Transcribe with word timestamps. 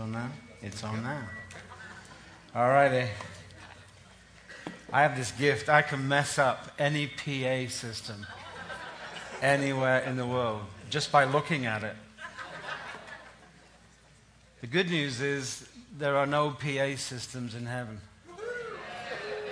on 0.00 0.12
now? 0.12 0.30
It's 0.62 0.82
on 0.82 1.02
now. 1.02 1.22
All 2.54 2.68
righty. 2.68 3.08
I 4.92 5.02
have 5.02 5.16
this 5.16 5.30
gift. 5.32 5.68
I 5.68 5.82
can 5.82 6.08
mess 6.08 6.38
up 6.38 6.72
any 6.78 7.06
PA 7.06 7.70
system 7.70 8.26
anywhere 9.42 10.00
in 10.00 10.16
the 10.16 10.26
world 10.26 10.62
just 10.88 11.12
by 11.12 11.24
looking 11.24 11.66
at 11.66 11.84
it. 11.84 11.94
The 14.62 14.66
good 14.66 14.90
news 14.90 15.20
is 15.20 15.68
there 15.98 16.16
are 16.16 16.26
no 16.26 16.50
PA 16.50 16.96
systems 16.96 17.54
in 17.54 17.66
heaven. 17.66 18.00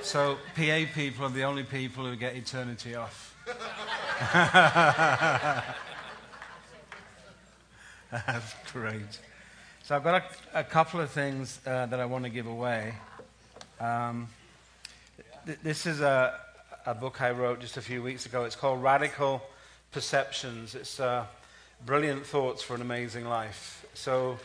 So 0.03 0.39
PA 0.57 0.85
people 0.95 1.27
are 1.27 1.31
the 1.31 1.45
only 1.45 1.65
people 1.65 2.05
who 2.05 2.17
get 2.17 2.35
eternity 2.35 2.95
off. 2.95 3.37
That's 8.11 8.55
great. 8.73 9.21
So 9.89 9.97
I've 9.97 10.05
got 10.05 10.23
a, 10.53 10.61
a 10.61 10.65
couple 10.65 11.01
of 11.01 11.11
things 11.11 11.61
uh, 11.67 11.87
that 11.87 11.99
I 11.99 12.05
want 12.05 12.25
to 12.25 12.31
give 12.31 12.47
away. 12.47 12.93
Um, 13.81 14.29
th- 15.47 15.61
this 15.63 15.87
is 15.87 16.03
a, 16.03 16.39
a, 16.85 16.95
book 16.95 17.23
I 17.23 17.31
wrote 17.31 17.61
just 17.61 17.79
a 17.79 17.81
few 17.81 18.03
weeks 18.03 18.27
ago. 18.27 18.45
It's 18.45 18.55
called 18.55 18.83
Radical 18.83 19.41
Perceptions. 19.91 20.75
It's 20.75 21.01
uh, 21.01 21.25
brilliant 21.87 22.27
thoughts 22.27 22.63
for 22.63 22.75
an 22.75 22.83
amazing 22.83 23.25
life. 23.25 23.87
So 23.95 24.39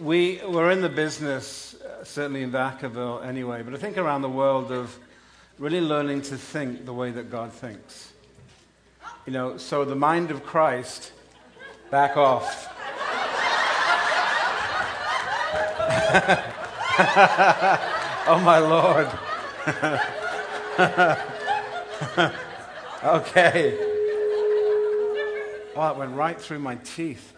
we, 0.00 0.40
we're 0.48 0.72
in 0.72 0.80
the 0.80 0.88
business, 0.88 1.76
uh, 1.80 2.02
certainly 2.02 2.42
in 2.42 2.50
Vacaville 2.50 3.24
anyway, 3.24 3.62
but 3.62 3.74
I 3.74 3.76
think 3.76 3.98
around 3.98 4.22
the 4.22 4.30
world 4.30 4.72
of 4.72 4.98
really 5.60 5.80
learning 5.80 6.22
to 6.22 6.36
think 6.36 6.86
the 6.86 6.92
way 6.92 7.12
that 7.12 7.30
God 7.30 7.52
thinks. 7.52 8.12
You 9.26 9.32
know, 9.32 9.58
so 9.58 9.84
the 9.84 9.94
mind 9.94 10.32
of 10.32 10.42
Christ, 10.42 11.12
back 11.92 12.16
off. 12.16 12.68
oh 18.26 18.38
my 18.44 18.58
Lord. 18.58 19.08
okay. 23.02 23.78
Oh, 25.74 25.90
it 25.90 25.96
went 25.96 26.14
right 26.14 26.38
through 26.38 26.58
my 26.58 26.74
teeth. 26.76 27.32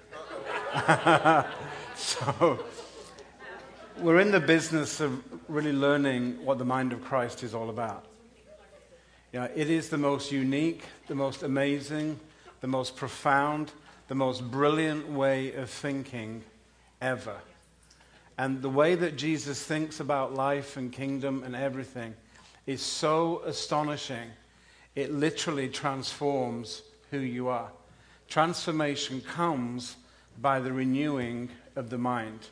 so, 1.94 2.64
we're 3.98 4.18
in 4.18 4.32
the 4.32 4.40
business 4.40 4.98
of 4.98 5.22
really 5.48 5.72
learning 5.72 6.44
what 6.44 6.58
the 6.58 6.64
mind 6.64 6.92
of 6.92 7.04
Christ 7.04 7.44
is 7.44 7.54
all 7.54 7.70
about. 7.70 8.06
You 9.32 9.38
know, 9.38 9.48
it 9.54 9.70
is 9.70 9.88
the 9.88 9.98
most 9.98 10.32
unique, 10.32 10.82
the 11.06 11.14
most 11.14 11.44
amazing, 11.44 12.18
the 12.60 12.66
most 12.66 12.96
profound, 12.96 13.70
the 14.08 14.16
most 14.16 14.50
brilliant 14.50 15.08
way 15.08 15.54
of 15.54 15.70
thinking 15.70 16.42
ever. 17.00 17.36
And 18.36 18.62
the 18.62 18.68
way 18.68 18.94
that 18.96 19.16
Jesus 19.16 19.62
thinks 19.62 20.00
about 20.00 20.34
life 20.34 20.76
and 20.76 20.92
kingdom 20.92 21.42
and 21.44 21.54
everything 21.54 22.14
is 22.66 22.82
so 22.82 23.42
astonishing. 23.44 24.30
It 24.94 25.12
literally 25.12 25.68
transforms 25.68 26.82
who 27.10 27.18
you 27.18 27.48
are. 27.48 27.70
Transformation 28.28 29.20
comes 29.20 29.96
by 30.40 30.60
the 30.60 30.72
renewing 30.72 31.50
of 31.76 31.90
the 31.90 31.98
mind. 31.98 32.48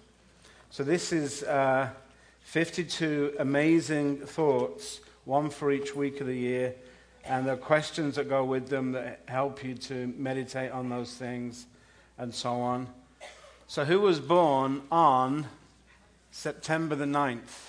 So, 0.70 0.84
this 0.84 1.12
is 1.12 1.42
uh, 1.42 1.90
52 2.42 3.36
amazing 3.38 4.18
thoughts, 4.18 5.00
one 5.24 5.50
for 5.50 5.72
each 5.72 5.94
week 5.94 6.20
of 6.20 6.26
the 6.26 6.36
year. 6.36 6.74
And 7.24 7.46
there 7.46 7.54
are 7.54 7.58
questions 7.58 8.16
that 8.16 8.28
go 8.28 8.44
with 8.44 8.68
them 8.68 8.92
that 8.92 9.20
help 9.26 9.64
you 9.64 9.74
to 9.74 10.12
meditate 10.16 10.72
on 10.72 10.88
those 10.88 11.14
things 11.14 11.66
and 12.18 12.34
so 12.34 12.60
on. 12.60 12.88
So, 13.66 13.84
who 13.84 14.00
was 14.00 14.20
born 14.20 14.82
on 14.90 15.46
September 16.32 16.96
the 16.96 17.04
9th. 17.04 17.68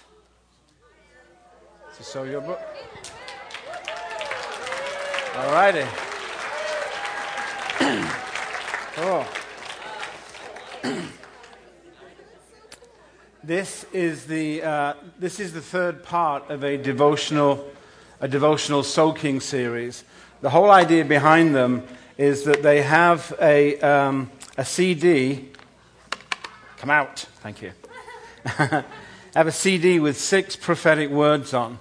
So, 1.97 2.03
so 2.03 2.23
your 2.23 2.39
book. 2.41 2.59
All 5.35 5.51
righty. 5.51 5.85
oh. 8.97 9.27
this 13.43 13.85
is 13.91 14.25
the 14.25 14.63
uh, 14.63 14.93
this 15.19 15.41
is 15.41 15.51
the 15.53 15.61
third 15.61 16.03
part 16.03 16.49
of 16.49 16.63
a 16.63 16.77
devotional 16.77 17.69
a 18.21 18.27
devotional 18.29 18.81
soaking 18.81 19.41
series. 19.41 20.05
The 20.41 20.49
whole 20.49 20.71
idea 20.71 21.03
behind 21.03 21.53
them 21.53 21.85
is 22.17 22.45
that 22.45 22.63
they 22.63 22.81
have 22.81 23.35
a 23.41 23.79
um, 23.81 24.31
a 24.57 24.63
CD. 24.63 25.49
Come 26.77 26.89
out. 26.89 27.19
Thank 27.41 27.61
you. 27.61 27.73
Have 29.35 29.47
a 29.47 29.51
CD 29.51 29.99
with 29.99 30.17
six 30.17 30.55
prophetic 30.55 31.09
words 31.09 31.53
on. 31.53 31.79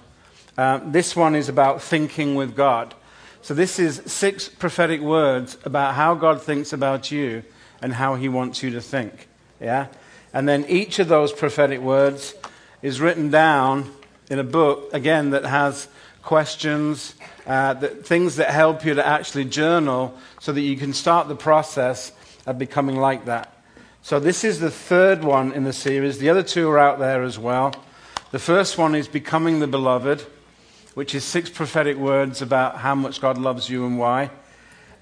Uh, 0.57 0.79
this 0.85 1.15
one 1.15 1.35
is 1.35 1.49
about 1.49 1.81
thinking 1.81 2.35
with 2.35 2.55
God. 2.55 2.93
So, 3.41 3.53
this 3.53 3.79
is 3.79 4.01
six 4.05 4.47
prophetic 4.47 5.01
words 5.01 5.57
about 5.65 5.95
how 5.95 6.15
God 6.15 6.41
thinks 6.41 6.71
about 6.71 7.11
you 7.11 7.43
and 7.81 7.93
how 7.93 8.15
he 8.15 8.29
wants 8.29 8.63
you 8.63 8.71
to 8.71 8.81
think. 8.81 9.27
Yeah? 9.59 9.87
And 10.33 10.47
then 10.47 10.65
each 10.69 10.99
of 10.99 11.09
those 11.09 11.33
prophetic 11.33 11.81
words 11.81 12.33
is 12.81 13.01
written 13.01 13.29
down 13.29 13.93
in 14.29 14.39
a 14.39 14.43
book, 14.43 14.93
again, 14.93 15.31
that 15.31 15.45
has 15.45 15.89
questions, 16.21 17.13
uh, 17.45 17.73
that, 17.73 18.05
things 18.05 18.37
that 18.37 18.49
help 18.49 18.85
you 18.85 18.93
to 18.93 19.05
actually 19.05 19.45
journal 19.45 20.17
so 20.39 20.53
that 20.53 20.61
you 20.61 20.77
can 20.77 20.93
start 20.93 21.27
the 21.27 21.35
process 21.35 22.13
of 22.45 22.57
becoming 22.57 22.95
like 22.95 23.25
that. 23.25 23.52
So, 24.05 24.19
this 24.19 24.43
is 24.43 24.59
the 24.59 24.69
third 24.69 25.23
one 25.23 25.53
in 25.53 25.63
the 25.63 25.71
series. 25.71 26.17
The 26.17 26.29
other 26.29 26.43
two 26.43 26.69
are 26.69 26.77
out 26.77 26.99
there 26.99 27.23
as 27.23 27.39
well. 27.39 27.73
The 28.31 28.37
first 28.37 28.77
one 28.77 28.95
is 28.95 29.07
Becoming 29.07 29.61
the 29.61 29.67
Beloved, 29.67 30.25
which 30.93 31.15
is 31.15 31.23
six 31.23 31.49
prophetic 31.49 31.95
words 31.95 32.41
about 32.41 32.79
how 32.79 32.95
much 32.95 33.21
God 33.21 33.37
loves 33.37 33.69
you 33.69 33.85
and 33.85 33.97
why. 33.97 34.29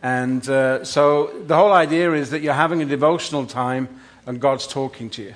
And 0.03 0.47
uh, 0.47 0.85
so, 0.85 1.33
the 1.47 1.55
whole 1.55 1.73
idea 1.73 2.13
is 2.13 2.29
that 2.29 2.43
you're 2.43 2.53
having 2.53 2.83
a 2.83 2.85
devotional 2.85 3.47
time 3.47 3.89
and 4.27 4.39
God's 4.39 4.67
talking 4.67 5.09
to 5.09 5.23
you. 5.23 5.35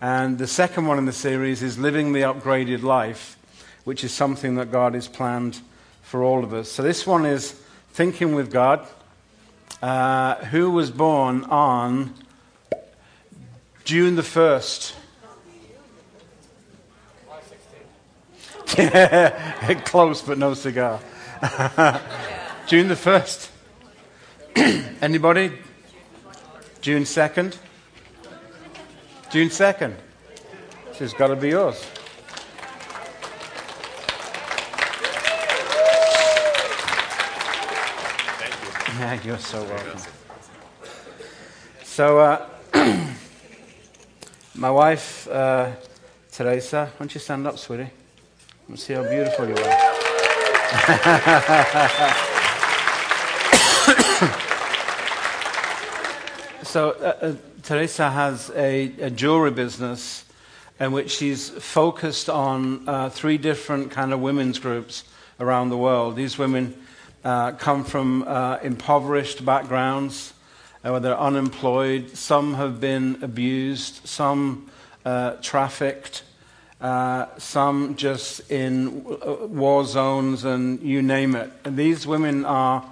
And 0.00 0.36
the 0.36 0.48
second 0.48 0.86
one 0.86 0.98
in 0.98 1.04
the 1.04 1.12
series 1.12 1.62
is 1.62 1.78
Living 1.78 2.12
the 2.12 2.22
Upgraded 2.22 2.82
Life, 2.82 3.38
which 3.84 4.02
is 4.02 4.10
something 4.10 4.56
that 4.56 4.72
God 4.72 4.94
has 4.94 5.06
planned 5.06 5.60
for 6.02 6.24
all 6.24 6.42
of 6.42 6.52
us. 6.54 6.72
So, 6.72 6.82
this 6.82 7.06
one 7.06 7.24
is 7.24 7.52
Thinking 7.92 8.34
with 8.34 8.50
God 8.50 8.84
uh, 9.82 10.36
who 10.46 10.70
was 10.70 10.90
born 10.90 11.44
on 11.44 12.14
June 13.84 14.16
the 14.16 14.22
1st. 14.22 14.94
Close, 19.84 20.22
but 20.22 20.38
no 20.38 20.54
cigar. 20.54 21.00
June 22.66 22.88
the 22.88 22.94
1st. 22.94 23.50
Anybody? 25.02 25.52
June 26.80 27.02
2nd? 27.02 27.56
June 29.30 29.48
2nd. 29.48 29.94
This 30.88 30.98
has 30.98 31.12
got 31.14 31.28
to 31.28 31.36
be 31.36 31.48
yours. 31.48 31.84
Yeah, 39.00 39.18
you're 39.24 39.38
so 39.38 39.64
welcome. 39.64 39.98
So, 41.84 42.18
uh, 42.18 42.46
my 44.54 44.70
wife, 44.70 45.26
uh, 45.26 45.70
Teresa, 46.30 46.84
why 46.84 46.92
don't 46.98 47.14
you 47.14 47.20
stand 47.20 47.46
up, 47.46 47.56
sweetie? 47.56 47.88
Me 48.68 48.76
see 48.76 48.92
how 48.92 49.08
beautiful 49.08 49.48
you 49.48 49.54
are. 49.54 49.62
so, 56.62 56.90
uh, 56.90 57.16
uh, 57.22 57.32
Teresa 57.62 58.10
has 58.10 58.50
a, 58.54 58.92
a, 59.00 59.08
jewelry 59.08 59.50
business 59.50 60.26
in 60.78 60.92
which 60.92 61.10
she's 61.10 61.48
focused 61.48 62.28
on 62.28 62.86
uh, 62.86 63.08
three 63.08 63.38
different 63.38 63.90
kind 63.90 64.12
of 64.12 64.20
women's 64.20 64.58
groups 64.58 65.04
around 65.40 65.70
the 65.70 65.78
world. 65.78 66.16
These 66.16 66.36
women 66.36 66.74
uh, 67.24 67.52
come 67.52 67.84
from 67.84 68.22
uh, 68.26 68.58
impoverished 68.62 69.44
backgrounds, 69.44 70.32
uh, 70.84 70.90
where 70.90 71.00
they're 71.00 71.18
unemployed. 71.18 72.16
Some 72.16 72.54
have 72.54 72.80
been 72.80 73.18
abused, 73.22 74.06
some 74.06 74.70
uh, 75.04 75.32
trafficked, 75.42 76.22
uh, 76.80 77.26
some 77.36 77.96
just 77.96 78.50
in 78.50 79.04
uh, 79.06 79.46
war 79.46 79.84
zones, 79.84 80.44
and 80.44 80.80
you 80.80 81.02
name 81.02 81.36
it. 81.36 81.50
And 81.64 81.76
these 81.76 82.06
women 82.06 82.44
are 82.44 82.84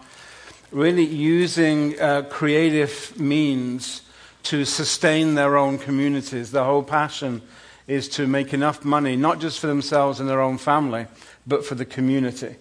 really 0.71 1.07
using 1.07 1.95
creative 2.29 3.19
means 3.19 4.03
to 4.43 4.67
sustain 4.67 5.35
their 5.35 5.57
own 5.57 5.79
communities. 5.79 6.51
Their 6.51 6.65
whole 6.65 6.83
passion 6.83 7.41
is 7.87 8.07
to 8.11 8.27
make 8.27 8.53
enough 8.53 8.85
money, 8.85 9.17
not 9.17 9.41
just 9.41 9.61
for 9.61 9.67
themselves 9.67 10.21
and 10.21 10.29
their 10.29 10.43
own 10.43 10.59
family, 10.59 11.07
but 11.47 11.65
for 11.65 11.75
the 11.75 11.87
community 11.87 12.57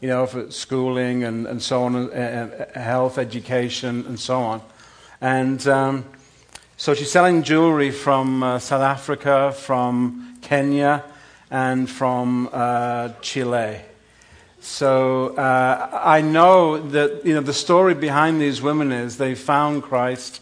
you 0.00 0.08
know, 0.08 0.26
for 0.26 0.50
schooling 0.50 1.24
and, 1.24 1.46
and 1.46 1.62
so 1.62 1.82
on, 1.82 2.10
and, 2.10 2.52
health, 2.74 3.18
education, 3.18 4.06
and 4.06 4.18
so 4.18 4.40
on. 4.40 4.62
And 5.20 5.66
um, 5.68 6.04
So 6.80 6.94
she's 6.94 7.10
selling 7.10 7.42
jewelry 7.42 7.90
from 7.90 8.42
uh, 8.42 8.58
South 8.58 8.80
Africa, 8.80 9.52
from 9.52 10.38
Kenya, 10.40 11.04
and 11.50 11.90
from 11.90 12.48
uh, 12.52 13.10
Chile. 13.20 13.82
So 14.60 15.36
uh, 15.36 15.90
I 15.92 16.22
know 16.22 16.78
that 16.78 17.26
you 17.26 17.34
know 17.34 17.42
the 17.42 17.52
story 17.52 17.92
behind 17.94 18.40
these 18.40 18.62
women 18.62 18.92
is 18.92 19.18
they 19.18 19.34
found 19.34 19.82
Christ, 19.82 20.40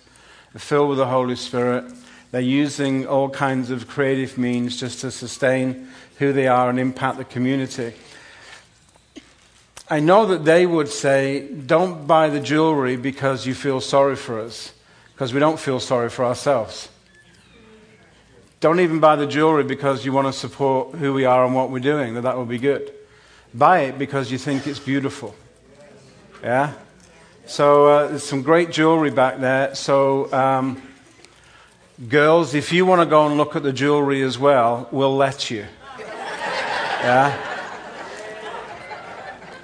filled 0.57 0.91
with 0.91 0.99
the 0.99 1.07
Holy 1.07 1.35
Spirit. 1.35 1.93
They're 2.31 2.41
using 2.41 3.05
all 3.09 3.31
kinds 3.31 3.73
of 3.73 3.89
creative 3.89 4.39
means 4.39 4.77
just 4.77 5.01
to 5.01 5.11
sustain 5.11 5.89
who 6.21 6.33
they 6.33 6.47
are 6.47 6.71
and 6.71 6.79
impact 6.79 7.19
the 7.19 7.25
community. 7.25 7.95
I 9.91 10.01
know 10.01 10.27
that 10.27 10.45
they 10.45 10.67
would 10.67 10.89
say, 10.89 11.49
don't 11.49 12.07
buy 12.07 12.29
the 12.29 12.41
jewelry 12.41 12.97
because 12.97 13.47
you 13.47 13.55
feel 13.55 13.81
sorry 13.81 14.17
for 14.17 14.39
us, 14.39 14.75
because 15.15 15.33
we 15.33 15.41
don't 15.41 15.59
feel 15.59 15.81
sorry 15.81 16.11
for 16.11 16.27
ourselves. 16.27 16.91
Don't 18.61 18.81
even 18.81 19.01
buy 19.01 19.17
the 19.17 19.27
jewelry 19.27 19.65
because 19.65 20.05
you 20.05 20.13
want 20.13 20.27
to 20.27 20.33
support 20.33 20.95
who 20.97 21.15
we 21.15 21.25
are 21.25 21.45
and 21.47 21.55
what 21.55 21.71
we're 21.71 21.79
doing, 21.79 22.15
that 22.15 22.23
that 22.23 22.37
would 22.37 22.49
be 22.49 22.59
good. 22.59 22.93
Buy 23.55 23.81
it 23.81 23.99
because 23.99 24.31
you 24.31 24.37
think 24.37 24.67
it's 24.67 24.79
beautiful. 24.79 25.35
Yeah? 26.43 26.75
So 27.47 27.87
uh, 27.87 28.09
there's 28.09 28.25
some 28.25 28.43
great 28.43 28.71
jewelry 28.71 29.11
back 29.11 29.39
there. 29.39 29.75
So, 29.75 30.31
um, 30.35 30.83
girls, 32.11 32.55
if 32.55 32.75
you 32.75 32.85
want 32.85 33.01
to 33.01 33.07
go 33.07 33.27
and 33.27 33.39
look 33.39 33.57
at 33.57 33.63
the 33.63 33.73
jewelry 33.73 34.23
as 34.23 34.39
well, 34.39 34.87
we'll 34.93 35.17
let 35.17 35.51
you. 35.51 35.65
Yeah? 35.99 37.48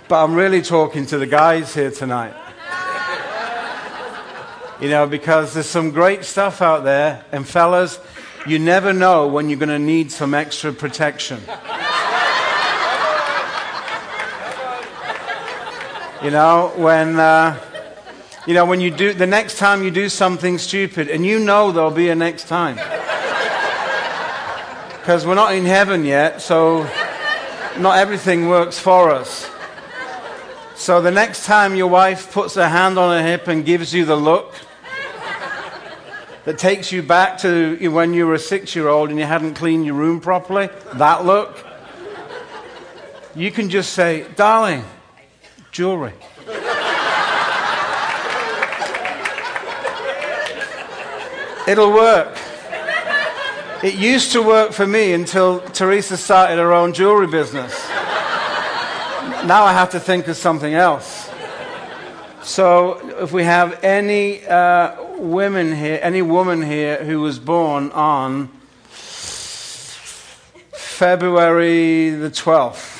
But 0.06 0.22
I'm 0.22 0.34
really 0.34 0.60
talking 0.60 1.06
to 1.06 1.18
the 1.18 1.26
guys 1.26 1.74
here 1.74 1.90
tonight. 1.90 2.34
You 4.78 4.90
know, 4.90 5.06
because 5.06 5.54
there's 5.54 5.66
some 5.66 5.92
great 5.92 6.24
stuff 6.26 6.60
out 6.60 6.84
there. 6.84 7.24
And 7.32 7.48
fellas, 7.48 7.98
you 8.46 8.58
never 8.58 8.92
know 8.92 9.28
when 9.28 9.48
you're 9.48 9.58
going 9.58 9.70
to 9.70 9.78
need 9.78 10.12
some 10.12 10.34
extra 10.34 10.74
protection. 10.74 11.40
You 16.22 16.30
know, 16.30 16.72
when, 16.76 17.18
uh, 17.18 17.58
you 18.46 18.52
know, 18.52 18.66
when 18.66 18.80
you 18.80 18.90
do, 18.90 19.14
the 19.14 19.26
next 19.26 19.56
time 19.56 19.82
you 19.82 19.90
do 19.90 20.10
something 20.10 20.58
stupid, 20.58 21.08
and 21.08 21.24
you 21.24 21.38
know 21.38 21.72
there'll 21.72 21.90
be 21.90 22.10
a 22.10 22.14
next 22.14 22.46
time. 22.46 22.76
Because 25.00 25.26
we're 25.26 25.34
not 25.34 25.54
in 25.54 25.64
heaven 25.64 26.04
yet, 26.04 26.42
so 26.42 26.82
not 27.78 27.98
everything 27.98 28.48
works 28.48 28.78
for 28.78 29.10
us. 29.10 29.50
So 30.76 31.00
the 31.00 31.12
next 31.12 31.46
time 31.46 31.76
your 31.76 31.86
wife 31.86 32.32
puts 32.32 32.56
her 32.56 32.68
hand 32.68 32.98
on 32.98 33.16
her 33.16 33.24
hip 33.24 33.46
and 33.46 33.64
gives 33.64 33.94
you 33.94 34.04
the 34.04 34.16
look 34.16 34.54
that 36.44 36.58
takes 36.58 36.90
you 36.90 37.02
back 37.02 37.38
to 37.38 37.76
when 37.90 38.12
you 38.12 38.26
were 38.26 38.34
a 38.34 38.38
six 38.38 38.74
year 38.74 38.88
old 38.88 39.10
and 39.10 39.18
you 39.18 39.24
hadn't 39.24 39.54
cleaned 39.54 39.86
your 39.86 39.94
room 39.94 40.20
properly, 40.20 40.68
that 40.94 41.24
look, 41.24 41.64
you 43.36 43.50
can 43.52 43.70
just 43.70 43.92
say, 43.92 44.26
Darling, 44.34 44.84
jewelry. 45.70 46.12
It'll 51.66 51.92
work. 51.92 52.36
It 53.82 53.94
used 53.94 54.32
to 54.32 54.42
work 54.42 54.72
for 54.72 54.86
me 54.86 55.12
until 55.12 55.60
Teresa 55.60 56.16
started 56.16 56.58
her 56.58 56.72
own 56.72 56.92
jewelry 56.92 57.26
business 57.26 57.72
now 59.46 59.64
I 59.64 59.72
have 59.72 59.90
to 59.90 60.00
think 60.00 60.26
of 60.28 60.36
something 60.36 60.72
else. 60.72 61.30
So, 62.42 62.98
if 63.20 63.32
we 63.32 63.44
have 63.44 63.82
any 63.84 64.44
uh, 64.46 64.96
women 65.18 65.74
here, 65.74 65.98
any 66.02 66.22
woman 66.22 66.62
here 66.62 67.02
who 67.04 67.20
was 67.20 67.38
born 67.38 67.90
on 67.92 68.48
February 70.72 72.10
the 72.10 72.30
12th. 72.30 72.92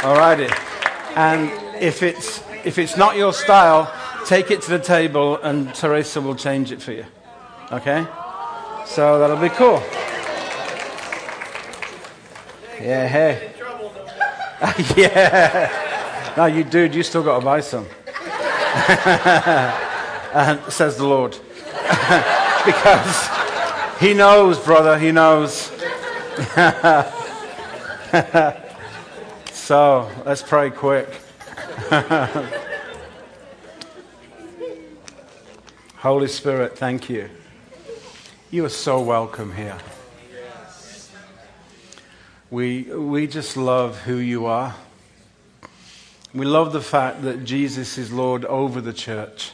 Alrighty. 0.00 0.50
And 1.16 1.50
if 1.82 2.02
it's, 2.02 2.42
if 2.64 2.78
it's 2.78 2.96
not 2.96 3.16
your 3.16 3.34
style, 3.34 3.92
take 4.26 4.50
it 4.50 4.62
to 4.62 4.70
the 4.70 4.78
table 4.78 5.36
and 5.42 5.74
Teresa 5.74 6.20
will 6.20 6.34
change 6.34 6.72
it 6.72 6.82
for 6.82 6.92
you. 6.92 7.06
Okay? 7.72 8.06
So 8.86 9.18
that'll 9.18 9.36
be 9.36 9.48
cool. 9.50 9.82
Yeah, 12.80 13.06
hey. 13.06 13.52
yeah. 14.96 16.34
No, 16.36 16.46
you 16.46 16.64
dude, 16.64 16.94
you 16.94 17.02
still 17.02 17.22
got 17.22 17.38
to 17.38 17.44
buy 17.44 17.60
some. 17.60 17.86
and 20.34 20.60
says 20.72 20.96
the 20.96 21.06
Lord. 21.06 21.32
because 22.64 23.28
he 24.00 24.14
knows, 24.14 24.58
brother, 24.58 24.98
he 24.98 25.12
knows. 25.12 25.70
so 29.52 30.10
let's 30.24 30.42
pray 30.42 30.70
quick. 30.70 31.08
Holy 36.00 36.28
Spirit, 36.28 36.78
thank 36.78 37.10
you. 37.10 37.28
You 38.50 38.64
are 38.64 38.70
so 38.70 39.02
welcome 39.02 39.52
here. 39.52 39.76
We, 42.50 42.84
we 42.84 43.26
just 43.26 43.54
love 43.58 43.98
who 43.98 44.16
you 44.16 44.46
are. 44.46 44.74
We 46.32 46.46
love 46.46 46.72
the 46.72 46.80
fact 46.80 47.20
that 47.24 47.44
Jesus 47.44 47.98
is 47.98 48.10
Lord 48.10 48.46
over 48.46 48.80
the 48.80 48.94
church 48.94 49.52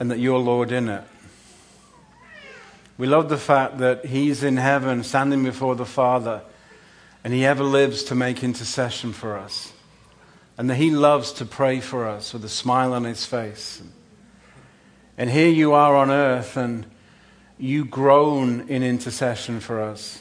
and 0.00 0.10
that 0.10 0.18
you're 0.18 0.38
Lord 0.38 0.72
in 0.72 0.88
it. 0.88 1.04
We 2.96 3.06
love 3.06 3.28
the 3.28 3.36
fact 3.36 3.76
that 3.76 4.06
He's 4.06 4.42
in 4.42 4.56
heaven 4.56 5.04
standing 5.04 5.44
before 5.44 5.76
the 5.76 5.84
Father 5.84 6.40
and 7.22 7.34
He 7.34 7.44
ever 7.44 7.62
lives 7.62 8.04
to 8.04 8.14
make 8.14 8.42
intercession 8.42 9.12
for 9.12 9.36
us. 9.36 9.74
And 10.56 10.70
that 10.70 10.76
He 10.76 10.90
loves 10.90 11.30
to 11.32 11.44
pray 11.44 11.80
for 11.80 12.08
us 12.08 12.32
with 12.32 12.42
a 12.42 12.48
smile 12.48 12.94
on 12.94 13.04
His 13.04 13.26
face. 13.26 13.82
And 15.18 15.28
here 15.28 15.48
you 15.48 15.72
are 15.74 15.94
on 15.94 16.10
earth 16.10 16.56
and 16.56 16.86
you 17.58 17.84
groan 17.84 18.68
in 18.68 18.82
intercession 18.82 19.60
for 19.60 19.82
us. 19.82 20.20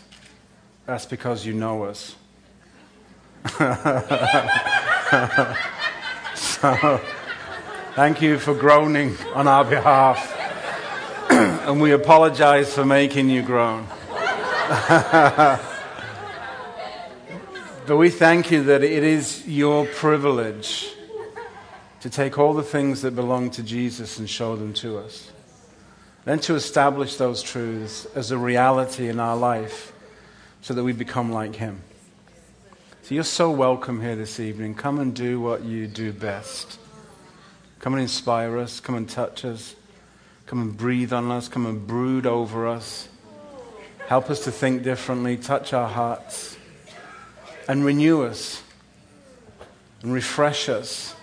That's 0.86 1.05
because 1.05 1.45
you 1.45 1.53
know 1.53 1.83
us. 1.83 2.15
so, 6.36 7.01
thank 7.95 8.21
you 8.21 8.38
for 8.38 8.53
groaning 8.53 9.15
on 9.33 9.48
our 9.48 9.65
behalf. 9.65 10.38
and 11.31 11.81
we 11.81 11.91
apologize 11.93 12.74
for 12.74 12.86
making 12.86 13.29
you 13.29 13.41
groan. 13.41 13.88
but 17.88 17.98
we 17.98 18.10
thank 18.10 18.51
you 18.51 18.63
that 18.65 18.83
it 18.83 19.03
is 19.03 19.48
your 19.48 19.86
privilege 19.86 20.93
to 22.01 22.10
take 22.10 22.39
all 22.39 22.53
the 22.53 22.63
things 22.63 23.03
that 23.03 23.15
belong 23.15 23.51
to 23.51 23.63
Jesus 23.63 24.17
and 24.17 24.27
show 24.27 24.55
them 24.55 24.74
to 24.74 24.98
us. 24.98 25.31
Then 26.25 26.39
to 26.39 26.55
establish 26.55 27.15
those 27.15 27.43
truths 27.43 28.05
as 28.15 28.31
a 28.31 28.38
reality 28.38 29.08
in 29.08 29.20
our 29.20 29.38
life 29.38 29.93
so 30.62 30.74
that 30.74 30.84
we 30.84 30.93
become 30.93 31.31
like 31.31 31.55
Him. 31.55 31.81
So 33.03 33.15
you're 33.15 33.24
so 33.24 33.51
welcome 33.51 34.01
here 34.01 34.15
this 34.15 34.39
evening. 34.39 34.74
Come 34.74 35.00
and 35.00 35.15
do 35.15 35.39
what 35.39 35.63
you 35.63 35.86
do 35.88 36.12
best. 36.12 36.79
Come 37.79 37.93
and 37.93 38.01
inspire 38.01 38.58
us. 38.58 38.79
Come 38.79 38.96
and 38.96 39.08
touch 39.08 39.46
us. 39.46 39.75
Come 40.48 40.60
and 40.62 40.75
breathe 40.75 41.13
on 41.13 41.31
us. 41.31 41.48
Come 41.48 41.67
and 41.67 41.86
brood 41.86 42.25
over 42.25 42.67
us. 42.67 43.10
Help 44.08 44.31
us 44.31 44.43
to 44.46 44.51
think 44.51 44.81
differently. 44.81 45.38
Touch 45.38 45.72
our 45.72 45.88
hearts. 45.88 46.58
And 47.67 47.86
renew 47.86 48.24
us. 48.24 48.63
And 50.01 50.13
refresh 50.13 50.67
us 50.67 51.15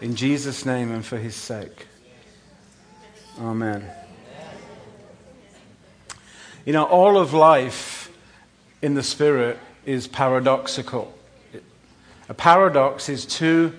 in 0.00 0.16
Jesus' 0.16 0.66
name 0.66 0.90
and 0.90 1.04
for 1.04 1.16
his 1.16 1.34
sake. 1.34 1.86
Amen. 3.40 3.84
You 6.64 6.72
know, 6.72 6.84
all 6.84 7.18
of 7.18 7.34
life 7.34 8.10
in 8.80 8.94
the 8.94 9.02
Spirit 9.02 9.58
is 9.84 10.06
paradoxical. 10.08 11.12
A 12.28 12.34
paradox 12.34 13.08
is 13.08 13.26
two 13.26 13.72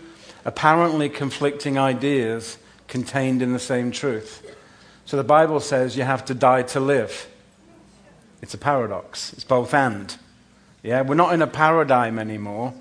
apparently 0.46 1.10
conflicting 1.10 1.78
ideas 1.80 2.58
contained 2.88 3.42
in 3.42 3.54
the 3.54 3.60
same 3.60 3.92
truth. 3.92 4.56
So 5.06 5.18
the 5.18 5.24
Bible 5.24 5.60
says 5.60 5.98
you 5.98 6.04
have 6.04 6.26
to 6.26 6.34
die 6.34 6.64
to 6.64 6.80
live. 6.80 7.28
It's 8.42 8.54
a 8.54 8.60
paradox, 8.60 9.34
it's 9.34 9.44
both 9.44 9.74
and. 9.74 10.16
Yeah, 10.84 11.02
we're 11.02 11.16
not 11.16 11.34
in 11.34 11.42
a 11.42 11.48
paradigm 11.48 12.20
anymore. 12.20 12.74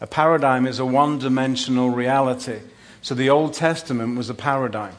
A 0.00 0.06
paradigm 0.06 0.66
is 0.66 0.78
a 0.78 0.86
one 0.86 1.18
dimensional 1.18 1.90
reality. 1.90 2.60
So 3.02 3.14
the 3.14 3.30
Old 3.30 3.54
Testament 3.54 4.16
was 4.16 4.28
a 4.28 4.34
paradigm. 4.34 4.94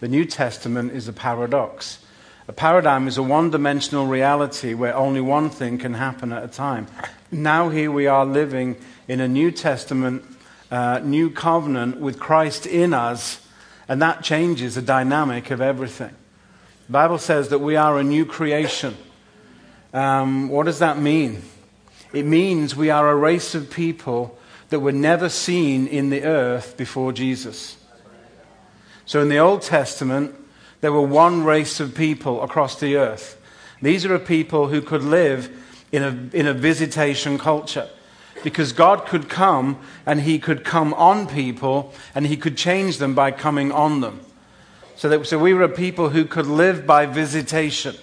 The 0.00 0.08
New 0.08 0.24
Testament 0.24 0.92
is 0.92 1.08
a 1.08 1.12
paradox. 1.12 1.98
A 2.46 2.52
paradigm 2.52 3.08
is 3.08 3.16
a 3.16 3.22
one 3.22 3.50
dimensional 3.50 4.06
reality 4.06 4.74
where 4.74 4.94
only 4.94 5.22
one 5.22 5.48
thing 5.48 5.78
can 5.78 5.94
happen 5.94 6.32
at 6.32 6.44
a 6.44 6.48
time. 6.48 6.86
Now, 7.32 7.70
here 7.70 7.90
we 7.90 8.06
are 8.06 8.26
living 8.26 8.76
in 9.08 9.20
a 9.20 9.28
New 9.28 9.50
Testament, 9.50 10.22
uh, 10.70 11.00
new 11.02 11.30
covenant 11.30 12.00
with 12.00 12.20
Christ 12.20 12.66
in 12.66 12.92
us, 12.92 13.40
and 13.88 14.02
that 14.02 14.22
changes 14.22 14.74
the 14.74 14.82
dynamic 14.82 15.50
of 15.50 15.62
everything. 15.62 16.14
The 16.86 16.92
Bible 16.92 17.18
says 17.18 17.48
that 17.48 17.60
we 17.60 17.76
are 17.76 17.98
a 17.98 18.04
new 18.04 18.26
creation. 18.26 18.94
Um, 19.94 20.50
what 20.50 20.66
does 20.66 20.80
that 20.80 20.98
mean? 20.98 21.42
It 22.12 22.26
means 22.26 22.76
we 22.76 22.90
are 22.90 23.08
a 23.08 23.16
race 23.16 23.54
of 23.54 23.70
people 23.70 24.38
that 24.74 24.80
were 24.80 24.90
never 24.90 25.28
seen 25.28 25.86
in 25.86 26.10
the 26.10 26.24
earth 26.24 26.76
before 26.76 27.12
Jesus. 27.12 27.76
So 29.06 29.20
in 29.20 29.28
the 29.28 29.38
Old 29.38 29.62
Testament, 29.62 30.34
there 30.80 30.90
were 30.90 31.00
one 31.00 31.44
race 31.44 31.78
of 31.78 31.94
people 31.94 32.42
across 32.42 32.80
the 32.80 32.96
earth. 32.96 33.40
These 33.80 34.04
are 34.04 34.16
a 34.16 34.18
people 34.18 34.66
who 34.66 34.82
could 34.82 35.04
live 35.04 35.48
in 35.92 36.02
a, 36.02 36.36
in 36.36 36.48
a 36.48 36.52
visitation 36.52 37.38
culture. 37.38 37.88
Because 38.42 38.72
God 38.72 39.06
could 39.06 39.28
come 39.28 39.78
and 40.04 40.22
He 40.22 40.40
could 40.40 40.64
come 40.64 40.92
on 40.94 41.28
people 41.28 41.94
and 42.12 42.26
He 42.26 42.36
could 42.36 42.56
change 42.56 42.98
them 42.98 43.14
by 43.14 43.30
coming 43.30 43.70
on 43.70 44.00
them. 44.00 44.22
So, 44.96 45.08
that, 45.08 45.24
so 45.24 45.38
we 45.38 45.54
were 45.54 45.62
a 45.62 45.68
people 45.68 46.08
who 46.08 46.24
could 46.24 46.48
live 46.48 46.84
by 46.84 47.06
visitation. 47.06 47.94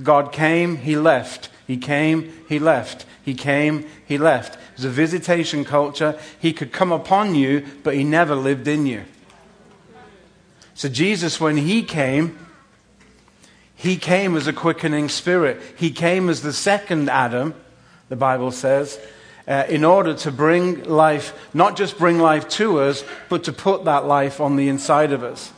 God 0.00 0.30
came, 0.30 0.76
He 0.76 0.94
left. 0.94 1.48
He 1.66 1.78
came, 1.78 2.32
He 2.48 2.60
left. 2.60 3.06
He 3.24 3.34
came, 3.34 3.88
He 4.06 4.18
left. 4.18 4.56
Was 4.76 4.84
a 4.84 4.90
visitation 4.90 5.64
culture. 5.64 6.18
He 6.40 6.52
could 6.52 6.72
come 6.72 6.92
upon 6.92 7.34
you, 7.34 7.66
but 7.82 7.94
He 7.94 8.04
never 8.04 8.34
lived 8.34 8.66
in 8.68 8.86
you. 8.86 9.04
So, 10.74 10.88
Jesus, 10.88 11.40
when 11.40 11.56
He 11.56 11.82
came, 11.82 12.38
He 13.74 13.96
came 13.96 14.36
as 14.36 14.46
a 14.46 14.52
quickening 14.52 15.08
spirit. 15.08 15.60
He 15.76 15.90
came 15.90 16.28
as 16.28 16.42
the 16.42 16.52
second 16.52 17.10
Adam, 17.10 17.54
the 18.08 18.16
Bible 18.16 18.50
says, 18.50 18.98
uh, 19.46 19.64
in 19.68 19.84
order 19.84 20.14
to 20.14 20.30
bring 20.30 20.84
life, 20.84 21.50
not 21.52 21.76
just 21.76 21.98
bring 21.98 22.18
life 22.18 22.48
to 22.48 22.80
us, 22.80 23.04
but 23.28 23.44
to 23.44 23.52
put 23.52 23.84
that 23.84 24.06
life 24.06 24.40
on 24.40 24.56
the 24.56 24.68
inside 24.68 25.12
of 25.12 25.22
us. 25.22 25.52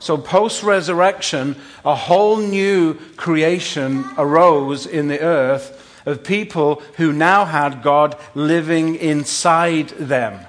So, 0.00 0.16
post 0.16 0.62
resurrection, 0.62 1.56
a 1.84 1.94
whole 1.94 2.36
new 2.36 2.94
creation 3.16 4.04
arose 4.16 4.86
in 4.86 5.08
the 5.08 5.20
earth 5.20 5.77
of 6.08 6.24
people 6.24 6.82
who 6.96 7.12
now 7.12 7.44
had 7.44 7.82
God 7.82 8.16
living 8.34 8.96
inside 8.96 9.90
them. 9.90 10.40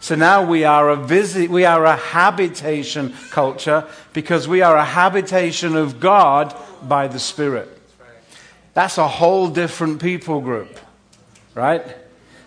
So 0.00 0.14
now 0.14 0.44
we 0.44 0.64
are 0.64 0.88
a 0.88 0.96
visit, 0.96 1.50
we 1.50 1.64
are 1.64 1.84
a 1.84 1.96
habitation 1.96 3.12
culture 3.30 3.86
because 4.12 4.48
we 4.48 4.62
are 4.62 4.76
a 4.76 4.84
habitation 4.84 5.76
of 5.76 6.00
God 6.00 6.56
by 6.82 7.06
the 7.08 7.18
Spirit. 7.18 7.68
That's 8.72 8.98
a 8.98 9.08
whole 9.08 9.48
different 9.48 10.00
people 10.00 10.40
group, 10.40 10.78
right? 11.54 11.84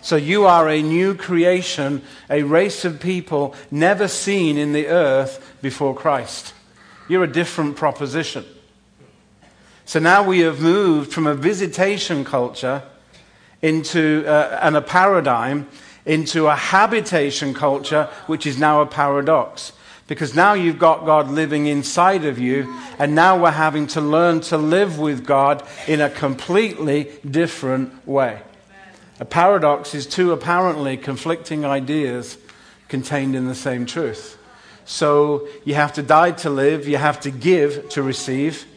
So 0.01 0.15
you 0.15 0.45
are 0.45 0.69
a 0.69 0.81
new 0.81 1.13
creation, 1.13 2.01
a 2.29 2.43
race 2.43 2.85
of 2.85 2.99
people 2.99 3.53
never 3.69 4.07
seen 4.07 4.57
in 4.57 4.73
the 4.73 4.87
earth 4.87 5.57
before 5.61 5.93
Christ. 5.93 6.53
You're 7.07 7.23
a 7.23 7.31
different 7.31 7.75
proposition. 7.75 8.45
So 9.89 9.97
now 9.97 10.21
we 10.21 10.41
have 10.41 10.61
moved 10.61 11.11
from 11.11 11.25
a 11.25 11.33
visitation 11.33 12.23
culture 12.23 12.83
into 13.63 14.23
uh, 14.27 14.59
and 14.61 14.77
a 14.77 14.83
paradigm 14.83 15.67
into 16.05 16.45
a 16.45 16.55
habitation 16.55 17.55
culture, 17.55 18.07
which 18.27 18.45
is 18.45 18.59
now 18.59 18.81
a 18.81 18.85
paradox. 18.85 19.71
Because 20.05 20.35
now 20.35 20.53
you've 20.53 20.77
got 20.77 21.07
God 21.07 21.31
living 21.31 21.65
inside 21.65 22.23
of 22.23 22.37
you, 22.37 22.71
and 22.99 23.15
now 23.15 23.41
we're 23.41 23.49
having 23.49 23.87
to 23.87 23.99
learn 23.99 24.41
to 24.41 24.59
live 24.59 24.99
with 24.99 25.25
God 25.25 25.63
in 25.87 26.01
a 26.01 26.09
completely 26.11 27.11
different 27.27 28.07
way. 28.07 28.43
A 29.19 29.25
paradox 29.25 29.95
is 29.95 30.05
two 30.05 30.31
apparently 30.33 30.97
conflicting 30.97 31.65
ideas 31.65 32.37
contained 32.89 33.35
in 33.35 33.47
the 33.47 33.55
same 33.55 33.87
truth. 33.87 34.37
So 34.85 35.47
you 35.65 35.73
have 35.73 35.93
to 35.93 36.03
die 36.03 36.33
to 36.43 36.51
live, 36.51 36.87
you 36.87 36.97
have 36.97 37.19
to 37.21 37.31
give 37.31 37.89
to 37.89 38.03
receive, 38.03 38.67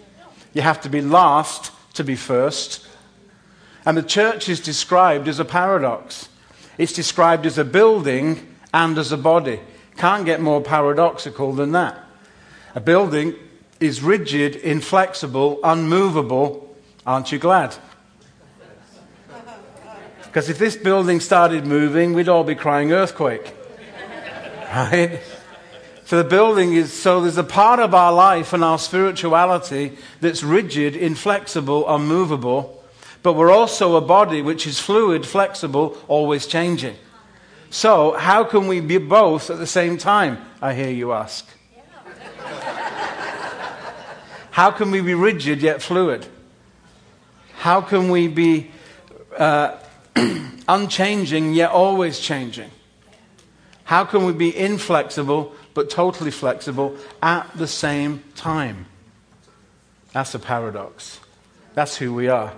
you 0.52 0.62
have 0.62 0.80
to 0.82 0.88
be 0.88 1.00
last 1.00 1.72
to 1.94 2.04
be 2.04 2.16
first. 2.16 2.86
And 3.84 3.96
the 3.96 4.02
church 4.02 4.48
is 4.48 4.60
described 4.60 5.28
as 5.28 5.38
a 5.38 5.44
paradox. 5.44 6.28
It's 6.78 6.92
described 6.92 7.46
as 7.46 7.58
a 7.58 7.64
building 7.64 8.56
and 8.72 8.96
as 8.96 9.12
a 9.12 9.16
body. 9.16 9.60
Can't 9.96 10.24
get 10.24 10.40
more 10.40 10.60
paradoxical 10.60 11.52
than 11.52 11.72
that. 11.72 11.98
A 12.74 12.80
building 12.80 13.34
is 13.80 14.02
rigid, 14.02 14.56
inflexible, 14.56 15.58
unmovable. 15.62 16.74
Aren't 17.06 17.32
you 17.32 17.38
glad? 17.38 17.74
Because 20.22 20.48
if 20.48 20.58
this 20.58 20.76
building 20.76 21.20
started 21.20 21.66
moving, 21.66 22.14
we'd 22.14 22.28
all 22.28 22.44
be 22.44 22.54
crying 22.54 22.92
earthquake. 22.92 23.54
Right? 24.74 25.20
So 26.12 26.22
the 26.22 26.28
building 26.28 26.74
is, 26.74 26.92
so 26.92 27.22
there's 27.22 27.38
a 27.38 27.42
part 27.42 27.80
of 27.80 27.94
our 27.94 28.12
life 28.12 28.52
and 28.52 28.62
our 28.62 28.78
spirituality 28.78 29.96
that's 30.20 30.42
rigid, 30.42 30.94
inflexible, 30.94 31.88
unmovable. 31.88 32.84
But 33.22 33.32
we're 33.32 33.50
also 33.50 33.96
a 33.96 34.02
body 34.02 34.42
which 34.42 34.66
is 34.66 34.78
fluid, 34.78 35.24
flexible, 35.24 35.96
always 36.08 36.46
changing. 36.46 36.96
So, 37.70 38.12
how 38.12 38.44
can 38.44 38.66
we 38.66 38.80
be 38.80 38.98
both 38.98 39.48
at 39.48 39.56
the 39.56 39.66
same 39.66 39.96
time? 39.96 40.36
I 40.60 40.74
hear 40.74 40.90
you 40.90 41.14
ask. 41.14 41.48
How 44.50 44.70
can 44.70 44.90
we 44.90 45.00
be 45.00 45.14
rigid 45.14 45.62
yet 45.62 45.80
fluid? 45.80 46.26
How 47.54 47.80
can 47.80 48.10
we 48.10 48.28
be 48.28 48.70
uh, 49.38 49.78
unchanging 50.68 51.54
yet 51.54 51.70
always 51.70 52.20
changing? 52.20 52.70
How 53.84 54.04
can 54.04 54.26
we 54.26 54.34
be 54.34 54.54
inflexible 54.54 55.54
but 55.74 55.90
totally 55.90 56.30
flexible 56.30 56.96
at 57.22 57.50
the 57.56 57.66
same 57.66 58.22
time? 58.34 58.86
That's 60.12 60.34
a 60.34 60.38
paradox. 60.38 61.20
That's 61.74 61.96
who 61.96 62.12
we 62.12 62.28
are. 62.28 62.52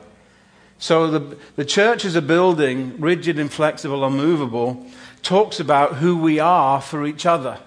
So 0.79 1.11
the, 1.11 1.37
the 1.57 1.65
church 1.65 2.05
as 2.05 2.17
a 2.17 2.23
building, 2.23 3.01
rigid, 3.01 3.39
inflexible, 3.39 4.05
unmovable, 4.05 4.87
talks 5.23 5.61
about 5.61 5.97
who 5.97 6.19
we 6.19 6.41
are 6.41 6.81
for 6.81 7.07
each 7.07 7.25
other. 7.25 7.59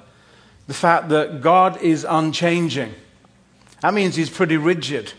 The 0.68 0.74
fact 0.74 1.10
that 1.10 1.42
God 1.42 1.82
is 1.82 2.06
unchanging. 2.08 2.94
That 3.82 3.94
means 3.94 4.16
he's 4.16 4.30
pretty 4.30 4.58
rigid. 4.58 5.14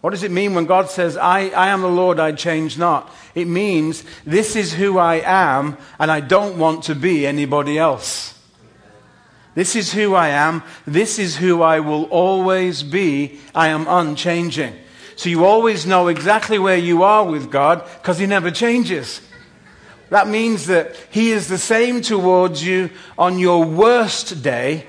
What 0.00 0.10
does 0.10 0.22
it 0.22 0.30
mean 0.30 0.54
when 0.54 0.66
God 0.66 0.90
says, 0.90 1.16
I, 1.16 1.48
I 1.50 1.68
am 1.68 1.80
the 1.80 1.88
Lord, 1.88 2.18
I 2.18 2.32
change 2.32 2.76
not? 2.76 3.10
It 3.34 3.46
means 3.46 4.04
this 4.24 4.56
is 4.56 4.72
who 4.74 4.98
I 4.98 5.22
am, 5.24 5.76
and 5.98 6.10
I 6.10 6.20
don't 6.20 6.58
want 6.58 6.84
to 6.84 6.94
be 6.94 7.26
anybody 7.26 7.78
else. 7.78 8.31
This 9.54 9.76
is 9.76 9.92
who 9.92 10.14
I 10.14 10.28
am. 10.28 10.62
This 10.86 11.18
is 11.18 11.36
who 11.36 11.62
I 11.62 11.80
will 11.80 12.04
always 12.04 12.82
be. 12.82 13.40
I 13.54 13.68
am 13.68 13.86
unchanging. 13.88 14.74
So 15.16 15.28
you 15.28 15.44
always 15.44 15.86
know 15.86 16.08
exactly 16.08 16.58
where 16.58 16.78
you 16.78 17.02
are 17.02 17.24
with 17.24 17.50
God 17.50 17.84
because 18.00 18.18
He 18.18 18.26
never 18.26 18.50
changes. 18.50 19.20
That 20.10 20.28
means 20.28 20.66
that 20.66 20.96
He 21.10 21.30
is 21.30 21.48
the 21.48 21.58
same 21.58 22.00
towards 22.00 22.64
you 22.64 22.90
on 23.18 23.38
your 23.38 23.64
worst 23.64 24.42
day 24.42 24.86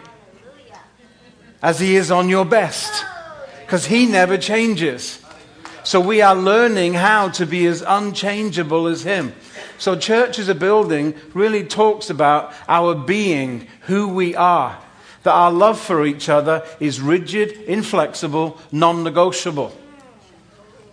as 1.61 1.79
He 1.79 1.95
is 1.95 2.11
on 2.11 2.29
your 2.29 2.45
best 2.45 3.05
because 3.73 3.87
he 3.87 4.05
never 4.05 4.37
changes. 4.37 5.19
So 5.83 5.99
we 5.99 6.21
are 6.21 6.35
learning 6.35 6.93
how 6.93 7.29
to 7.29 7.47
be 7.47 7.65
as 7.65 7.81
unchangeable 7.81 8.85
as 8.85 9.01
him. 9.01 9.33
So 9.83 9.97
church 9.97 10.39
as 10.39 10.47
a 10.47 10.55
building 10.55 11.13
really 11.33 11.65
talks 11.65 12.09
about 12.09 12.53
our 12.69 12.95
being, 12.95 13.67
who 13.81 14.07
we 14.07 14.33
are. 14.33 14.81
That 15.23 15.33
our 15.33 15.51
love 15.51 15.77
for 15.77 16.05
each 16.05 16.29
other 16.29 16.65
is 16.79 17.01
rigid, 17.01 17.51
inflexible, 17.63 18.57
non 18.71 19.03
negotiable. 19.03 19.77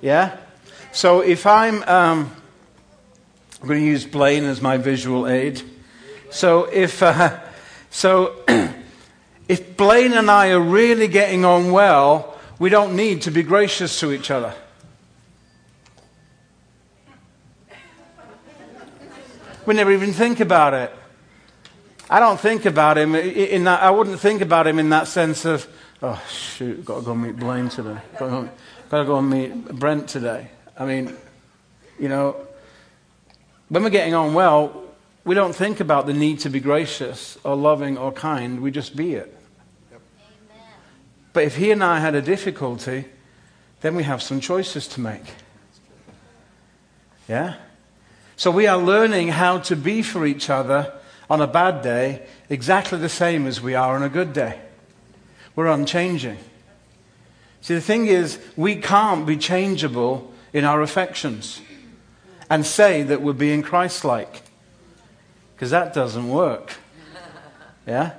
Yeah? 0.00 0.36
So 0.90 1.20
if 1.20 1.46
I'm, 1.46 1.84
um, 1.84 2.34
I'm 3.62 3.68
going 3.68 3.78
to 3.78 3.86
use 3.86 4.04
Blaine 4.04 4.42
as 4.42 4.60
my 4.60 4.76
visual 4.76 5.28
aid. 5.28 5.62
So 6.30 6.64
if, 6.64 7.00
uh, 7.00 7.38
so 7.90 8.42
if 9.48 9.76
Blaine 9.76 10.14
and 10.14 10.28
I 10.28 10.50
are 10.50 10.58
really 10.58 11.06
getting 11.06 11.44
on 11.44 11.70
well, 11.70 12.36
we 12.58 12.70
don't 12.70 12.96
need 12.96 13.22
to 13.22 13.30
be 13.30 13.44
gracious 13.44 14.00
to 14.00 14.10
each 14.10 14.32
other. 14.32 14.52
We 19.66 19.74
never 19.74 19.92
even 19.92 20.12
think 20.12 20.40
about 20.40 20.74
it. 20.74 20.92
I 22.08 22.18
don't 22.18 22.40
think 22.40 22.66
about 22.66 22.98
him 22.98 23.14
in 23.14 23.64
that, 23.64 23.82
I 23.82 23.90
wouldn't 23.90 24.18
think 24.18 24.40
about 24.42 24.66
him 24.66 24.78
in 24.78 24.88
that 24.90 25.06
sense 25.06 25.44
of, 25.44 25.68
oh, 26.02 26.20
shoot, 26.28 26.84
got 26.84 27.00
to 27.00 27.02
go 27.02 27.14
meet 27.14 27.36
Blaine 27.36 27.68
today. 27.68 27.98
Got 28.18 28.24
to 28.24 28.30
go, 28.30 28.50
got 28.88 28.98
to 28.98 29.04
go 29.04 29.18
and 29.18 29.30
meet 29.30 29.68
Brent 29.68 30.08
today. 30.08 30.48
I 30.76 30.86
mean, 30.86 31.16
you 31.98 32.08
know, 32.08 32.36
when 33.68 33.84
we're 33.84 33.90
getting 33.90 34.14
on 34.14 34.34
well, 34.34 34.82
we 35.24 35.34
don't 35.34 35.54
think 35.54 35.78
about 35.78 36.06
the 36.06 36.14
need 36.14 36.40
to 36.40 36.50
be 36.50 36.58
gracious 36.58 37.38
or 37.44 37.54
loving 37.54 37.96
or 37.96 38.10
kind. 38.10 38.60
We 38.60 38.70
just 38.70 38.96
be 38.96 39.14
it. 39.14 39.36
But 41.32 41.44
if 41.44 41.56
he 41.56 41.70
and 41.70 41.84
I 41.84 42.00
had 42.00 42.16
a 42.16 42.22
difficulty, 42.22 43.04
then 43.82 43.94
we 43.94 44.02
have 44.02 44.20
some 44.20 44.40
choices 44.40 44.88
to 44.88 45.00
make. 45.00 45.22
Yeah? 47.28 47.54
So 48.40 48.50
we 48.50 48.66
are 48.66 48.78
learning 48.78 49.28
how 49.28 49.58
to 49.58 49.76
be 49.76 50.00
for 50.00 50.24
each 50.24 50.48
other 50.48 50.94
on 51.28 51.42
a 51.42 51.46
bad 51.46 51.82
day 51.82 52.22
exactly 52.48 52.98
the 52.98 53.10
same 53.10 53.46
as 53.46 53.60
we 53.60 53.74
are 53.74 53.94
on 53.94 54.02
a 54.02 54.08
good 54.08 54.32
day. 54.32 54.58
We're 55.54 55.66
unchanging. 55.66 56.38
See, 57.60 57.74
the 57.74 57.82
thing 57.82 58.06
is, 58.06 58.38
we 58.56 58.76
can't 58.76 59.26
be 59.26 59.36
changeable 59.36 60.32
in 60.54 60.64
our 60.64 60.80
affections 60.80 61.60
and 62.48 62.64
say 62.64 63.02
that 63.02 63.20
we're 63.20 63.34
being 63.34 63.60
Christ 63.60 64.06
like. 64.06 64.40
Because 65.54 65.68
that 65.68 65.92
doesn't 65.92 66.30
work. 66.30 66.76
Yeah? 67.86 68.12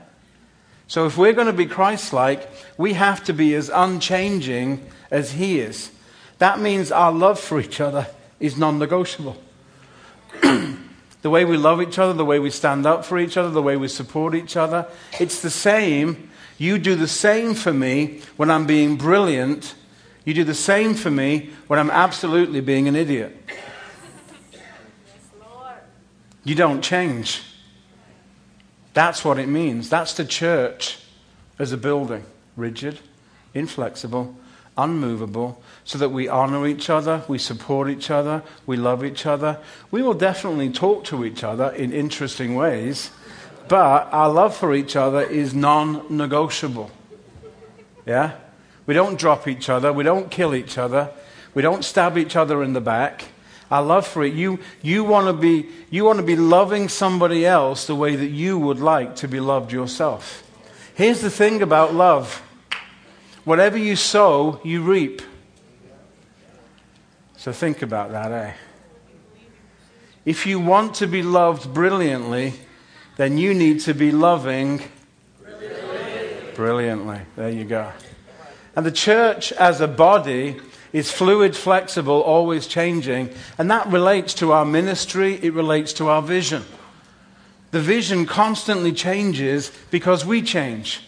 So 0.86 1.08
if 1.08 1.18
we're 1.18 1.34
going 1.34 1.48
to 1.48 1.52
be 1.54 1.66
Christ 1.66 2.14
like, 2.14 2.48
we 2.78 2.94
have 2.94 3.24
to 3.24 3.34
be 3.34 3.56
as 3.56 3.72
unchanging 3.74 4.86
as 5.10 5.32
He 5.32 5.60
is. 5.60 5.90
That 6.38 6.60
means 6.60 6.92
our 6.92 7.12
love 7.12 7.40
for 7.40 7.60
each 7.60 7.82
other 7.82 8.06
is 8.40 8.56
non 8.56 8.78
negotiable. 8.78 9.42
The 10.42 11.30
way 11.30 11.46
we 11.46 11.58
love 11.58 11.82
each 11.82 12.00
other, 12.00 12.14
the 12.14 12.26
way 12.26 12.40
we 12.40 12.50
stand 12.50 12.86
up 12.86 13.06
for 13.06 13.20
each 13.20 13.38
other, 13.38 13.50
the 13.50 13.62
way 13.62 13.78
we 13.78 13.88
support 13.88 14.36
each 14.36 14.56
other, 14.56 14.88
it's 15.20 15.42
the 15.42 15.50
same. 15.50 16.30
You 16.58 16.78
do 16.78 16.96
the 16.96 17.08
same 17.08 17.54
for 17.54 17.74
me 17.74 18.22
when 18.38 18.50
I'm 18.50 18.66
being 18.66 18.96
brilliant. 18.96 19.76
You 20.26 20.34
do 20.34 20.44
the 20.44 20.54
same 20.54 20.94
for 20.94 21.12
me 21.12 21.50
when 21.68 21.80
I'm 21.80 21.92
absolutely 21.92 22.62
being 22.62 22.88
an 22.88 22.96
idiot. 22.96 23.38
You 26.44 26.56
don't 26.56 26.82
change. 26.82 27.44
That's 28.94 29.24
what 29.24 29.40
it 29.40 29.48
means. 29.48 29.90
That's 29.90 30.14
the 30.14 30.26
church 30.26 31.00
as 31.60 31.72
a 31.72 31.78
building 31.78 32.26
rigid, 32.58 33.00
inflexible, 33.54 34.36
unmovable, 34.78 35.62
so 35.84 35.98
that 35.98 36.10
we 36.10 36.28
honor 36.28 36.66
each 36.66 36.90
other, 36.90 37.24
we 37.28 37.38
support 37.38 37.90
each 37.90 38.10
other, 38.10 38.44
we 38.66 38.78
love 38.78 39.04
each 39.04 39.26
other. 39.26 39.60
We 39.90 40.02
will 40.02 40.14
definitely 40.14 40.70
talk 40.70 41.04
to 41.06 41.26
each 41.26 41.44
other 41.44 41.70
in 41.72 41.92
interesting 41.92 42.56
ways, 42.56 43.12
but 43.68 44.08
our 44.12 44.30
love 44.30 44.56
for 44.56 44.74
each 44.74 44.96
other 44.96 45.22
is 45.22 45.54
non 45.54 46.06
negotiable. 46.16 46.92
Yeah? 48.06 48.34
We 48.86 48.94
don't 48.94 49.20
drop 49.20 49.48
each 49.48 49.70
other, 49.70 49.94
we 49.94 50.04
don't 50.04 50.32
kill 50.32 50.56
each 50.56 50.78
other, 50.78 51.12
we 51.54 51.62
don't 51.62 51.84
stab 51.84 52.18
each 52.18 52.36
other 52.36 52.64
in 52.64 52.74
the 52.74 52.82
back. 52.82 53.26
Our 53.70 53.84
love 53.84 54.06
for 54.06 54.24
it, 54.24 54.34
you, 54.34 54.60
you 54.82 55.06
want 55.06 55.28
to 55.28 55.34
be 55.34 55.70
you 55.90 56.04
want 56.04 56.18
to 56.18 56.26
be 56.26 56.36
loving 56.36 56.90
somebody 56.90 57.46
else 57.46 57.88
the 57.88 57.96
way 57.96 58.18
that 58.18 58.28
you 58.28 58.60
would 58.60 58.80
like 58.80 59.16
to 59.18 59.30
be 59.30 59.40
loved 59.40 59.72
yourself. 59.72 60.44
Here's 60.94 61.22
the 61.22 61.30
thing 61.30 61.62
about 61.62 61.94
love. 61.94 62.44
Whatever 63.44 63.78
you 63.78 63.96
sow, 63.96 64.60
you 64.64 64.82
reap. 64.82 65.22
So 67.38 67.52
think 67.52 67.82
about 67.82 68.12
that, 68.12 68.32
eh? 68.32 68.54
If 70.26 70.46
you 70.46 70.60
want 70.60 70.94
to 70.96 71.08
be 71.08 71.24
loved 71.24 71.74
brilliantly, 71.74 72.54
then 73.18 73.40
you 73.40 73.56
need 73.56 73.80
to 73.82 73.96
be 73.96 74.12
loving 74.12 74.84
brilliantly. 75.42 76.54
brilliantly. 76.56 77.20
There 77.36 77.50
you 77.50 77.66
go. 77.66 77.92
And 78.76 78.86
the 78.86 78.92
church 78.92 79.52
as 79.54 79.82
a 79.82 79.88
body 79.88 80.58
is 80.94 81.10
fluid, 81.10 81.56
flexible, 81.56 82.22
always 82.22 82.68
changing. 82.68 83.34
And 83.58 83.72
that 83.72 83.88
relates 83.88 84.36
to 84.36 84.52
our 84.52 84.66
ministry, 84.66 85.40
it 85.42 85.54
relates 85.54 85.94
to 85.94 86.10
our 86.10 86.22
vision. 86.22 86.64
The 87.72 87.80
vision 87.80 88.28
constantly 88.28 88.92
changes 88.92 89.72
because 89.90 90.26
we 90.26 90.44
change. 90.44 91.02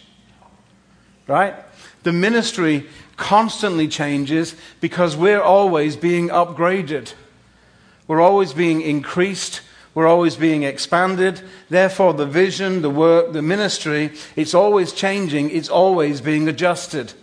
Right? 1.28 1.56
The 2.04 2.14
ministry 2.14 2.86
constantly 3.16 3.88
changes 3.88 4.56
because 4.82 5.16
we're 5.16 5.42
always 5.42 5.96
being 5.96 6.30
upgraded. 6.30 7.14
We're 8.08 8.22
always 8.22 8.54
being 8.54 8.82
increased. 8.82 9.62
We're 9.94 10.08
always 10.08 10.36
being 10.36 10.64
expanded. 10.64 11.42
Therefore, 11.70 12.14
the 12.14 12.26
vision, 12.26 12.82
the 12.82 12.90
work, 12.90 13.32
the 13.32 13.42
ministry, 13.42 14.12
it's 14.36 14.54
always 14.54 14.92
changing. 14.92 15.52
It's 15.52 15.70
always 15.70 16.20
being 16.20 16.48
adjusted. 16.48 17.14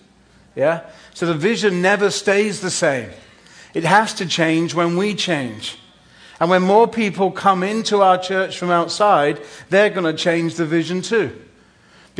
Yeah? 0.56 0.88
So 1.14 1.26
the 1.26 1.34
vision 1.34 1.82
never 1.82 2.10
stays 2.10 2.60
the 2.60 2.70
same. 2.70 3.10
It 3.74 3.84
has 3.84 4.14
to 4.14 4.26
change 4.26 4.74
when 4.74 4.96
we 4.96 5.14
change. 5.14 5.78
And 6.40 6.48
when 6.48 6.62
more 6.62 6.88
people 6.88 7.30
come 7.30 7.62
into 7.62 8.00
our 8.00 8.16
church 8.16 8.58
from 8.58 8.70
outside, 8.70 9.40
they're 9.68 9.90
going 9.90 10.06
to 10.06 10.14
change 10.14 10.54
the 10.54 10.64
vision 10.64 11.02
too 11.02 11.38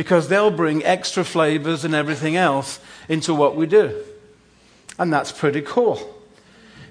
because 0.01 0.29
they'll 0.29 0.49
bring 0.49 0.83
extra 0.83 1.23
flavors 1.23 1.85
and 1.85 1.93
everything 1.93 2.35
else 2.35 2.79
into 3.07 3.35
what 3.35 3.55
we 3.55 3.67
do. 3.67 4.03
And 4.97 5.13
that's 5.13 5.31
pretty 5.31 5.61
cool. 5.61 6.19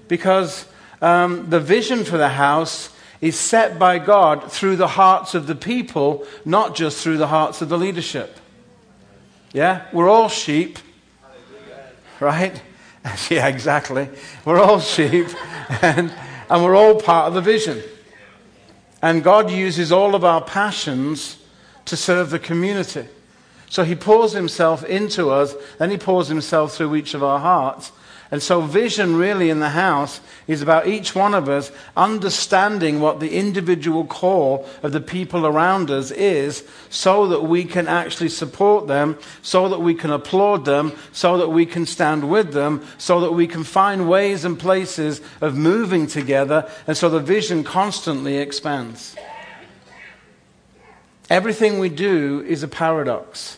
Because 0.07 0.65
um, 1.01 1.49
the 1.49 1.59
vision 1.59 2.05
for 2.05 2.17
the 2.17 2.29
house 2.29 2.89
is 3.19 3.37
set 3.37 3.77
by 3.77 3.99
God 3.99 4.49
through 4.49 4.77
the 4.77 4.87
hearts 4.87 5.35
of 5.35 5.45
the 5.45 5.55
people, 5.55 6.25
not 6.45 6.73
just 6.73 7.03
through 7.03 7.17
the 7.17 7.27
hearts 7.27 7.61
of 7.61 7.67
the 7.67 7.77
leadership. 7.77 8.37
Yeah? 9.51 9.87
We're 9.91 10.07
all 10.07 10.29
sheep, 10.29 10.79
right? 12.21 12.61
yeah, 13.29 13.49
exactly. 13.49 14.07
We're 14.45 14.61
all 14.61 14.79
sheep, 14.79 15.27
and, 15.81 16.13
and 16.49 16.63
we're 16.63 16.77
all 16.77 17.01
part 17.01 17.27
of 17.27 17.33
the 17.33 17.41
vision. 17.41 17.83
And 19.01 19.21
God 19.21 19.51
uses 19.51 19.91
all 19.91 20.15
of 20.15 20.23
our 20.23 20.41
passions 20.41 21.35
to 21.91 21.97
serve 21.97 22.29
the 22.29 22.39
community. 22.39 23.05
So 23.69 23.83
he 23.83 23.95
pours 23.95 24.31
himself 24.31 24.81
into 24.85 25.29
us, 25.29 25.53
then 25.77 25.89
he 25.89 25.97
pours 25.97 26.29
himself 26.29 26.73
through 26.73 26.95
each 26.95 27.13
of 27.13 27.21
our 27.21 27.37
hearts. 27.37 27.91
And 28.31 28.41
so, 28.41 28.61
vision 28.61 29.17
really 29.17 29.49
in 29.49 29.59
the 29.59 29.71
house 29.71 30.21
is 30.47 30.61
about 30.61 30.87
each 30.87 31.13
one 31.13 31.33
of 31.33 31.49
us 31.49 31.69
understanding 31.97 33.01
what 33.01 33.19
the 33.19 33.35
individual 33.35 34.05
call 34.05 34.69
of 34.83 34.93
the 34.93 35.01
people 35.01 35.45
around 35.45 35.91
us 35.91 36.11
is 36.11 36.65
so 36.89 37.27
that 37.27 37.43
we 37.43 37.65
can 37.65 37.89
actually 37.89 38.29
support 38.29 38.87
them, 38.87 39.19
so 39.41 39.67
that 39.67 39.81
we 39.81 39.93
can 39.93 40.11
applaud 40.11 40.63
them, 40.63 40.93
so 41.11 41.37
that 41.39 41.49
we 41.49 41.65
can 41.65 41.85
stand 41.85 42.29
with 42.29 42.53
them, 42.53 42.87
so 42.97 43.19
that 43.19 43.33
we 43.33 43.47
can 43.47 43.65
find 43.65 44.07
ways 44.07 44.45
and 44.45 44.57
places 44.57 45.19
of 45.41 45.57
moving 45.57 46.07
together, 46.07 46.71
and 46.87 46.95
so 46.95 47.09
the 47.09 47.19
vision 47.19 47.65
constantly 47.65 48.37
expands. 48.37 49.17
Everything 51.31 51.79
we 51.79 51.87
do 51.87 52.43
is 52.45 52.61
a 52.61 52.67
paradox. 52.67 53.57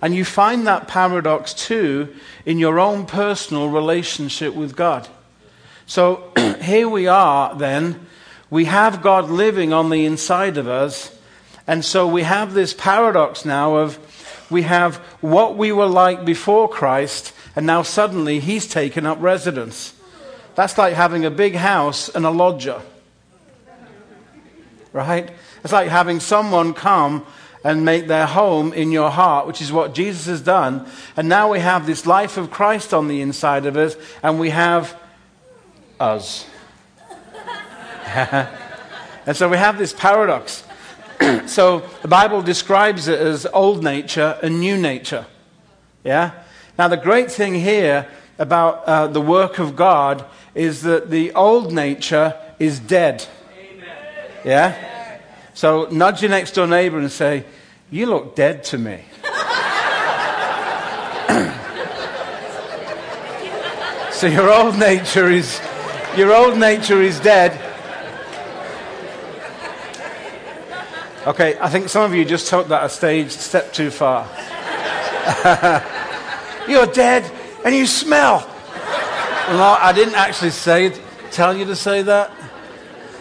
And 0.00 0.14
you 0.14 0.24
find 0.24 0.66
that 0.66 0.88
paradox 0.88 1.52
too 1.52 2.14
in 2.46 2.58
your 2.58 2.80
own 2.80 3.04
personal 3.04 3.68
relationship 3.68 4.54
with 4.54 4.74
God. 4.74 5.06
So 5.84 6.32
here 6.62 6.88
we 6.88 7.06
are 7.06 7.54
then. 7.56 8.06
We 8.48 8.64
have 8.64 9.02
God 9.02 9.28
living 9.28 9.70
on 9.70 9.90
the 9.90 10.06
inside 10.06 10.56
of 10.56 10.66
us. 10.66 11.14
And 11.66 11.84
so 11.84 12.08
we 12.08 12.22
have 12.22 12.54
this 12.54 12.72
paradox 12.72 13.44
now 13.44 13.76
of 13.76 13.98
we 14.50 14.62
have 14.62 14.96
what 15.20 15.58
we 15.58 15.72
were 15.72 15.86
like 15.86 16.24
before 16.24 16.70
Christ, 16.70 17.34
and 17.54 17.66
now 17.66 17.82
suddenly 17.82 18.40
He's 18.40 18.66
taken 18.66 19.04
up 19.04 19.18
residence. 19.20 19.92
That's 20.54 20.78
like 20.78 20.94
having 20.94 21.26
a 21.26 21.30
big 21.30 21.54
house 21.54 22.08
and 22.08 22.24
a 22.24 22.30
lodger. 22.30 22.80
Right? 24.94 25.30
It's 25.64 25.72
like 25.72 25.88
having 25.88 26.20
someone 26.20 26.74
come 26.74 27.26
and 27.64 27.86
make 27.86 28.06
their 28.06 28.26
home 28.26 28.74
in 28.74 28.92
your 28.92 29.10
heart, 29.10 29.46
which 29.46 29.62
is 29.62 29.72
what 29.72 29.94
Jesus 29.94 30.26
has 30.26 30.42
done. 30.42 30.86
And 31.16 31.30
now 31.30 31.50
we 31.50 31.58
have 31.58 31.86
this 31.86 32.04
life 32.04 32.36
of 32.36 32.50
Christ 32.50 32.92
on 32.92 33.08
the 33.08 33.22
inside 33.22 33.64
of 33.64 33.74
us, 33.78 33.96
and 34.22 34.38
we 34.38 34.50
have 34.50 34.94
us. 35.98 36.46
and 38.14 39.34
so 39.34 39.48
we 39.48 39.56
have 39.56 39.78
this 39.78 39.94
paradox. 39.94 40.62
so 41.46 41.82
the 42.02 42.08
Bible 42.08 42.42
describes 42.42 43.08
it 43.08 43.18
as 43.18 43.46
old 43.46 43.82
nature 43.82 44.38
and 44.42 44.60
new 44.60 44.76
nature. 44.76 45.24
Yeah? 46.04 46.32
Now, 46.78 46.88
the 46.88 46.98
great 46.98 47.32
thing 47.32 47.54
here 47.54 48.06
about 48.38 48.84
uh, 48.84 49.06
the 49.06 49.22
work 49.22 49.58
of 49.58 49.76
God 49.76 50.26
is 50.54 50.82
that 50.82 51.08
the 51.08 51.32
old 51.32 51.72
nature 51.72 52.38
is 52.58 52.78
dead. 52.78 53.26
Amen. 53.56 53.86
Yeah? 54.44 54.93
So 55.54 55.88
nudge 55.90 56.20
your 56.20 56.30
next 56.30 56.52
door 56.52 56.66
neighbor 56.66 56.98
and 56.98 57.10
say, 57.10 57.44
You 57.90 58.06
look 58.06 58.34
dead 58.34 58.64
to 58.64 58.78
me. 58.78 59.04
so 64.12 64.26
your 64.26 64.52
old 64.52 64.76
nature 64.76 65.30
is 65.30 65.60
your 66.16 66.34
old 66.34 66.58
nature 66.58 67.00
is 67.00 67.20
dead. 67.20 67.60
Okay, 71.26 71.56
I 71.58 71.70
think 71.70 71.88
some 71.88 72.02
of 72.02 72.14
you 72.14 72.24
just 72.24 72.48
took 72.48 72.68
that 72.68 72.84
a 72.84 72.88
stage 72.88 73.30
step 73.30 73.72
too 73.72 73.90
far. 73.90 74.28
You're 76.68 76.86
dead 76.86 77.30
and 77.64 77.74
you 77.74 77.86
smell. 77.86 78.40
Well, 79.48 79.78
I 79.80 79.92
didn't 79.92 80.16
actually 80.16 80.50
say 80.50 80.94
tell 81.30 81.56
you 81.56 81.64
to 81.66 81.76
say 81.76 82.02
that. 82.02 82.32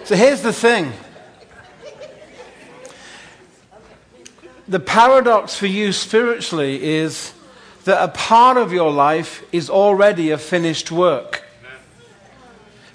So 0.04 0.16
here's 0.16 0.42
the 0.42 0.52
thing. 0.52 0.92
The 4.68 4.80
paradox 4.80 5.56
for 5.56 5.68
you 5.68 5.92
spiritually 5.92 6.82
is 6.82 7.34
that 7.84 8.02
a 8.02 8.08
part 8.08 8.58
of 8.58 8.72
your 8.72 8.92
life 8.92 9.44
is 9.52 9.70
already 9.70 10.32
a 10.32 10.38
finished 10.38 10.92
work. 10.92 11.44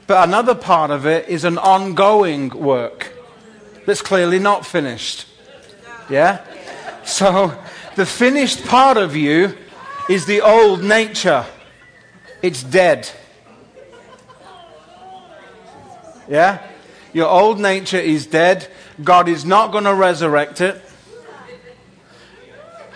But 0.07 0.27
another 0.27 0.55
part 0.55 0.91
of 0.91 1.07
it 1.07 1.29
is 1.29 1.45
an 1.45 1.59
ongoing 1.59 2.49
work 2.49 3.13
that's 3.85 4.01
clearly 4.01 4.39
not 4.39 4.65
finished. 4.65 5.27
Yeah? 6.09 6.43
So 7.05 7.55
the 7.97 8.07
finished 8.07 8.65
part 8.65 8.97
of 8.97 9.15
you 9.15 9.55
is 10.09 10.25
the 10.25 10.41
old 10.41 10.83
nature. 10.83 11.45
It's 12.41 12.63
dead. 12.63 13.11
Yeah? 16.27 16.67
Your 17.13 17.29
old 17.29 17.61
nature 17.61 17.99
is 17.99 18.27
dead. 18.27 18.67
God 19.05 19.29
is 19.29 19.45
not 19.45 19.73
going 19.73 19.85
to 19.85 19.95
resurrect 19.95 20.63
it. 20.63 20.83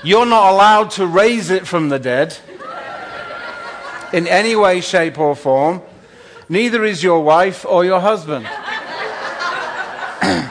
You're 0.05 0.27
not 0.27 0.53
allowed 0.53 0.91
to 0.93 1.07
raise 1.07 1.51
it 1.51 1.67
from 1.67 1.88
the 1.88 1.99
dead 1.99 2.37
in 4.12 4.27
any 4.27 4.57
way, 4.57 4.81
shape, 4.81 5.19
or 5.19 5.37
form. 5.37 5.81
Neither 6.49 6.85
is 6.85 7.03
your 7.03 7.21
wife 7.23 7.65
or 7.65 7.85
your 7.85 8.01
husband. 8.01 8.47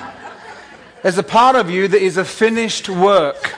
There's 1.04 1.18
a 1.18 1.24
part 1.24 1.56
of 1.56 1.70
you 1.70 1.88
that 1.90 2.02
is 2.02 2.16
a 2.18 2.26
finished 2.26 2.88
work. 2.88 3.56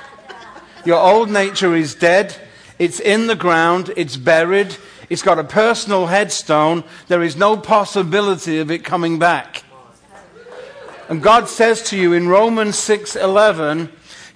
Your 0.83 0.99
old 0.99 1.29
nature 1.29 1.75
is 1.75 1.93
dead. 1.93 2.35
It's 2.79 2.99
in 2.99 3.27
the 3.27 3.35
ground. 3.35 3.93
It's 3.95 4.17
buried. 4.17 4.75
It's 5.09 5.21
got 5.21 5.37
a 5.37 5.43
personal 5.43 6.07
headstone. 6.07 6.83
There 7.07 7.21
is 7.21 7.35
no 7.35 7.55
possibility 7.55 8.57
of 8.57 8.71
it 8.71 8.83
coming 8.83 9.19
back. 9.19 9.63
And 11.07 11.21
God 11.21 11.47
says 11.47 11.83
to 11.83 11.97
you 11.97 12.13
in 12.13 12.27
Romans 12.27 12.77
6:11, 12.77 13.89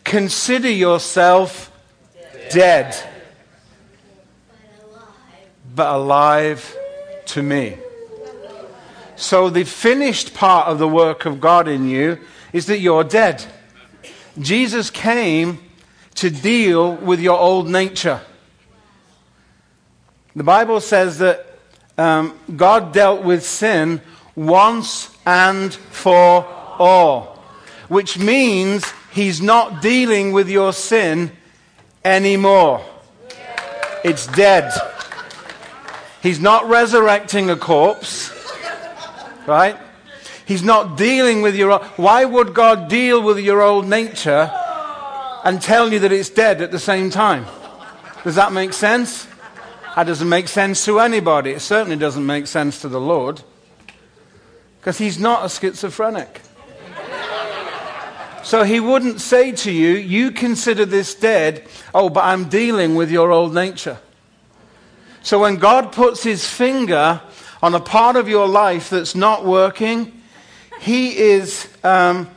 consider 0.08 0.70
yourself 0.70 1.70
dead, 2.50 2.96
but 5.76 5.93
alive 5.93 6.76
to 7.26 7.43
me. 7.43 7.78
So 9.17 9.50
the 9.50 9.65
finished 9.65 10.34
part 10.34 10.67
of 10.70 10.80
the 10.80 10.88
work 10.88 11.26
of 11.26 11.41
God 11.41 11.67
in 11.67 11.89
you 11.89 12.20
is 12.54 12.67
that 12.67 12.80
you're 12.80 13.04
dead. 13.04 13.46
Jesus 14.39 14.89
came 14.89 15.60
to 16.15 16.30
deal 16.30 16.96
with 16.96 17.20
your 17.20 17.38
old 17.38 17.67
nature. 17.67 18.22
The 20.38 20.43
Bible 20.43 20.80
says 20.80 21.20
that 21.20 21.46
um, 21.98 22.39
God 22.56 22.93
dealt 22.93 23.24
with 23.24 23.43
sin 23.43 24.02
once 24.36 25.13
and 25.26 25.74
for 25.74 26.46
all, 26.80 27.43
which 27.89 28.17
means 28.17 28.86
He's 29.12 29.41
not 29.41 29.82
dealing 29.82 30.32
with 30.32 30.50
your 30.50 30.74
sin 30.74 31.32
anymore. 32.04 32.86
It's 34.04 34.28
dead. 34.28 34.72
He's 36.22 36.39
not 36.39 36.67
resurrecting 36.67 37.50
a 37.50 37.56
corpse, 37.56 38.32
right? 39.46 39.78
He's 40.46 40.63
not 40.63 40.98
dealing 40.98 41.41
with 41.41 41.56
your. 41.56 41.80
Why 41.98 42.26
would 42.26 42.54
God 42.54 42.88
deal 42.89 43.22
with 43.22 43.39
your 43.39 43.62
old 43.62 43.88
nature 43.88 44.52
and 45.43 45.62
tell 45.62 45.91
you 45.91 46.00
that 46.00 46.12
it's 46.12 46.30
dead 46.30 46.62
at 46.62 46.72
the 46.72 46.80
same 46.80 47.10
time? 47.10 47.46
Does 48.24 48.36
that 48.36 48.52
make 48.52 48.74
sense? 48.74 49.28
That 49.96 50.06
doesn't 50.06 50.30
make 50.30 50.48
sense 50.48 50.86
to 50.86 51.00
anybody. 51.00 51.52
It 51.52 51.60
certainly 51.62 51.98
doesn't 51.98 52.26
make 52.26 52.48
sense 52.48 52.82
to 52.82 52.88
the 52.88 53.00
Lord 53.02 53.41
because 54.80 55.00
he's 55.00 55.20
not 55.20 55.43
a 55.43 55.50
schizophrenic. 55.50 56.41
So 58.48 58.64
he 58.64 58.80
wouldn't 58.80 59.20
say 59.20 59.52
to 59.52 59.72
you, 59.74 59.96
You 59.96 60.32
consider 60.32 60.86
this 60.86 61.14
dead. 61.14 61.68
Oh, 61.94 62.08
but 62.08 62.24
I'm 62.24 62.48
dealing 62.48 62.96
with 62.96 63.12
your 63.12 63.30
old 63.30 63.54
nature. 63.54 63.98
So 65.22 65.42
when 65.42 65.58
God 65.58 65.92
puts 65.92 66.24
his 66.24 66.48
finger 66.48 67.20
on 67.62 67.76
a 67.76 67.82
part 67.82 68.16
of 68.16 68.30
your 68.30 68.48
life 68.48 68.90
that's 68.90 69.16
not 69.16 69.44
working, 69.44 70.22
he 70.80 71.18
is 71.18 71.68
um, 71.84 72.30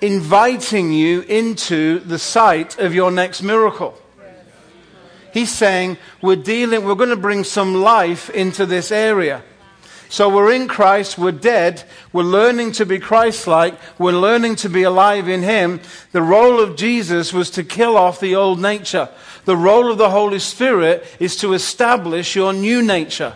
inviting 0.00 0.92
you 0.92 1.20
into 1.20 2.00
the 2.00 2.18
sight 2.18 2.76
of 2.80 2.92
your 2.92 3.12
next 3.12 3.42
miracle. 3.42 3.96
He's 5.32 5.52
saying, 5.52 5.98
We're 6.20 6.34
dealing, 6.34 6.84
we're 6.84 6.96
going 6.96 7.10
to 7.10 7.16
bring 7.16 7.44
some 7.44 7.76
life 7.76 8.28
into 8.28 8.66
this 8.66 8.90
area. 8.90 9.44
So 10.10 10.28
we're 10.28 10.52
in 10.52 10.66
Christ, 10.66 11.18
we're 11.18 11.30
dead, 11.30 11.84
we're 12.12 12.24
learning 12.24 12.72
to 12.72 12.84
be 12.84 12.98
Christ 12.98 13.46
like, 13.46 13.78
we're 13.96 14.10
learning 14.10 14.56
to 14.56 14.68
be 14.68 14.82
alive 14.82 15.28
in 15.28 15.42
Him. 15.42 15.80
The 16.10 16.20
role 16.20 16.58
of 16.58 16.74
Jesus 16.74 17.32
was 17.32 17.48
to 17.50 17.62
kill 17.62 17.96
off 17.96 18.18
the 18.18 18.34
old 18.34 18.60
nature. 18.60 19.08
The 19.44 19.56
role 19.56 19.88
of 19.88 19.98
the 19.98 20.10
Holy 20.10 20.40
Spirit 20.40 21.06
is 21.20 21.36
to 21.36 21.52
establish 21.52 22.34
your 22.34 22.52
new 22.52 22.82
nature. 22.82 23.34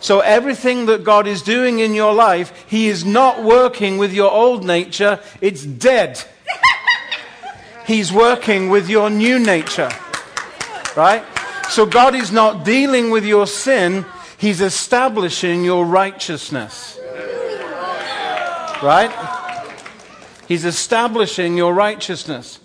So 0.00 0.18
everything 0.18 0.86
that 0.86 1.04
God 1.04 1.28
is 1.28 1.42
doing 1.42 1.78
in 1.78 1.94
your 1.94 2.12
life, 2.12 2.52
He 2.66 2.88
is 2.88 3.04
not 3.04 3.44
working 3.44 3.98
with 3.98 4.12
your 4.12 4.32
old 4.32 4.64
nature, 4.64 5.20
it's 5.40 5.64
dead. 5.64 6.20
He's 7.86 8.12
working 8.12 8.68
with 8.68 8.90
your 8.90 9.10
new 9.10 9.38
nature. 9.38 9.90
Right? 10.96 11.24
So 11.68 11.86
God 11.86 12.16
is 12.16 12.32
not 12.32 12.64
dealing 12.64 13.10
with 13.10 13.24
your 13.24 13.46
sin, 13.46 14.04
He's 14.38 14.60
establishing 14.60 15.64
your 15.64 15.84
righteousness. 15.84 16.98
Right? 18.82 19.10
He's 20.46 20.64
establishing 20.64 21.56
your 21.56 21.74
righteousness. 21.74 22.60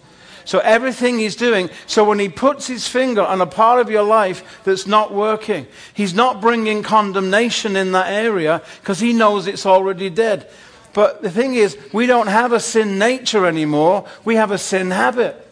So 0.46 0.60
everything 0.60 1.20
he's 1.20 1.36
doing, 1.36 1.70
so 1.88 2.04
when 2.04 2.20
he 2.20 2.30
puts 2.30 2.68
his 2.68 2.88
finger 2.88 3.22
on 3.22 3.42
a 3.42 3.46
part 3.46 3.80
of 3.80 3.90
your 3.90 4.04
life 4.04 4.62
that's 4.64 4.86
not 4.86 5.14
working, 5.14 5.68
he's 5.94 6.14
not 6.14 6.42
bringing 6.42 6.84
condemnation 6.84 7.76
in 7.76 7.94
that 7.94 8.12
area 8.12 8.62
because 8.82 9.00
he 9.00 9.14
knows 9.14 9.48
it's 9.48 9.66
already 9.66 10.10
dead. 10.10 10.50
But 10.94 11.22
the 11.22 11.32
thing 11.32 11.56
is, 11.56 11.78
we 11.92 12.06
don't 12.06 12.28
have 12.28 12.52
a 12.52 12.60
sin 12.60 13.00
nature 13.00 13.46
anymore, 13.46 14.06
we 14.26 14.36
have 14.36 14.52
a 14.52 14.58
sin 14.58 14.92
habit. 14.92 15.43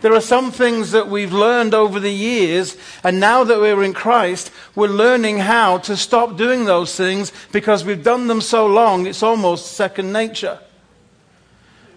There 0.00 0.14
are 0.14 0.20
some 0.20 0.50
things 0.50 0.92
that 0.92 1.08
we've 1.08 1.32
learned 1.32 1.74
over 1.74 2.00
the 2.00 2.12
years, 2.12 2.76
and 3.04 3.20
now 3.20 3.44
that 3.44 3.60
we're 3.60 3.82
in 3.82 3.92
Christ, 3.92 4.50
we're 4.74 4.88
learning 4.88 5.38
how 5.38 5.78
to 5.78 5.96
stop 5.96 6.38
doing 6.38 6.64
those 6.64 6.96
things 6.96 7.32
because 7.52 7.84
we've 7.84 8.02
done 8.02 8.26
them 8.26 8.40
so 8.40 8.66
long, 8.66 9.06
it's 9.06 9.22
almost 9.22 9.72
second 9.72 10.12
nature. 10.12 10.58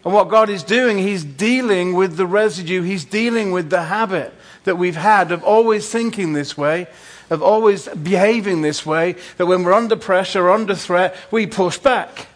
And 0.04 0.14
what 0.14 0.28
God 0.28 0.50
is 0.50 0.64
doing, 0.64 0.98
He's 0.98 1.24
dealing 1.24 1.94
with 1.94 2.18
the 2.18 2.26
residue, 2.26 2.82
He's 2.82 3.06
dealing 3.06 3.52
with 3.52 3.70
the 3.70 3.84
habit 3.84 4.34
that 4.66 4.78
we've 4.78 4.98
had 4.98 5.32
of 5.32 5.44
always 5.44 5.90
thinking 5.90 6.34
this 6.34 6.58
way, 6.58 6.88
of 7.30 7.42
always 7.42 7.88
behaving 7.88 8.62
this 8.62 8.86
way, 8.86 9.16
that 9.38 9.46
when 9.46 9.64
we're 9.64 9.74
under 9.74 9.96
pressure, 9.96 10.50
under 10.50 10.76
threat, 10.76 11.16
we 11.32 11.48
push 11.48 11.78
back. 11.78 12.28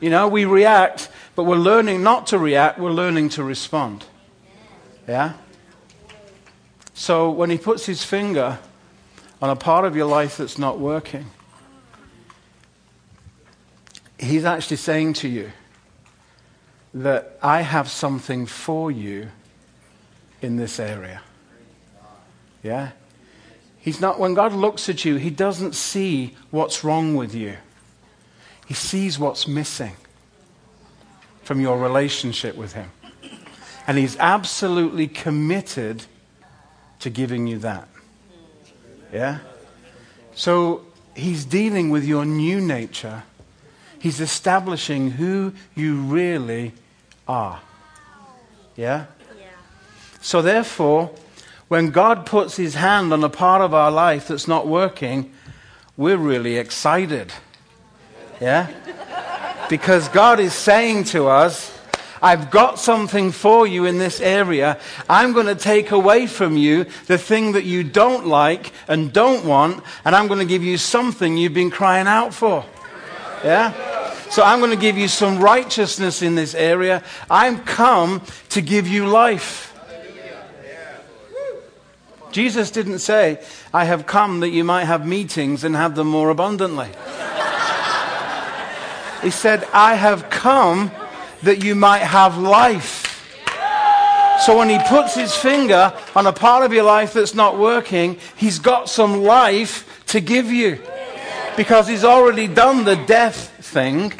You 0.00 0.10
know, 0.10 0.26
we 0.26 0.44
react, 0.44 1.08
but 1.36 1.44
we're 1.44 1.56
learning 1.56 2.02
not 2.02 2.26
to 2.28 2.38
react, 2.38 2.80
we're 2.80 2.90
learning 2.90 3.28
to 3.30 3.44
respond. 3.44 4.04
Yeah? 5.06 5.34
So 6.94 7.30
when 7.30 7.50
he 7.50 7.58
puts 7.58 7.86
his 7.86 8.04
finger 8.04 8.58
on 9.40 9.50
a 9.50 9.56
part 9.56 9.84
of 9.84 9.94
your 9.94 10.06
life 10.06 10.36
that's 10.38 10.58
not 10.58 10.78
working, 10.78 11.26
he's 14.18 14.44
actually 14.44 14.78
saying 14.78 15.12
to 15.14 15.28
you 15.28 15.52
that 16.94 17.38
I 17.42 17.60
have 17.60 17.88
something 17.88 18.46
for 18.46 18.90
you 18.90 19.28
in 20.40 20.56
this 20.56 20.80
area. 20.80 21.20
Yeah? 22.62 22.92
He's 23.78 24.00
not, 24.00 24.18
when 24.18 24.34
God 24.34 24.52
looks 24.52 24.88
at 24.88 25.04
you, 25.04 25.16
he 25.16 25.30
doesn't 25.30 25.74
see 25.74 26.34
what's 26.50 26.82
wrong 26.82 27.14
with 27.14 27.34
you. 27.34 27.56
He 28.66 28.74
sees 28.74 29.18
what's 29.18 29.46
missing 29.46 29.94
from 31.44 31.60
your 31.60 31.78
relationship 31.78 32.56
with 32.56 32.72
him. 32.72 32.90
And 33.86 33.98
He's 33.98 34.16
absolutely 34.18 35.06
committed 35.06 36.04
to 37.00 37.10
giving 37.10 37.46
you 37.46 37.58
that. 37.58 37.88
Yeah? 39.12 39.38
So 40.34 40.84
He's 41.14 41.44
dealing 41.44 41.90
with 41.90 42.04
your 42.04 42.24
new 42.24 42.60
nature. 42.60 43.22
He's 43.98 44.20
establishing 44.20 45.12
who 45.12 45.52
you 45.74 45.96
really 46.02 46.72
are. 47.26 47.60
Yeah? 48.76 49.06
So 50.20 50.42
therefore, 50.42 51.10
when 51.68 51.90
God 51.90 52.26
puts 52.26 52.56
his 52.56 52.74
hand 52.74 53.12
on 53.12 53.24
a 53.24 53.28
part 53.28 53.62
of 53.62 53.74
our 53.74 53.90
life 53.90 54.28
that's 54.28 54.46
not 54.46 54.66
working, 54.66 55.32
we're 55.96 56.16
really 56.16 56.56
excited. 56.56 57.32
Yeah? 58.40 58.70
Because 59.68 60.08
God 60.08 60.38
is 60.38 60.52
saying 60.52 61.04
to 61.04 61.26
us, 61.26 61.75
I've 62.22 62.50
got 62.50 62.78
something 62.78 63.32
for 63.32 63.66
you 63.66 63.84
in 63.84 63.98
this 63.98 64.20
area. 64.20 64.78
I'm 65.08 65.32
going 65.32 65.46
to 65.46 65.54
take 65.54 65.90
away 65.90 66.26
from 66.26 66.56
you 66.56 66.84
the 67.06 67.18
thing 67.18 67.52
that 67.52 67.64
you 67.64 67.84
don't 67.84 68.26
like 68.26 68.72
and 68.88 69.12
don't 69.12 69.44
want, 69.44 69.82
and 70.04 70.14
I'm 70.14 70.26
going 70.26 70.40
to 70.40 70.46
give 70.46 70.64
you 70.64 70.78
something 70.78 71.36
you've 71.36 71.54
been 71.54 71.70
crying 71.70 72.06
out 72.06 72.34
for. 72.34 72.64
Yeah? 73.44 73.72
So 74.30 74.42
I'm 74.42 74.58
going 74.58 74.72
to 74.72 74.76
give 74.76 74.98
you 74.98 75.08
some 75.08 75.38
righteousness 75.38 76.22
in 76.22 76.34
this 76.34 76.54
area. 76.54 77.02
I'm 77.30 77.60
come 77.60 78.22
to 78.50 78.60
give 78.60 78.88
you 78.88 79.06
life. 79.06 79.72
Jesus 82.32 82.70
didn't 82.70 82.98
say, 82.98 83.42
I 83.72 83.84
have 83.86 84.06
come 84.06 84.40
that 84.40 84.50
you 84.50 84.62
might 84.62 84.84
have 84.84 85.06
meetings 85.06 85.64
and 85.64 85.74
have 85.74 85.94
them 85.94 86.08
more 86.08 86.28
abundantly. 86.28 86.88
he 89.22 89.30
said, 89.30 89.66
I 89.72 89.94
have 89.94 90.28
come 90.28 90.90
that 91.42 91.64
you 91.64 91.74
might 91.74 92.02
have 92.02 92.38
life. 92.38 93.12
So 94.44 94.58
when 94.58 94.68
he 94.68 94.78
puts 94.86 95.14
his 95.14 95.34
finger 95.34 95.94
on 96.14 96.26
a 96.26 96.32
part 96.32 96.64
of 96.64 96.72
your 96.72 96.84
life 96.84 97.14
that's 97.14 97.34
not 97.34 97.58
working, 97.58 98.18
he's 98.36 98.58
got 98.58 98.88
some 98.88 99.22
life 99.22 100.04
to 100.08 100.20
give 100.20 100.52
you. 100.52 100.78
Because 101.56 101.88
he's 101.88 102.04
already 102.04 102.46
done 102.46 102.84
the 102.84 102.96
death 102.96 103.50
thing. 103.64 104.12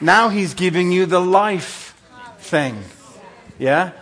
Now 0.00 0.28
he's 0.28 0.54
giving 0.54 0.92
you 0.92 1.06
the 1.06 1.20
life 1.20 1.98
thing. 2.38 2.82
Yeah? 3.58 3.92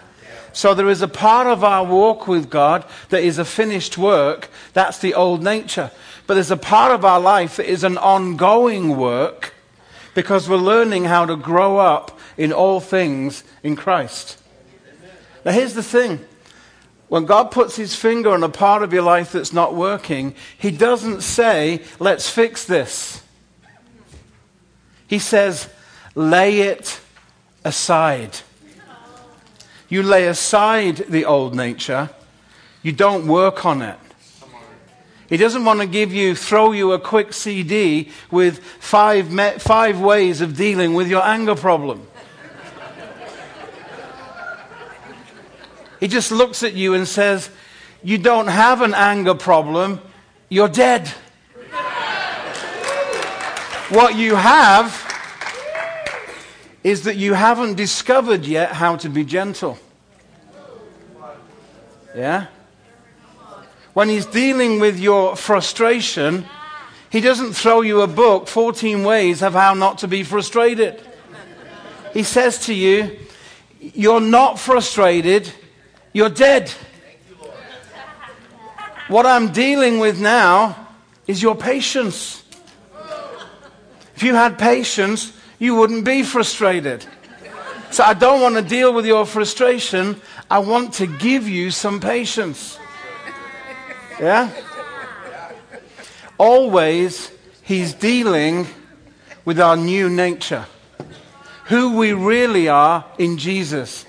So 0.52 0.74
there 0.74 0.88
is 0.88 1.02
a 1.02 1.08
part 1.08 1.46
of 1.46 1.62
our 1.62 1.84
walk 1.84 2.26
with 2.26 2.50
God 2.50 2.84
that 3.10 3.22
is 3.22 3.38
a 3.38 3.44
finished 3.44 3.96
work. 3.96 4.48
That's 4.72 4.98
the 4.98 5.14
old 5.14 5.42
nature. 5.42 5.92
But 6.26 6.34
there's 6.34 6.50
a 6.50 6.56
part 6.56 6.90
of 6.90 7.04
our 7.04 7.20
life 7.20 7.56
that 7.56 7.70
is 7.70 7.84
an 7.84 7.96
ongoing 7.96 8.96
work 8.96 9.54
because 10.14 10.48
we're 10.48 10.56
learning 10.56 11.04
how 11.04 11.26
to 11.26 11.36
grow 11.36 11.78
up 11.78 12.18
in 12.36 12.52
all 12.52 12.80
things 12.80 13.44
in 13.62 13.76
Christ. 13.76 14.38
Now, 15.44 15.52
here's 15.52 15.74
the 15.74 15.82
thing 15.82 16.24
when 17.08 17.24
God 17.24 17.50
puts 17.50 17.76
his 17.76 17.94
finger 17.94 18.30
on 18.30 18.42
a 18.42 18.48
part 18.48 18.82
of 18.82 18.92
your 18.92 19.02
life 19.02 19.32
that's 19.32 19.52
not 19.52 19.74
working, 19.74 20.34
he 20.58 20.70
doesn't 20.70 21.22
say, 21.22 21.82
let's 21.98 22.28
fix 22.28 22.64
this. 22.64 23.22
He 25.06 25.18
says, 25.18 25.70
lay 26.14 26.60
it 26.60 27.00
aside. 27.64 28.38
You 29.88 30.02
lay 30.02 30.26
aside 30.26 30.96
the 30.96 31.24
old 31.24 31.54
nature, 31.54 32.10
you 32.82 32.92
don't 32.92 33.26
work 33.26 33.64
on 33.64 33.80
it. 33.80 33.98
He 35.28 35.36
doesn't 35.36 35.64
want 35.64 35.80
to 35.80 35.86
give 35.86 36.12
you, 36.12 36.34
throw 36.34 36.72
you 36.72 36.92
a 36.92 36.98
quick 36.98 37.34
CD 37.34 38.10
with 38.30 38.60
five, 38.60 39.30
me- 39.30 39.58
five 39.58 40.00
ways 40.00 40.40
of 40.40 40.56
dealing 40.56 40.94
with 40.94 41.08
your 41.08 41.22
anger 41.22 41.54
problem. 41.54 42.06
he 46.00 46.08
just 46.08 46.32
looks 46.32 46.62
at 46.62 46.72
you 46.72 46.94
and 46.94 47.06
says, 47.06 47.50
You 48.02 48.16
don't 48.16 48.46
have 48.46 48.80
an 48.80 48.94
anger 48.94 49.34
problem, 49.34 50.00
you're 50.48 50.68
dead. 50.68 51.08
what 53.90 54.14
you 54.14 54.34
have 54.34 55.04
is 56.82 57.04
that 57.04 57.16
you 57.16 57.34
haven't 57.34 57.74
discovered 57.74 58.46
yet 58.46 58.72
how 58.72 58.96
to 58.96 59.10
be 59.10 59.24
gentle. 59.24 59.78
Yeah? 62.16 62.46
When 63.98 64.08
he's 64.08 64.26
dealing 64.26 64.78
with 64.78 64.96
your 65.00 65.34
frustration, 65.34 66.46
he 67.10 67.20
doesn't 67.20 67.54
throw 67.54 67.80
you 67.80 68.02
a 68.02 68.06
book, 68.06 68.46
14 68.46 69.02
ways 69.02 69.42
of 69.42 69.54
how 69.54 69.74
not 69.74 69.98
to 69.98 70.06
be 70.06 70.22
frustrated. 70.22 71.02
He 72.12 72.22
says 72.22 72.66
to 72.66 72.74
you, 72.74 73.18
You're 73.80 74.20
not 74.20 74.60
frustrated, 74.60 75.52
you're 76.12 76.28
dead. 76.28 76.70
What 79.08 79.26
I'm 79.26 79.50
dealing 79.50 79.98
with 79.98 80.20
now 80.20 80.90
is 81.26 81.42
your 81.42 81.56
patience. 81.56 82.44
If 84.14 84.22
you 84.22 84.36
had 84.36 84.60
patience, 84.60 85.32
you 85.58 85.74
wouldn't 85.74 86.04
be 86.04 86.22
frustrated. 86.22 87.04
So 87.90 88.04
I 88.04 88.14
don't 88.14 88.40
want 88.40 88.54
to 88.54 88.62
deal 88.62 88.94
with 88.94 89.06
your 89.06 89.26
frustration. 89.26 90.20
I 90.48 90.60
want 90.60 90.94
to 90.94 91.08
give 91.08 91.48
you 91.48 91.72
some 91.72 91.98
patience. 91.98 92.78
Yeah? 94.20 94.50
Always, 96.36 97.30
he's 97.62 97.94
dealing 97.94 98.66
with 99.44 99.60
our 99.60 99.76
new 99.76 100.08
nature. 100.08 100.66
Who 101.66 101.96
we 101.96 102.12
really 102.12 102.68
are 102.68 103.04
in 103.18 103.38
Jesus. 103.38 104.06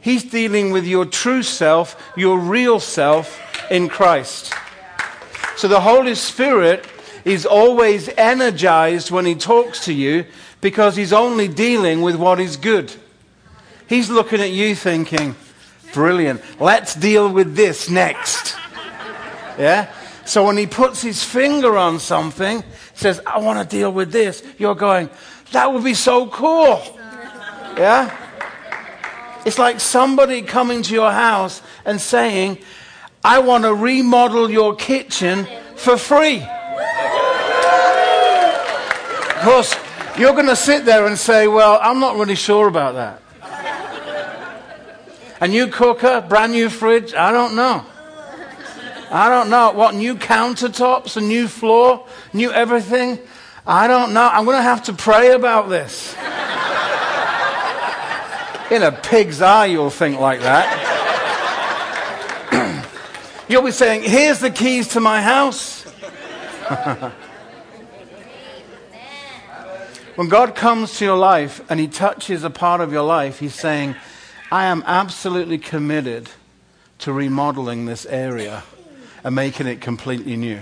He's 0.00 0.24
dealing 0.24 0.70
with 0.70 0.86
your 0.86 1.04
true 1.04 1.42
self, 1.42 2.00
your 2.16 2.38
real 2.38 2.80
self 2.80 3.40
in 3.70 3.88
Christ. 3.88 4.54
So 5.56 5.68
the 5.68 5.80
Holy 5.80 6.14
Spirit 6.14 6.86
is 7.24 7.44
always 7.44 8.08
energized 8.10 9.10
when 9.10 9.26
he 9.26 9.34
talks 9.34 9.84
to 9.86 9.92
you 9.92 10.26
because 10.60 10.96
he's 10.96 11.12
only 11.12 11.48
dealing 11.48 12.02
with 12.02 12.16
what 12.16 12.38
is 12.40 12.56
good. 12.56 12.92
He's 13.88 14.10
looking 14.10 14.40
at 14.40 14.50
you 14.50 14.74
thinking, 14.74 15.34
brilliant, 15.92 16.42
let's 16.60 16.94
deal 16.94 17.32
with 17.32 17.56
this 17.56 17.88
next. 17.88 18.56
Yeah? 19.58 19.92
So 20.24 20.44
when 20.44 20.56
he 20.56 20.66
puts 20.66 21.02
his 21.02 21.22
finger 21.22 21.76
on 21.76 22.00
something, 22.00 22.64
says, 22.94 23.20
I 23.26 23.38
want 23.38 23.58
to 23.58 23.76
deal 23.76 23.92
with 23.92 24.10
this, 24.10 24.42
you're 24.58 24.74
going, 24.74 25.08
that 25.52 25.72
would 25.72 25.84
be 25.84 25.94
so 25.94 26.26
cool. 26.28 26.82
Yeah? 27.76 28.14
It's 29.44 29.58
like 29.58 29.78
somebody 29.78 30.42
coming 30.42 30.82
to 30.82 30.92
your 30.92 31.12
house 31.12 31.62
and 31.84 32.00
saying, 32.00 32.58
I 33.24 33.38
want 33.38 33.64
to 33.64 33.72
remodel 33.74 34.50
your 34.50 34.74
kitchen 34.74 35.46
for 35.76 35.96
free. 35.96 36.42
Of 39.36 39.42
course, 39.42 39.76
you're 40.18 40.32
going 40.32 40.46
to 40.46 40.56
sit 40.56 40.84
there 40.84 41.06
and 41.06 41.16
say, 41.16 41.46
Well, 41.46 41.78
I'm 41.80 42.00
not 42.00 42.16
really 42.16 42.34
sure 42.34 42.66
about 42.66 42.94
that. 42.94 43.22
A 45.40 45.46
new 45.46 45.68
cooker, 45.68 46.24
brand 46.26 46.52
new 46.52 46.68
fridge, 46.68 47.14
I 47.14 47.30
don't 47.30 47.54
know. 47.54 47.84
I 49.10 49.28
don't 49.28 49.50
know. 49.50 49.72
What, 49.72 49.94
new 49.94 50.16
countertops, 50.16 51.16
a 51.16 51.20
new 51.20 51.48
floor, 51.48 52.06
new 52.32 52.50
everything? 52.52 53.18
I 53.66 53.86
don't 53.88 54.12
know. 54.12 54.28
I'm 54.32 54.44
going 54.44 54.56
to 54.56 54.62
have 54.62 54.84
to 54.84 54.92
pray 54.92 55.32
about 55.32 55.68
this. 55.68 56.14
In 58.70 58.82
a 58.82 58.92
pig's 58.92 59.40
eye, 59.40 59.66
you'll 59.66 59.90
think 59.90 60.18
like 60.18 60.40
that. 60.40 60.82
you'll 63.48 63.62
be 63.62 63.70
saying, 63.70 64.02
Here's 64.02 64.40
the 64.40 64.50
keys 64.50 64.88
to 64.88 65.00
my 65.00 65.22
house. 65.22 65.84
When 70.16 70.28
God 70.30 70.54
comes 70.54 70.96
to 70.96 71.04
your 71.04 71.18
life 71.18 71.60
and 71.68 71.78
He 71.78 71.88
touches 71.88 72.42
a 72.42 72.48
part 72.48 72.80
of 72.80 72.90
your 72.90 73.02
life, 73.02 73.38
He's 73.38 73.54
saying, 73.54 73.96
I 74.50 74.64
am 74.64 74.82
absolutely 74.86 75.58
committed 75.58 76.30
to 77.00 77.12
remodeling 77.12 77.84
this 77.84 78.06
area 78.06 78.62
and 79.26 79.34
making 79.34 79.66
it 79.66 79.80
completely 79.80 80.36
new. 80.36 80.60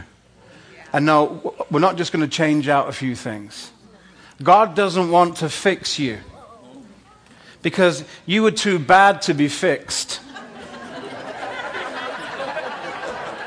And 0.90 1.04
no, 1.04 1.54
we're 1.70 1.80
not 1.80 1.98
just 1.98 2.12
going 2.12 2.24
to 2.24 2.34
change 2.34 2.66
out 2.66 2.88
a 2.88 2.92
few 2.92 3.14
things. 3.14 3.70
God 4.42 4.74
doesn't 4.74 5.10
want 5.10 5.36
to 5.36 5.50
fix 5.50 5.98
you 5.98 6.18
because 7.60 8.04
you 8.24 8.42
were 8.42 8.50
too 8.50 8.78
bad 8.78 9.20
to 9.22 9.34
be 9.34 9.48
fixed. 9.48 10.22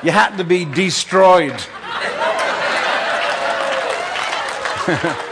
You 0.03 0.12
had 0.12 0.38
to 0.38 0.43
be 0.43 0.65
destroyed. 0.65 1.60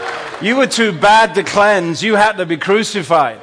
You 0.42 0.56
were 0.56 0.66
too 0.66 0.92
bad 0.92 1.34
to 1.36 1.42
cleanse. 1.42 2.02
You 2.02 2.14
had 2.14 2.36
to 2.36 2.44
be 2.44 2.58
crucified. 2.58 3.40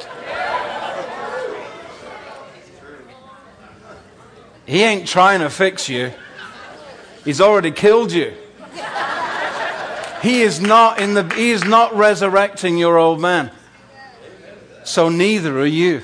He 4.68 4.84
ain't 4.84 5.08
trying 5.08 5.40
to 5.40 5.50
fix 5.50 5.90
you. 5.90 6.14
He's 7.26 7.42
already 7.42 7.72
killed 7.72 8.12
you. 8.12 8.34
He 10.22 10.42
is 10.42 10.62
not 10.62 11.00
in 11.00 11.14
the 11.16 11.24
he 11.36 11.52
is 11.52 11.66
not 11.66 11.96
resurrecting 11.96 12.78
your 12.78 12.98
old 12.98 13.20
man. 13.20 13.52
So 14.86 15.10
neither 15.10 15.60
are 15.60 15.66
you. 15.66 16.02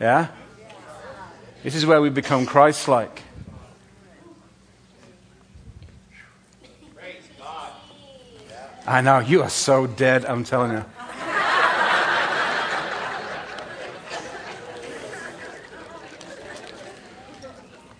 Yeah? 0.00 0.28
This 1.62 1.74
is 1.74 1.86
where 1.86 2.00
we 2.00 2.10
become 2.10 2.44
Christ 2.44 2.88
like. 2.88 3.22
I 8.86 9.00
know, 9.00 9.20
you 9.20 9.42
are 9.42 9.48
so 9.48 9.86
dead, 9.86 10.26
I'm 10.26 10.44
telling 10.44 10.72
you. 10.72 10.84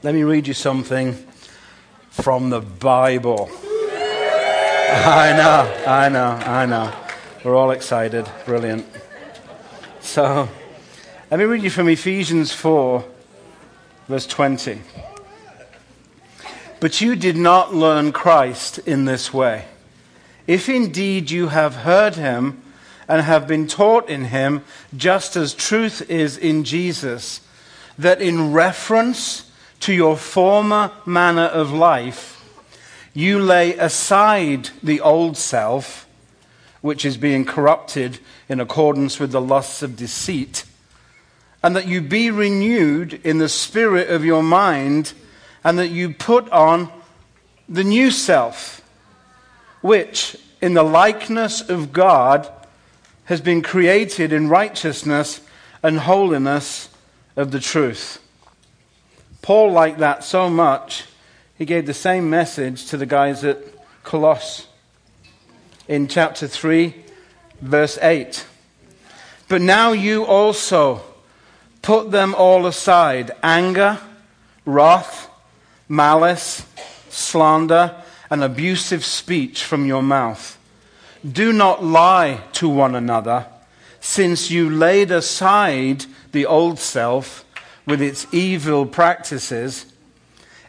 Let 0.04 0.14
me 0.14 0.22
read 0.22 0.46
you 0.46 0.52
something 0.52 1.14
from 2.10 2.50
the 2.50 2.60
Bible. 2.60 3.48
I 3.62 5.32
know, 5.34 5.84
I 5.86 6.10
know, 6.10 6.26
I 6.26 6.66
know. 6.66 6.92
We're 7.42 7.56
all 7.56 7.70
excited. 7.70 8.28
Brilliant. 8.44 8.86
So, 10.00 10.50
let 11.30 11.40
me 11.40 11.46
read 11.46 11.62
you 11.62 11.70
from 11.70 11.88
Ephesians 11.88 12.52
4, 12.52 13.02
verse 14.06 14.26
20. 14.26 14.82
But 16.80 17.00
you 17.00 17.16
did 17.16 17.38
not 17.38 17.74
learn 17.74 18.12
Christ 18.12 18.80
in 18.80 19.06
this 19.06 19.32
way. 19.32 19.64
If 20.46 20.68
indeed 20.68 21.30
you 21.30 21.48
have 21.48 21.76
heard 21.76 22.16
him 22.16 22.60
and 23.08 23.22
have 23.22 23.48
been 23.48 23.66
taught 23.66 24.10
in 24.10 24.26
him, 24.26 24.64
just 24.94 25.34
as 25.34 25.54
truth 25.54 26.10
is 26.10 26.36
in 26.36 26.64
Jesus, 26.64 27.40
that 27.96 28.20
in 28.20 28.52
reference 28.52 29.50
to 29.84 29.92
your 29.92 30.16
former 30.16 30.90
manner 31.04 31.42
of 31.42 31.70
life, 31.70 32.42
you 33.12 33.38
lay 33.38 33.76
aside 33.76 34.70
the 34.82 34.98
old 34.98 35.36
self, 35.36 36.08
which 36.80 37.04
is 37.04 37.18
being 37.18 37.44
corrupted 37.44 38.18
in 38.48 38.60
accordance 38.60 39.20
with 39.20 39.30
the 39.30 39.40
lusts 39.42 39.82
of 39.82 39.94
deceit, 39.94 40.64
and 41.62 41.76
that 41.76 41.86
you 41.86 42.00
be 42.00 42.30
renewed 42.30 43.12
in 43.26 43.36
the 43.36 43.48
spirit 43.48 44.08
of 44.08 44.24
your 44.24 44.42
mind, 44.42 45.12
and 45.62 45.78
that 45.78 45.88
you 45.88 46.14
put 46.14 46.48
on 46.48 46.90
the 47.68 47.84
new 47.84 48.10
self, 48.10 48.80
which, 49.82 50.34
in 50.62 50.72
the 50.72 50.82
likeness 50.82 51.60
of 51.68 51.92
God, 51.92 52.50
has 53.26 53.42
been 53.42 53.60
created 53.60 54.32
in 54.32 54.48
righteousness 54.48 55.42
and 55.82 55.98
holiness 55.98 56.88
of 57.36 57.50
the 57.50 57.60
truth. 57.60 58.23
Paul 59.44 59.72
liked 59.72 59.98
that 59.98 60.24
so 60.24 60.48
much, 60.48 61.04
he 61.58 61.66
gave 61.66 61.84
the 61.84 61.92
same 61.92 62.30
message 62.30 62.86
to 62.86 62.96
the 62.96 63.04
guys 63.04 63.44
at 63.44 63.58
Colossae 64.02 64.64
in 65.86 66.08
chapter 66.08 66.48
3, 66.48 66.94
verse 67.60 67.98
8. 68.00 68.46
But 69.46 69.60
now 69.60 69.92
you 69.92 70.24
also 70.24 71.02
put 71.82 72.10
them 72.10 72.34
all 72.34 72.64
aside 72.64 73.32
anger, 73.42 73.98
wrath, 74.64 75.28
malice, 75.90 76.64
slander, 77.10 78.02
and 78.30 78.42
abusive 78.42 79.04
speech 79.04 79.62
from 79.62 79.84
your 79.84 80.02
mouth. 80.02 80.58
Do 81.22 81.52
not 81.52 81.84
lie 81.84 82.40
to 82.52 82.70
one 82.70 82.94
another, 82.94 83.44
since 84.00 84.50
you 84.50 84.70
laid 84.70 85.10
aside 85.10 86.06
the 86.32 86.46
old 86.46 86.78
self 86.78 87.43
with 87.86 88.00
its 88.00 88.26
evil 88.32 88.86
practices, 88.86 89.86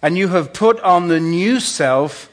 and 0.01 0.17
you 0.17 0.27
have 0.29 0.53
put 0.53 0.79
on 0.81 1.07
the 1.07 1.19
new 1.19 1.59
self 1.59 2.29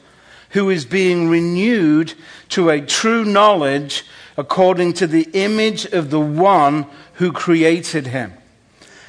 who 0.49 0.69
is 0.69 0.85
being 0.85 1.29
renewed 1.29 2.13
to 2.49 2.69
a 2.69 2.81
true 2.81 3.25
knowledge 3.25 4.05
according 4.37 4.93
to 4.93 5.07
the 5.07 5.27
image 5.33 5.85
of 5.85 6.09
the 6.09 6.19
one 6.19 6.85
who 7.13 7.31
created 7.31 8.07
him. 8.07 8.33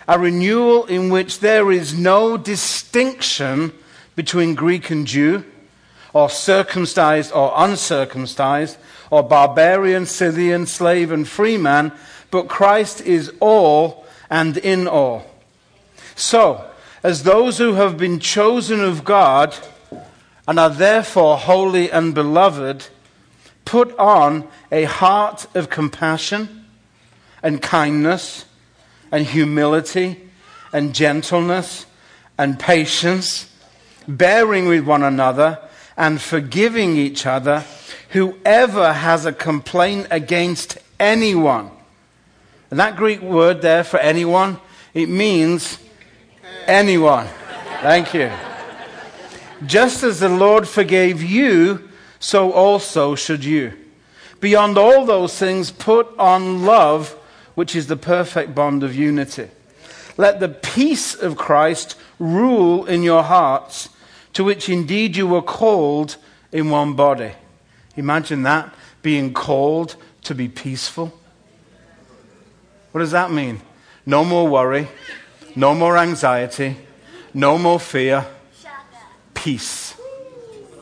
A 0.07 0.19
renewal 0.19 0.85
in 0.87 1.11
which 1.11 1.41
there 1.41 1.73
is 1.73 1.99
no 1.99 2.37
distinction 2.37 3.73
between 4.17 4.55
Greek 4.55 4.91
and 4.91 5.07
Jew, 5.07 5.45
or 6.13 6.31
circumcised 6.31 7.33
or 7.33 7.53
uncircumcised, 7.57 8.77
or 9.11 9.23
barbarian, 9.23 10.07
Scythian, 10.07 10.67
slave, 10.67 11.11
and 11.11 11.27
free 11.27 11.57
man, 11.57 11.93
but 12.31 12.49
Christ 12.49 13.01
is 13.01 13.33
all 13.41 14.07
and 14.31 14.57
in 14.57 14.87
all. 14.87 15.34
So, 16.17 16.65
as 17.03 17.23
those 17.23 17.59
who 17.59 17.75
have 17.75 17.97
been 17.97 18.21
chosen 18.21 18.81
of 18.81 19.05
God 19.05 19.55
and 20.47 20.59
are 20.59 20.71
therefore 20.71 21.37
holy 21.37 21.91
and 21.91 22.15
beloved, 22.15 22.89
put 23.65 23.97
on 23.99 24.49
a 24.71 24.85
heart 24.85 25.47
of 25.55 25.71
compassion 25.71 26.67
and 27.43 27.61
kindness 27.61 28.45
and 29.11 29.27
humility 29.27 30.21
and 30.73 30.95
gentleness 30.95 31.87
and 32.37 32.59
patience, 32.59 33.51
bearing 34.09 34.67
with 34.67 34.85
one 34.85 35.03
another 35.03 35.59
and 35.97 36.21
forgiving 36.21 36.97
each 36.97 37.27
other. 37.27 37.65
Whoever 38.11 38.93
has 38.93 39.27
a 39.27 39.33
complaint 39.33 40.09
against 40.11 40.79
anyone, 40.99 41.71
and 42.71 42.81
that 42.81 42.97
Greek 42.97 43.21
word 43.21 43.63
there 43.63 43.85
for 43.85 43.99
anyone, 43.99 44.59
it 44.95 45.09
means 45.09 45.79
anyone. 46.67 47.27
Thank 47.81 48.15
you. 48.15 48.31
Just 49.67 50.03
as 50.03 50.21
the 50.21 50.29
Lord 50.29 50.69
forgave 50.69 51.23
you, 51.23 51.89
so 52.19 52.53
also 52.53 53.15
should 53.15 53.45
you. 53.45 53.73
Beyond 54.41 54.77
all 54.77 55.07
those 55.07 55.39
things, 55.39 55.71
put 55.71 56.07
on 56.19 56.65
love, 56.65 57.11
which 57.55 57.75
is 57.75 57.87
the 57.87 57.97
perfect 57.97 58.55
bond 58.55 58.83
of 58.83 58.95
unity. 58.95 59.49
Let 60.17 60.41
the 60.41 60.49
peace 60.49 61.15
of 61.15 61.37
Christ 61.37 61.97
rule 62.19 62.85
in 62.87 63.03
your 63.03 63.23
hearts, 63.23 63.89
to 64.35 64.45
which 64.45 64.69
indeed 64.69 65.17
you 65.17 65.27
were 65.27 65.43
called 65.43 66.17
in 66.53 66.71
one 66.71 66.95
body. 66.95 67.33
Imagine 67.97 68.43
that, 68.43 68.75
being 69.03 69.33
called 69.33 69.97
to 70.23 70.35
be 70.35 70.49
peaceful. 70.49 71.13
What 72.93 73.01
does 73.01 73.13
that 73.13 73.33
mean? 73.33 73.61
No 74.07 74.25
more 74.25 74.47
worry, 74.47 74.89
no 75.57 75.75
more 75.75 75.97
anxiety, 75.97 76.77
no 77.33 77.59
more 77.59 77.81
fear, 77.81 78.27
peace 79.35 79.95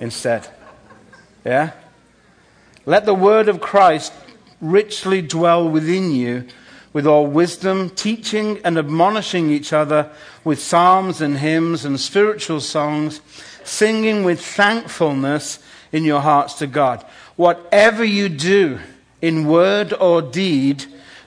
instead. 0.01 0.49
Yeah? 1.45 1.73
Let 2.87 3.07
the 3.07 3.15
word 3.15 3.49
of 3.49 3.61
Christ 3.61 4.13
richly 4.61 5.23
dwell 5.23 5.69
within 5.69 6.13
you 6.13 6.47
with 6.93 7.07
all 7.07 7.27
wisdom, 7.27 7.91
teaching 7.91 8.61
and 8.65 8.79
admonishing 8.79 9.51
each 9.51 9.73
other 9.73 10.11
with 10.45 10.61
psalms 10.61 11.21
and 11.21 11.39
hymns 11.39 11.85
and 11.85 11.99
spiritual 11.99 12.61
songs, 12.61 13.21
singing 13.65 14.25
with 14.25 14.45
thankfulness 14.45 15.59
in 15.91 16.05
your 16.05 16.21
hearts 16.21 16.55
to 16.55 16.67
God. 16.67 17.05
Whatever 17.37 18.05
you 18.05 18.29
do, 18.29 18.79
in 19.23 19.47
word 19.47 19.93
or 19.95 20.21
deed, 20.21 20.85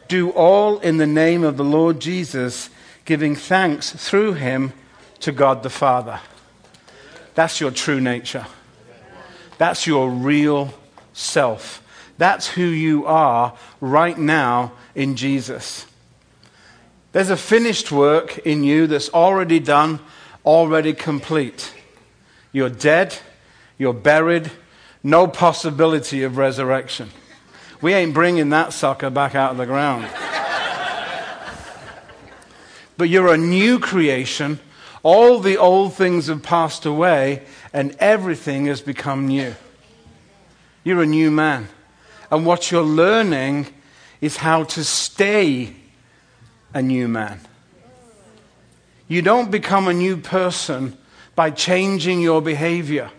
do 0.08 0.30
all 0.32 0.80
in 0.80 0.98
the 0.98 1.08
name 1.08 1.44
of 1.44 1.58
the 1.58 1.64
Lord 1.64 2.00
Jesus, 2.00 2.70
giving 3.06 3.36
thanks 3.36 3.92
through 3.92 4.34
him 4.34 4.74
to 5.20 5.32
God 5.32 5.64
the 5.64 5.70
Father. 5.70 6.20
That's 7.36 7.62
your 7.62 7.72
true 7.72 8.02
nature. 8.02 8.48
That's 9.58 9.88
your 9.88 10.10
real 10.10 10.74
self. 11.14 11.82
That's 12.18 12.48
who 12.48 12.64
you 12.64 13.06
are 13.06 13.56
right 13.80 14.18
now 14.18 14.74
in 14.96 15.16
Jesus. 15.16 15.86
There's 17.12 17.30
a 17.30 17.38
finished 17.38 17.92
work 17.92 18.40
in 18.40 18.64
you 18.64 18.88
that's 18.88 19.10
already 19.10 19.60
done, 19.60 20.00
already 20.46 20.94
complete. 20.94 21.74
You're 22.52 22.70
dead, 22.70 23.18
you're 23.78 23.94
buried, 23.94 24.52
no 25.04 25.28
possibility 25.28 26.24
of 26.24 26.38
resurrection. 26.38 27.12
We 27.82 27.94
ain't 27.94 28.14
bringing 28.14 28.50
that 28.50 28.74
sucker 28.74 29.10
back 29.10 29.36
out 29.36 29.52
of 29.52 29.58
the 29.58 29.66
ground. 29.66 30.10
But 32.98 33.10
you're 33.10 33.34
a 33.34 33.38
new 33.38 33.80
creation. 33.80 34.60
All 35.04 35.40
the 35.40 35.58
old 35.58 35.94
things 35.94 36.28
have 36.28 36.44
passed 36.44 36.86
away, 36.86 37.44
and 37.74 37.96
everything 38.00 38.66
has 38.66 38.82
become 38.82 39.28
new. 39.28 39.56
You're 40.84 41.04
a 41.04 41.08
new 41.08 41.32
man. 41.32 41.68
And 42.32 42.46
what 42.46 42.72
you're 42.72 42.84
learning 42.84 43.68
is 44.22 44.38
how 44.38 44.64
to 44.64 44.84
stay 44.84 45.74
a 46.74 46.82
new 46.82 47.08
man. 47.08 47.40
You 49.08 49.22
don't 49.22 49.52
become 49.52 49.88
a 49.88 49.94
new 49.94 50.18
person 50.18 50.98
by 51.36 51.52
changing 51.52 52.22
your 52.22 52.42
behavior. 52.42 53.12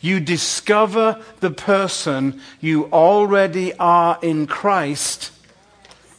You 0.00 0.20
discover 0.20 1.22
the 1.40 1.50
person 1.50 2.40
you 2.60 2.84
already 2.92 3.72
are 3.74 4.18
in 4.20 4.46
Christ 4.46 5.32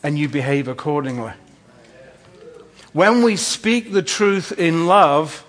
and 0.02 0.18
you 0.18 0.28
behave 0.28 0.68
accordingly. 0.68 1.34
When 2.94 3.22
we 3.22 3.36
speak 3.36 3.92
the 3.92 4.02
truth 4.02 4.52
in 4.52 4.88
love, 4.88 5.46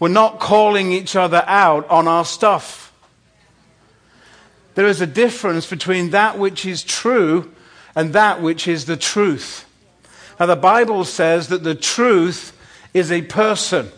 we're 0.00 0.08
not 0.08 0.40
calling 0.40 0.92
each 0.92 1.16
other 1.16 1.44
out 1.46 1.88
on 1.90 2.08
our 2.08 2.24
stuff. 2.24 2.92
There 4.74 4.86
is 4.86 5.00
a 5.00 5.06
difference 5.06 5.68
between 5.68 6.10
that 6.10 6.38
which 6.38 6.64
is 6.64 6.84
true 6.84 7.52
and 7.96 8.12
that 8.12 8.40
which 8.40 8.68
is 8.68 8.84
the 8.84 8.96
truth. 8.96 9.64
Now, 10.38 10.46
the 10.46 10.56
Bible 10.56 11.04
says 11.04 11.48
that 11.48 11.64
the 11.64 11.74
truth 11.74 12.56
is 12.94 13.10
a 13.10 13.22
person. 13.22 13.90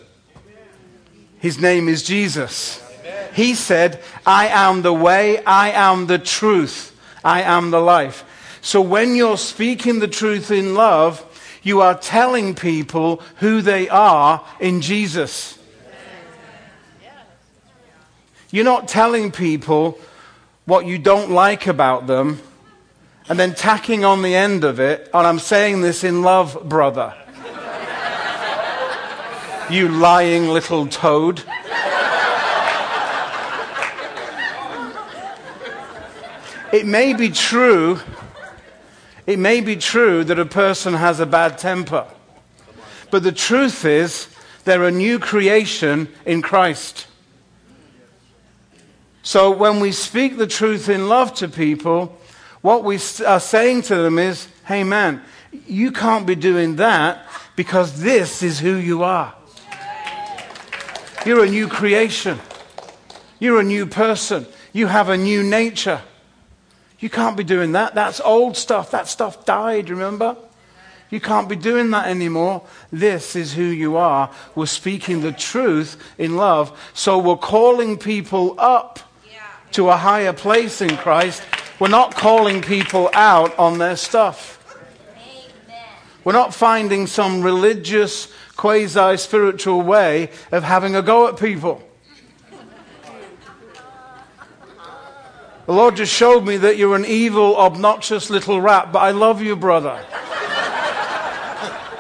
His 1.39 1.61
name 1.61 1.89
is 1.89 2.03
Jesus. 2.03 2.83
He 3.35 3.55
said, 3.55 4.03
I 4.27 4.49
am 4.49 4.83
the 4.83 4.93
way, 4.93 5.45
I 5.45 5.71
am 5.71 6.07
the 6.07 6.19
truth, 6.19 6.99
I 7.23 7.43
am 7.43 7.71
the 7.71 7.81
life. 7.81 8.25
So 8.63 8.81
when 8.81 9.15
you're 9.15 9.39
speaking 9.39 10.01
the 10.01 10.09
truth 10.09 10.51
in 10.51 10.75
love, 10.75 11.25
you 11.63 11.81
are 11.81 11.97
telling 11.97 12.55
people 12.55 13.23
who 13.37 13.63
they 13.63 13.89
are 13.89 14.45
in 14.59 14.81
Jesus. 14.81 15.59
You're 18.51 18.65
not 18.65 18.89
telling 18.89 19.31
people 19.31 19.99
what 20.65 20.87
you 20.87 20.99
don't 20.99 21.31
like 21.31 21.67
about 21.67 22.07
them 22.07 22.41
and 23.29 23.39
then 23.39 23.55
tacking 23.55 24.05
on 24.05 24.23
the 24.23 24.35
end 24.35 24.65
of 24.65 24.81
it, 24.81 25.09
and 25.15 25.25
I'm 25.25 25.39
saying 25.39 25.83
this 25.83 26.03
in 26.03 26.23
love, 26.23 26.69
brother. 26.69 27.15
you 29.71 29.89
lying 29.89 30.49
little 30.49 30.89
toad. 30.89 31.45
it 36.73 36.87
may 36.87 37.15
be 37.15 37.31
true, 37.31 38.01
it 39.27 39.39
may 39.39 39.61
be 39.61 39.77
true 39.77 40.25
that 40.25 40.39
a 40.39 40.47
person 40.47 40.95
has 40.95 41.21
a 41.21 41.27
bad 41.27 41.59
temper. 41.59 42.07
But 43.11 43.23
the 43.23 43.33
truth 43.33 43.85
is, 43.85 44.29
they're 44.65 44.85
a 44.85 44.91
new 44.91 45.19
creation 45.19 46.09
in 46.25 46.43
Christ. 46.43 47.07
So 49.23 49.51
when 49.51 49.81
we 49.81 49.93
speak 49.93 50.37
the 50.37 50.47
truth 50.47 50.89
in 50.89 51.09
love 51.09 51.35
to 51.35 51.49
people, 51.49 52.19
what 52.63 52.85
we 52.85 52.99
are 53.27 53.41
saying 53.41 53.83
to 53.83 53.97
them 53.97 54.19
is, 54.19 54.49
hey 54.67 54.85
man, 54.85 55.23
you 55.67 55.93
can't 55.93 56.27
be 56.27 56.35
doing 56.35 56.77
that 56.77 57.27
because 57.57 58.01
this 58.01 58.43
is 58.43 58.61
who 58.61 58.77
you 58.77 59.03
are. 59.03 59.35
You're 61.27 61.45
a 61.45 61.49
new 61.49 61.69
creation. 61.69 62.39
You're 63.39 63.61
a 63.61 63.65
new 63.65 63.87
person. 63.87 64.47
You 64.73 64.87
have 64.87 65.09
a 65.09 65.17
new 65.17 65.43
nature. 65.43 66.01
You 67.01 67.09
can't 67.11 67.37
be 67.37 67.45
doing 67.45 67.73
that. 67.73 67.95
That's 67.95 68.21
old 68.21 68.57
stuff. 68.57 68.91
That 68.91 69.09
stuff 69.09 69.45
died, 69.47 69.91
remember? 69.91 70.37
You 71.09 71.21
can't 71.21 71.49
be 71.49 71.57
doing 71.57 71.91
that 71.91 72.07
anymore. 72.07 72.63
This 72.93 73.35
is 73.35 73.55
who 73.55 73.65
you 73.65 73.97
are. 73.97 74.31
We're 74.55 74.67
speaking 74.67 75.23
the 75.23 75.33
truth 75.33 76.01
in 76.19 76.37
love. 76.37 76.79
So 76.95 77.19
we're 77.19 77.37
calling 77.37 77.99
people 77.99 78.55
up 78.59 79.01
to 79.73 79.89
a 79.89 79.97
higher 79.97 80.33
place 80.33 80.81
in 80.81 80.97
Christ. 80.97 81.43
We're 81.81 81.89
not 81.89 82.15
calling 82.15 82.63
people 82.63 83.11
out 83.13 83.59
on 83.59 83.79
their 83.79 83.97
stuff. 83.97 84.59
We're 86.23 86.35
not 86.35 86.55
finding 86.55 87.07
some 87.07 87.41
religious, 87.43 88.33
quasi 88.57 89.17
spiritual 89.17 89.81
way 89.83 90.31
of 90.53 90.63
having 90.63 90.95
a 90.95 91.03
go 91.03 91.29
at 91.29 91.39
people. 91.39 91.83
The 95.71 95.77
Lord 95.77 95.95
just 95.95 96.13
showed 96.13 96.45
me 96.45 96.57
that 96.57 96.79
you're 96.79 96.97
an 96.97 97.05
evil, 97.05 97.57
obnoxious 97.57 98.29
little 98.29 98.61
rat, 98.61 98.91
but 98.91 98.99
I 98.99 99.13
love 99.13 99.41
you, 99.41 99.55
brother. 99.55 100.05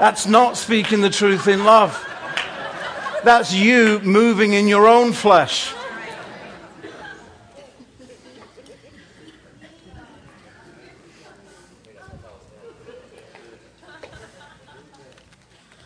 That's 0.00 0.26
not 0.26 0.56
speaking 0.56 1.02
the 1.02 1.08
truth 1.08 1.46
in 1.46 1.62
love. 1.62 1.96
That's 3.22 3.54
you 3.54 4.00
moving 4.00 4.54
in 4.54 4.66
your 4.66 4.88
own 4.88 5.12
flesh. 5.12 5.72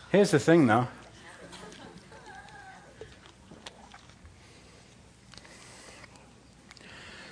Here's 0.09 0.31
the 0.31 0.39
thing, 0.39 0.65
though. 0.65 0.87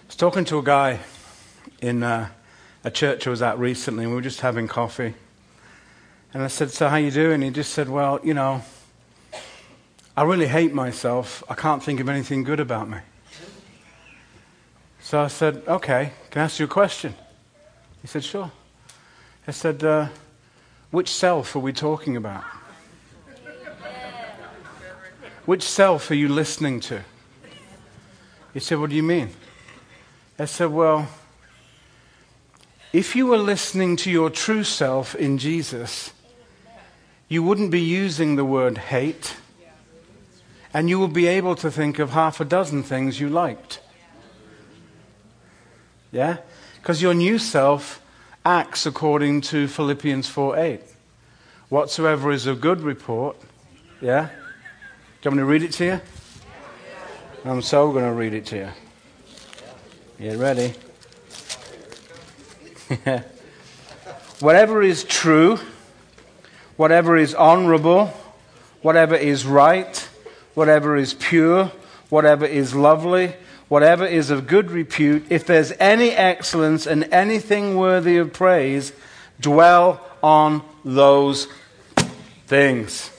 I 0.03 0.05
was 0.05 0.12
talking 0.23 0.45
to 0.45 0.57
a 0.57 0.63
guy 0.63 1.01
in 1.81 2.01
uh, 2.01 2.29
a 2.85 2.89
church 2.89 3.27
I 3.27 3.29
was 3.29 3.41
at 3.41 3.59
recently, 3.59 4.05
and 4.05 4.13
we 4.13 4.15
were 4.15 4.21
just 4.21 4.39
having 4.39 4.69
coffee. 4.69 5.15
And 6.33 6.41
I 6.41 6.47
said, 6.47 6.71
"So 6.71 6.87
how 6.87 6.95
you 6.95 7.11
doing?" 7.11 7.41
He 7.41 7.49
just 7.49 7.73
said, 7.73 7.89
"Well, 7.89 8.21
you 8.23 8.33
know, 8.33 8.61
I 10.15 10.23
really 10.23 10.47
hate 10.47 10.73
myself. 10.73 11.43
I 11.49 11.55
can't 11.55 11.83
think 11.83 11.99
of 11.99 12.07
anything 12.07 12.45
good 12.45 12.61
about 12.61 12.87
me." 12.87 12.99
So 15.01 15.19
I 15.19 15.27
said, 15.27 15.61
"Okay, 15.67 16.13
can 16.31 16.43
I 16.43 16.45
ask 16.45 16.57
you 16.57 16.67
a 16.67 16.69
question?" 16.69 17.15
He 18.01 18.07
said, 18.07 18.23
"Sure." 18.23 18.49
I 19.45 19.51
said, 19.51 19.83
uh, 19.83 20.07
"Which 20.89 21.09
self 21.09 21.53
are 21.53 21.59
we 21.59 21.73
talking 21.73 22.15
about?" 22.15 22.45
Which 25.45 25.63
self 25.63 26.09
are 26.11 26.15
you 26.15 26.29
listening 26.29 26.79
to? 26.79 27.01
He 28.53 28.61
said, 28.61 28.79
What 28.79 28.89
do 28.89 28.95
you 28.95 29.03
mean? 29.03 29.31
I 30.39 30.45
said, 30.45 30.71
Well, 30.71 31.07
if 32.91 33.15
you 33.15 33.27
were 33.27 33.37
listening 33.37 33.95
to 33.97 34.11
your 34.11 34.29
true 34.29 34.63
self 34.63 35.15
in 35.15 35.37
Jesus, 35.37 36.11
you 37.27 37.43
wouldn't 37.43 37.71
be 37.71 37.81
using 37.81 38.35
the 38.35 38.45
word 38.45 38.77
hate, 38.77 39.35
and 40.73 40.89
you 40.89 40.99
would 40.99 41.13
be 41.13 41.27
able 41.27 41.55
to 41.55 41.71
think 41.71 41.99
of 41.99 42.11
half 42.11 42.39
a 42.39 42.45
dozen 42.45 42.83
things 42.83 43.19
you 43.19 43.29
liked. 43.29 43.79
Yeah? 46.11 46.37
Because 46.75 47.01
your 47.01 47.13
new 47.13 47.39
self 47.39 48.01
acts 48.45 48.85
according 48.85 49.41
to 49.41 49.67
Philippians 49.67 50.27
4 50.27 50.57
8. 50.57 50.81
Whatsoever 51.69 52.31
is 52.31 52.45
of 52.45 52.61
good 52.61 52.81
report, 52.81 53.37
yeah? 54.01 54.29
Do 55.21 55.29
you 55.29 55.31
want 55.31 55.37
me 55.37 55.41
to 55.41 55.45
read 55.45 55.63
it 55.63 55.71
to 55.73 55.85
you? 55.85 56.01
I'm 57.45 57.61
so 57.61 57.91
going 57.91 58.05
to 58.05 58.11
read 58.11 58.33
it 58.33 58.45
to 58.47 58.57
you. 58.57 58.69
Get 60.23 60.37
ready. 60.37 60.73
whatever 64.39 64.81
is 64.81 65.03
true, 65.03 65.59
whatever 66.77 67.17
is 67.17 67.35
honorable, 67.35 68.05
whatever 68.81 69.15
is 69.15 69.45
right, 69.45 69.97
whatever 70.53 70.95
is 70.95 71.13
pure, 71.13 71.73
whatever 72.07 72.45
is 72.45 72.73
lovely, 72.73 73.33
whatever 73.67 74.05
is 74.05 74.29
of 74.29 74.47
good 74.47 74.71
repute, 74.71 75.25
if 75.29 75.45
there's 75.45 75.73
any 75.73 76.11
excellence 76.11 76.87
and 76.87 77.03
anything 77.11 77.75
worthy 77.75 78.15
of 78.15 78.31
praise, 78.31 78.93
dwell 79.41 79.99
on 80.23 80.63
those 80.85 81.49
things. 82.47 83.11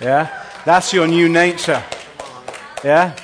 Yeah? 0.00 0.44
That's 0.64 0.92
your 0.92 1.08
new 1.08 1.28
nature. 1.28 1.82
Yeah? 2.84 3.16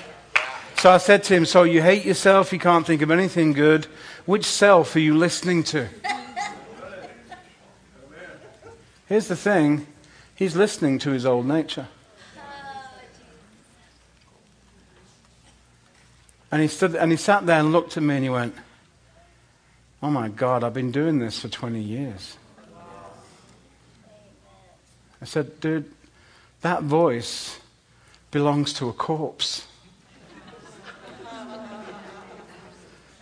So 0.78 0.92
I 0.92 0.98
said 0.98 1.24
to 1.24 1.34
him, 1.34 1.44
So 1.44 1.64
you 1.64 1.82
hate 1.82 2.04
yourself, 2.04 2.52
you 2.52 2.60
can't 2.60 2.86
think 2.86 3.02
of 3.02 3.10
anything 3.10 3.52
good. 3.52 3.86
Which 4.26 4.44
self 4.44 4.94
are 4.94 5.00
you 5.00 5.16
listening 5.16 5.64
to? 5.64 5.88
Here's 9.06 9.26
the 9.26 9.36
thing 9.36 9.86
he's 10.36 10.54
listening 10.54 11.00
to 11.00 11.10
his 11.10 11.26
old 11.26 11.46
nature. 11.46 11.88
And 16.50 16.62
he, 16.62 16.68
stood, 16.68 16.94
and 16.94 17.10
he 17.10 17.18
sat 17.18 17.44
there 17.44 17.60
and 17.60 17.72
looked 17.72 17.96
at 17.96 18.02
me 18.02 18.14
and 18.14 18.24
he 18.24 18.30
went, 18.30 18.54
Oh 20.02 20.10
my 20.10 20.28
God, 20.28 20.62
I've 20.64 20.74
been 20.74 20.92
doing 20.92 21.18
this 21.18 21.40
for 21.40 21.48
20 21.48 21.80
years. 21.80 22.38
I 25.20 25.24
said, 25.24 25.58
Dude, 25.60 25.92
that 26.62 26.84
voice 26.84 27.58
belongs 28.30 28.72
to 28.74 28.88
a 28.88 28.92
corpse. 28.92 29.67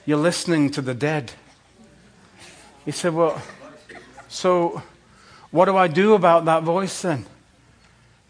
You're 0.07 0.19
listening 0.19 0.71
to 0.71 0.81
the 0.81 0.95
dead. 0.95 1.33
He 2.85 2.93
said, 2.93 3.13
Well, 3.13 3.43
so 4.29 4.83
what 5.51 5.67
do 5.67 5.77
I 5.77 5.89
do 5.89 6.15
about 6.15 6.45
that 6.47 6.63
voice 6.63 7.03
then? 7.03 7.27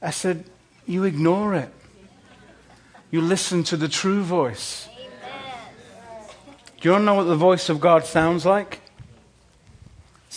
I 0.02 0.10
said, 0.10 0.44
You 0.86 1.04
ignore 1.04 1.54
it. 1.54 1.72
You 3.10 3.20
listen 3.20 3.62
to 3.64 3.76
the 3.76 3.88
true 3.88 4.22
voice. 4.22 4.88
Do 6.80 6.88
you 6.88 6.90
want 6.90 7.02
to 7.02 7.06
know 7.06 7.14
what 7.14 7.24
the 7.24 7.36
voice 7.36 7.68
of 7.68 7.80
God 7.80 8.04
sounds 8.04 8.44
like? 8.44 8.80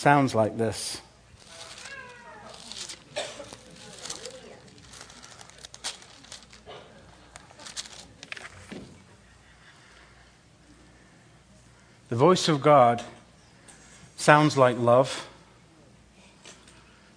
sounds 0.00 0.34
like 0.34 0.56
this. 0.56 1.02
The 12.10 12.16
voice 12.16 12.48
of 12.48 12.60
God 12.60 13.04
sounds 14.16 14.58
like 14.58 14.76
love. 14.76 15.28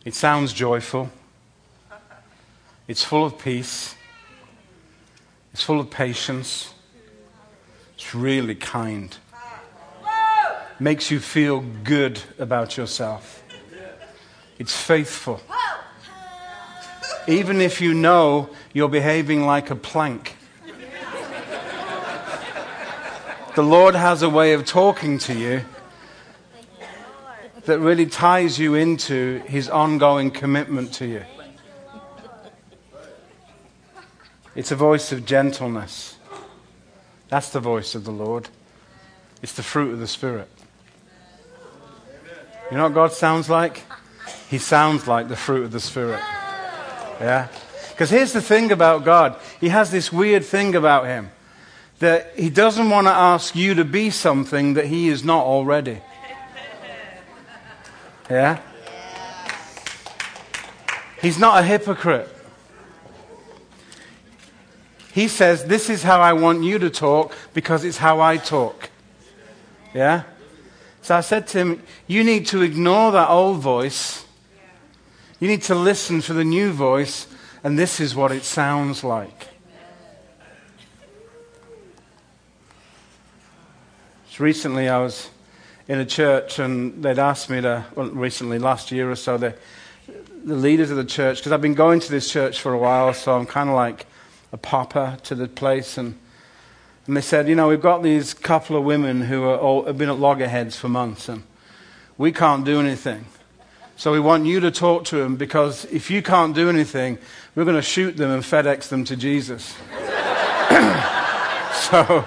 It 0.05 0.13
sounds 0.13 0.53
joyful. 0.53 1.09
It's 2.87 3.03
full 3.03 3.25
of 3.25 3.39
peace. 3.39 3.95
It's 5.51 5.63
full 5.63 5.79
of 5.79 5.89
patience. 5.89 6.75
It's 7.95 8.13
really 8.13 8.53
kind. 8.53 9.17
Makes 10.79 11.09
you 11.09 11.19
feel 11.19 11.61
good 11.83 12.21
about 12.37 12.77
yourself. 12.77 13.41
It's 14.59 14.79
faithful. 14.79 15.41
Even 17.27 17.61
if 17.61 17.81
you 17.81 17.95
know 17.95 18.49
you're 18.73 18.89
behaving 18.89 19.43
like 19.43 19.71
a 19.71 19.75
plank. 19.75 20.35
The 23.55 23.63
Lord 23.63 23.93
has 23.93 24.21
a 24.21 24.29
way 24.29 24.53
of 24.53 24.65
talking 24.65 25.19
to 25.19 25.33
you 25.33 25.61
that 27.65 27.79
really 27.79 28.05
ties 28.05 28.57
you 28.59 28.75
into 28.75 29.41
his 29.45 29.69
ongoing 29.69 30.31
commitment 30.31 30.93
to 30.95 31.05
you. 31.05 31.23
It's 34.55 34.71
a 34.71 34.75
voice 34.75 35.11
of 35.11 35.25
gentleness. 35.25 36.17
That's 37.29 37.49
the 37.49 37.59
voice 37.59 37.95
of 37.95 38.05
the 38.05 38.11
Lord. 38.11 38.49
It's 39.41 39.53
the 39.53 39.63
fruit 39.63 39.93
of 39.93 39.99
the 39.99 40.07
Spirit. 40.07 40.49
You 42.71 42.77
know 42.77 42.83
what 42.83 42.93
God 42.93 43.13
sounds 43.13 43.49
like? 43.49 43.83
He 44.49 44.57
sounds 44.57 45.07
like 45.07 45.27
the 45.27 45.35
fruit 45.35 45.65
of 45.65 45.71
the 45.71 45.79
Spirit. 45.79 46.21
Yeah? 47.19 47.47
Because 47.89 48.09
here's 48.09 48.33
the 48.33 48.41
thing 48.41 48.71
about 48.71 49.05
God 49.05 49.35
He 49.59 49.69
has 49.69 49.91
this 49.91 50.11
weird 50.11 50.43
thing 50.43 50.75
about 50.75 51.05
Him 51.05 51.29
that 51.99 52.33
he 52.35 52.49
doesn't 52.49 52.89
want 52.89 53.07
to 53.07 53.11
ask 53.11 53.55
you 53.55 53.75
to 53.75 53.85
be 53.85 54.09
something 54.09 54.73
that 54.73 54.85
he 54.87 55.07
is 55.07 55.23
not 55.23 55.45
already. 55.45 56.01
Yeah? 58.29 58.59
He's 61.21 61.39
not 61.39 61.59
a 61.59 61.63
hypocrite. 61.63 62.29
He 65.13 65.27
says, 65.27 65.65
This 65.65 65.89
is 65.89 66.03
how 66.03 66.19
I 66.19 66.33
want 66.33 66.63
you 66.63 66.79
to 66.79 66.89
talk 66.89 67.35
because 67.53 67.85
it's 67.85 67.97
how 67.97 68.19
I 68.19 68.37
talk. 68.37 68.89
Yeah? 69.93 70.23
So 71.01 71.15
I 71.15 71.21
said 71.21 71.47
to 71.49 71.59
him, 71.59 71.83
You 72.07 72.23
need 72.23 72.47
to 72.47 72.61
ignore 72.61 73.11
that 73.11 73.29
old 73.29 73.59
voice. 73.59 74.25
You 75.39 75.47
need 75.47 75.61
to 75.63 75.75
listen 75.75 76.21
for 76.21 76.33
the 76.33 76.43
new 76.43 76.71
voice, 76.71 77.27
and 77.63 77.77
this 77.77 77.99
is 77.99 78.15
what 78.15 78.31
it 78.31 78.43
sounds 78.43 79.03
like. 79.03 79.52
So 84.33 84.43
recently, 84.43 84.89
I 84.89 84.97
was 84.97 85.29
in 85.87 85.99
a 85.99 86.05
church, 86.07 86.57
and 86.57 87.03
they'd 87.03 87.19
asked 87.19 87.51
me 87.51 87.61
to, 87.61 87.85
well, 87.93 88.09
recently, 88.09 88.57
last 88.57 88.91
year 88.91 89.11
or 89.11 89.15
so, 89.15 89.37
the, 89.37 89.53
the 90.43 90.55
leaders 90.55 90.89
of 90.89 90.97
the 90.97 91.05
church, 91.05 91.37
because 91.37 91.51
I've 91.51 91.61
been 91.61 91.75
going 91.75 91.99
to 91.99 92.09
this 92.09 92.31
church 92.31 92.59
for 92.59 92.73
a 92.73 92.77
while, 92.79 93.13
so 93.13 93.37
I'm 93.37 93.45
kind 93.45 93.69
of 93.69 93.75
like 93.75 94.07
a 94.51 94.57
papa 94.57 95.19
to 95.25 95.35
the 95.35 95.47
place. 95.47 95.99
And, 95.99 96.17
and 97.05 97.15
they 97.15 97.21
said, 97.21 97.47
You 97.47 97.53
know, 97.53 97.67
we've 97.67 97.79
got 97.79 98.01
these 98.01 98.33
couple 98.33 98.75
of 98.75 98.83
women 98.83 99.21
who 99.21 99.43
are 99.43 99.55
all, 99.55 99.85
have 99.85 99.99
been 99.99 100.09
at 100.09 100.17
loggerheads 100.17 100.77
for 100.77 100.89
months, 100.89 101.29
and 101.29 101.43
we 102.17 102.31
can't 102.31 102.65
do 102.65 102.79
anything. 102.79 103.25
So 103.97 104.11
we 104.11 104.19
want 104.19 104.47
you 104.47 104.59
to 104.61 104.71
talk 104.71 105.05
to 105.05 105.17
them 105.17 105.35
because 105.35 105.85
if 105.85 106.09
you 106.09 106.23
can't 106.23 106.55
do 106.55 106.69
anything, 106.69 107.19
we're 107.53 107.65
going 107.65 107.75
to 107.75 107.83
shoot 107.83 108.17
them 108.17 108.31
and 108.31 108.41
FedEx 108.41 108.87
them 108.87 109.03
to 109.03 109.15
Jesus. 109.15 109.75
so, 111.71 112.25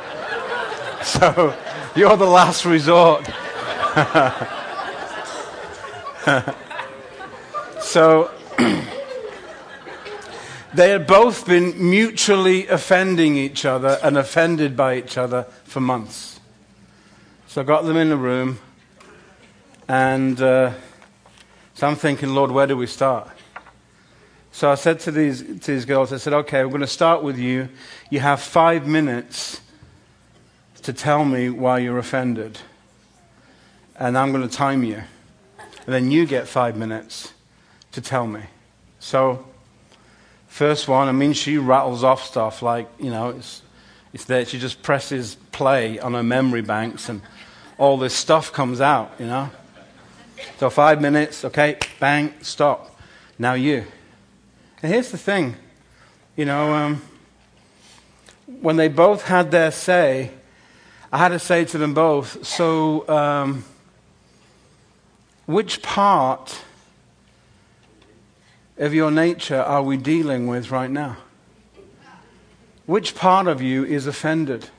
so 1.02 1.56
you're 1.96 2.16
the 2.16 2.26
last 2.26 2.66
resort. 2.66 3.24
so 7.80 8.30
they 10.74 10.90
had 10.90 11.06
both 11.06 11.46
been 11.46 11.90
mutually 11.90 12.68
offending 12.68 13.36
each 13.36 13.64
other 13.64 13.98
and 14.02 14.18
offended 14.18 14.76
by 14.76 14.96
each 14.96 15.16
other 15.16 15.44
for 15.64 15.80
months. 15.80 16.38
So 17.46 17.62
I 17.62 17.64
got 17.64 17.86
them 17.86 17.96
in 17.96 18.12
a 18.12 18.16
room, 18.16 18.58
and 19.88 20.38
uh, 20.38 20.74
so 21.72 21.86
I'm 21.86 21.96
thinking, 21.96 22.34
Lord, 22.34 22.50
where 22.50 22.66
do 22.66 22.76
we 22.76 22.86
start? 22.86 23.30
So 24.52 24.70
I 24.70 24.74
said 24.74 25.00
to 25.00 25.10
these, 25.10 25.42
to 25.42 25.72
these 25.72 25.86
girls, 25.86 26.12
I 26.12 26.18
said, 26.18 26.34
okay, 26.34 26.62
we're 26.62 26.70
going 26.70 26.80
to 26.82 26.86
start 26.86 27.22
with 27.22 27.38
you. 27.38 27.70
You 28.10 28.20
have 28.20 28.40
five 28.40 28.86
minutes 28.86 29.62
to 30.86 30.92
tell 30.92 31.24
me 31.24 31.50
why 31.50 31.78
you're 31.78 31.98
offended. 31.98 32.58
And 33.98 34.18
I'm 34.18 34.32
going 34.32 34.46
to 34.46 34.54
time 34.54 34.82
you. 34.82 35.02
And 35.58 35.94
then 35.94 36.10
you 36.10 36.26
get 36.26 36.48
five 36.48 36.76
minutes 36.76 37.32
to 37.92 38.00
tell 38.00 38.26
me. 38.26 38.42
So 38.98 39.46
First 40.56 40.88
one, 40.88 41.06
I 41.06 41.12
mean, 41.12 41.34
she 41.34 41.58
rattles 41.58 42.02
off 42.02 42.24
stuff 42.24 42.62
like, 42.62 42.88
you 42.98 43.10
know, 43.10 43.28
it's, 43.28 43.60
it's 44.14 44.24
there. 44.24 44.46
She 44.46 44.58
just 44.58 44.82
presses 44.82 45.36
play 45.52 45.98
on 45.98 46.14
her 46.14 46.22
memory 46.22 46.62
banks 46.62 47.10
and 47.10 47.20
all 47.76 47.98
this 47.98 48.14
stuff 48.14 48.54
comes 48.54 48.80
out, 48.80 49.12
you 49.18 49.26
know. 49.26 49.50
So 50.56 50.70
five 50.70 51.02
minutes, 51.02 51.44
okay, 51.44 51.76
bang, 52.00 52.32
stop. 52.40 52.98
Now 53.38 53.52
you. 53.52 53.84
And 54.82 54.90
here's 54.90 55.10
the 55.10 55.18
thing, 55.18 55.56
you 56.36 56.46
know, 56.46 56.72
um, 56.72 57.02
when 58.62 58.76
they 58.76 58.88
both 58.88 59.24
had 59.24 59.50
their 59.50 59.70
say, 59.70 60.30
I 61.12 61.18
had 61.18 61.28
to 61.28 61.38
say 61.38 61.64
to 61.66 61.78
them 61.78 61.94
both, 61.94 62.44
so 62.44 63.08
um, 63.08 63.64
which 65.46 65.82
part 65.82 66.62
of 68.76 68.92
your 68.92 69.10
nature 69.10 69.60
are 69.60 69.82
we 69.82 69.96
dealing 69.96 70.48
with 70.48 70.70
right 70.70 70.90
now? 70.90 71.18
Which 72.86 73.14
part 73.14 73.46
of 73.46 73.62
you 73.62 73.84
is 73.84 74.06
offended? 74.06 74.70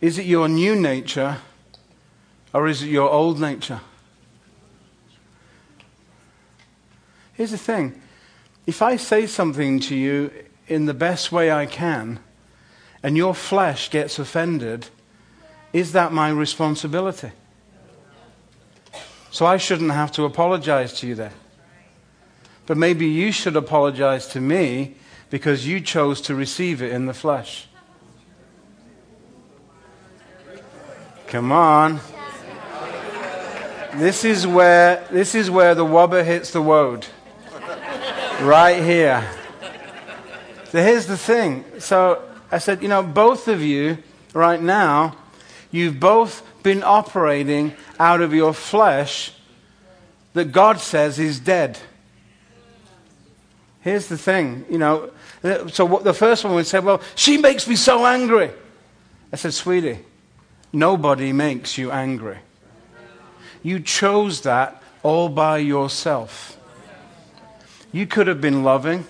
Is 0.00 0.18
it 0.18 0.26
your 0.26 0.48
new 0.48 0.74
nature 0.76 1.38
or 2.52 2.68
is 2.68 2.82
it 2.82 2.88
your 2.88 3.10
old 3.10 3.40
nature? 3.40 3.80
Here's 7.34 7.50
the 7.50 7.58
thing 7.58 8.00
if 8.66 8.82
I 8.82 8.96
say 8.96 9.26
something 9.26 9.80
to 9.80 9.94
you 9.94 10.30
in 10.66 10.86
the 10.86 10.94
best 10.94 11.32
way 11.32 11.50
I 11.50 11.66
can 11.66 12.20
and 13.02 13.16
your 13.16 13.34
flesh 13.34 13.90
gets 13.90 14.18
offended, 14.18 14.88
is 15.72 15.92
that 15.92 16.12
my 16.12 16.30
responsibility? 16.30 17.30
So 19.30 19.46
I 19.46 19.56
shouldn't 19.56 19.92
have 19.92 20.10
to 20.12 20.24
apologize 20.24 20.92
to 21.00 21.06
you 21.06 21.14
there. 21.14 21.32
But 22.66 22.76
maybe 22.76 23.06
you 23.06 23.32
should 23.32 23.56
apologize 23.56 24.26
to 24.28 24.40
me 24.40 24.96
because 25.30 25.66
you 25.66 25.80
chose 25.80 26.20
to 26.22 26.34
receive 26.34 26.82
it 26.82 26.92
in 26.92 27.06
the 27.06 27.14
flesh. 27.14 27.68
Come 31.26 31.52
on. 31.52 32.00
This 33.94 34.24
is 34.24 34.46
where 34.46 35.04
this 35.10 35.34
is 35.34 35.50
where 35.50 35.74
the 35.74 35.84
wobber 35.84 36.22
hits 36.22 36.52
the 36.52 36.62
woad. 36.62 37.06
Right 38.40 38.82
here. 38.82 39.28
So 40.70 40.82
here's 40.82 41.06
the 41.06 41.16
thing. 41.16 41.64
So 41.78 42.27
I 42.50 42.58
said, 42.58 42.82
you 42.82 42.88
know, 42.88 43.02
both 43.02 43.48
of 43.48 43.62
you 43.62 43.98
right 44.32 44.60
now, 44.60 45.16
you've 45.70 46.00
both 46.00 46.42
been 46.62 46.82
operating 46.82 47.74
out 47.98 48.20
of 48.20 48.32
your 48.32 48.54
flesh 48.54 49.32
that 50.34 50.52
God 50.52 50.80
says 50.80 51.18
is 51.18 51.40
dead. 51.40 51.78
Here's 53.80 54.08
the 54.08 54.18
thing, 54.18 54.64
you 54.70 54.78
know. 54.78 55.10
So 55.68 55.84
what, 55.84 56.04
the 56.04 56.14
first 56.14 56.44
one 56.44 56.54
would 56.54 56.66
say, 56.66 56.80
Well, 56.80 57.00
she 57.14 57.38
makes 57.38 57.68
me 57.68 57.76
so 57.76 58.04
angry. 58.04 58.50
I 59.32 59.36
said, 59.36 59.54
Sweetie, 59.54 60.00
nobody 60.72 61.32
makes 61.32 61.78
you 61.78 61.90
angry. 61.90 62.38
You 63.62 63.80
chose 63.80 64.42
that 64.42 64.82
all 65.02 65.28
by 65.28 65.58
yourself. 65.58 66.58
You 67.92 68.06
could 68.06 68.26
have 68.26 68.40
been 68.40 68.62
loving. 68.62 69.06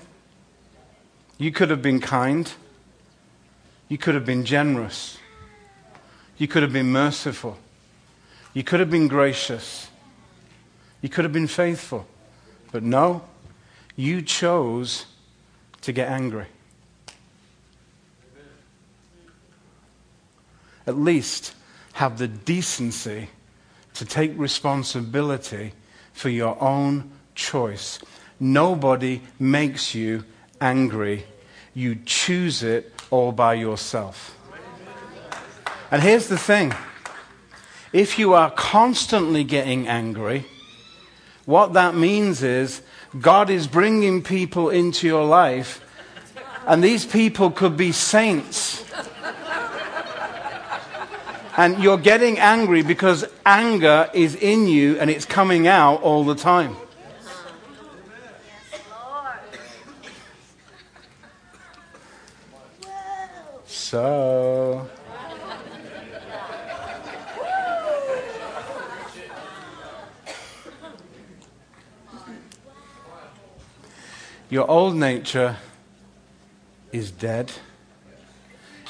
You 1.39 1.53
could 1.53 1.71
have 1.71 1.83
been 1.83 2.01
kind. 2.01 2.51
You 3.89 3.99
could 3.99 4.15
have 4.15 4.27
been 4.27 4.45
generous. 4.45 5.19
You 6.37 6.47
could 6.47 6.63
have 6.63 6.73
been 6.73 6.93
merciful. 6.93 7.59
You 8.53 8.63
could 8.63 8.81
have 8.81 8.91
been 8.91 9.09
gracious. 9.09 9.89
You 11.01 11.09
could 11.09 11.25
have 11.25 11.33
been 11.33 11.47
faithful. 11.47 12.07
But 12.71 12.83
no, 12.83 13.23
you 13.97 14.23
chose 14.23 15.07
to 15.83 15.93
get 15.93 16.09
angry. 16.09 16.47
At 20.87 20.97
least 20.97 21.55
have 21.95 22.19
the 22.19 22.29
decency 22.29 23.29
to 23.95 24.05
take 24.05 24.33
responsibility 24.37 25.73
for 26.13 26.29
your 26.29 26.61
own 26.63 27.11
choice. 27.35 27.99
Nobody 28.41 29.23
makes 29.39 29.95
you 29.95 30.25
angry. 30.61 31.25
You 31.75 31.99
choose 32.05 32.63
it 32.63 32.93
all 33.11 33.33
by 33.33 33.55
yourself. 33.55 34.37
And 35.91 36.03
here's 36.03 36.29
the 36.29 36.39
thing 36.39 36.75
if 37.93 38.19
you 38.19 38.35
are 38.35 38.51
constantly 38.51 39.45
getting 39.45 39.89
angry, 39.89 40.45
what 41.47 41.73
that 41.73 41.95
means 41.95 42.43
is 42.43 42.83
God 43.19 43.49
is 43.49 43.67
bringing 43.67 44.23
people 44.23 44.69
into 44.69 45.07
your 45.07 45.25
life, 45.25 45.81
and 46.67 46.85
these 46.85 47.07
people 47.07 47.51
could 47.51 47.77
be 47.77 47.93
saints. 47.93 48.85
And 51.57 51.83
you're 51.83 51.99
getting 51.99 52.39
angry 52.39 52.83
because 52.83 53.25
anger 53.45 54.09
is 54.15 54.37
in 54.37 54.69
you 54.69 54.97
and 55.01 55.11
it's 55.11 55.25
coming 55.25 55.67
out 55.67 56.03
all 56.03 56.23
the 56.23 56.37
time. 56.37 56.77
So. 63.89 64.87
Your 74.51 74.71
old 74.71 74.95
nature 74.95 75.57
is 76.93 77.11
dead, 77.11 77.51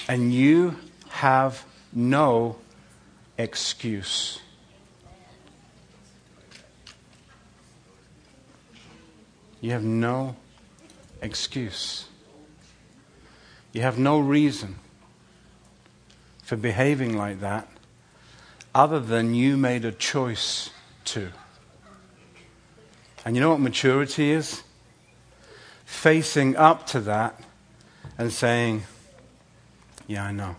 and 0.08 0.34
you 0.34 0.74
have 1.10 1.64
no 1.92 2.56
excuse. 3.38 4.40
You 9.60 9.70
have 9.70 9.84
no 9.84 10.34
excuse. 11.22 12.06
You 13.72 13.82
have 13.82 13.96
no 13.96 14.18
reason 14.18 14.74
for 16.48 16.56
behaving 16.56 17.14
like 17.14 17.40
that 17.40 17.68
other 18.74 18.98
than 18.98 19.34
you 19.34 19.54
made 19.54 19.84
a 19.84 19.92
choice 19.92 20.70
to. 21.04 21.28
And 23.22 23.36
you 23.36 23.42
know 23.42 23.50
what 23.50 23.60
maturity 23.60 24.30
is? 24.30 24.62
Facing 25.84 26.56
up 26.56 26.86
to 26.86 27.00
that 27.00 27.38
and 28.16 28.32
saying, 28.32 28.84
Yeah, 30.06 30.24
I 30.24 30.32
know. 30.32 30.56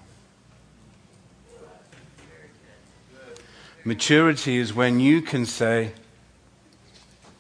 Maturity 3.84 4.58
is 4.58 4.72
when 4.72 5.00
you 5.00 5.24
can 5.24 5.48
say, 5.48 5.94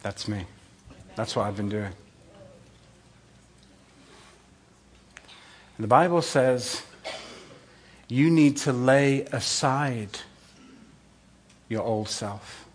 That's 0.01 0.27
me. 0.27 0.45
That's 1.15 1.35
what 1.35 1.45
I've 1.45 1.55
been 1.55 1.69
doing. 1.69 1.93
And 5.77 5.83
the 5.83 5.87
Bible 5.87 6.23
says 6.23 6.81
you 8.09 8.29
need 8.29 8.57
to 8.57 8.73
lay 8.73 9.21
aside 9.31 10.19
your 11.69 11.83
old 11.83 12.09
self. 12.09 12.65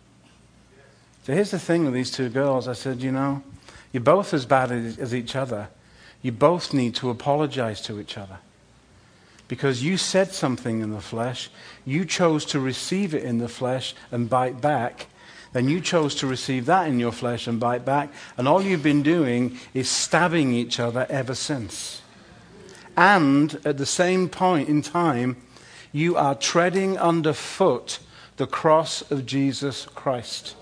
So 1.24 1.34
here's 1.34 1.50
the 1.50 1.58
thing 1.58 1.84
with 1.84 1.94
these 1.94 2.10
two 2.10 2.28
girls. 2.28 2.68
I 2.68 2.74
said, 2.74 3.02
you 3.02 3.10
know, 3.10 3.42
you're 3.92 4.02
both 4.02 4.32
as 4.32 4.46
bad 4.46 4.70
as 4.70 5.14
each 5.14 5.34
other. 5.36 5.68
You 6.22 6.32
both 6.32 6.72
need 6.72 6.94
to 6.96 7.10
apologize 7.10 7.80
to 7.82 8.00
each 8.00 8.16
other 8.16 8.38
because 9.48 9.82
you 9.82 9.96
said 9.96 10.32
something 10.32 10.80
in 10.80 10.90
the 10.90 11.00
flesh, 11.00 11.50
you 11.84 12.04
chose 12.04 12.44
to 12.46 12.60
receive 12.60 13.14
it 13.14 13.22
in 13.22 13.38
the 13.38 13.48
flesh 13.48 13.94
and 14.10 14.30
bite 14.30 14.60
back, 14.60 15.06
then 15.52 15.68
you 15.68 15.80
chose 15.80 16.14
to 16.16 16.26
receive 16.26 16.66
that 16.66 16.88
in 16.88 16.98
your 16.98 17.12
flesh 17.12 17.46
and 17.46 17.60
bite 17.60 17.84
back, 17.84 18.12
and 18.36 18.48
all 18.48 18.62
you've 18.62 18.82
been 18.82 19.02
doing 19.02 19.58
is 19.72 19.88
stabbing 19.88 20.52
each 20.52 20.80
other 20.80 21.06
ever 21.08 21.34
since. 21.34 22.00
And 22.96 23.60
at 23.64 23.78
the 23.78 23.86
same 23.86 24.28
point 24.28 24.68
in 24.68 24.82
time, 24.82 25.36
you 25.92 26.16
are 26.16 26.34
treading 26.34 26.98
underfoot 26.98 27.98
the 28.36 28.46
cross 28.46 29.08
of 29.10 29.26
Jesus 29.26 29.86
Christ. 29.94 30.56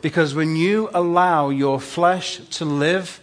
Because 0.00 0.34
when 0.34 0.56
you 0.56 0.90
allow 0.92 1.48
your 1.48 1.80
flesh 1.80 2.38
to 2.50 2.64
live, 2.64 3.20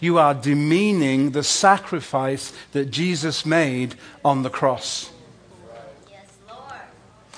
you 0.00 0.18
are 0.18 0.34
demeaning 0.34 1.32
the 1.32 1.42
sacrifice 1.42 2.52
that 2.72 2.90
Jesus 2.90 3.44
made 3.44 3.94
on 4.24 4.42
the 4.42 4.50
cross. 4.50 5.10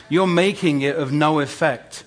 You're 0.08 0.26
making 0.26 0.82
it 0.82 0.96
of 0.96 1.12
no 1.12 1.40
effect. 1.40 2.04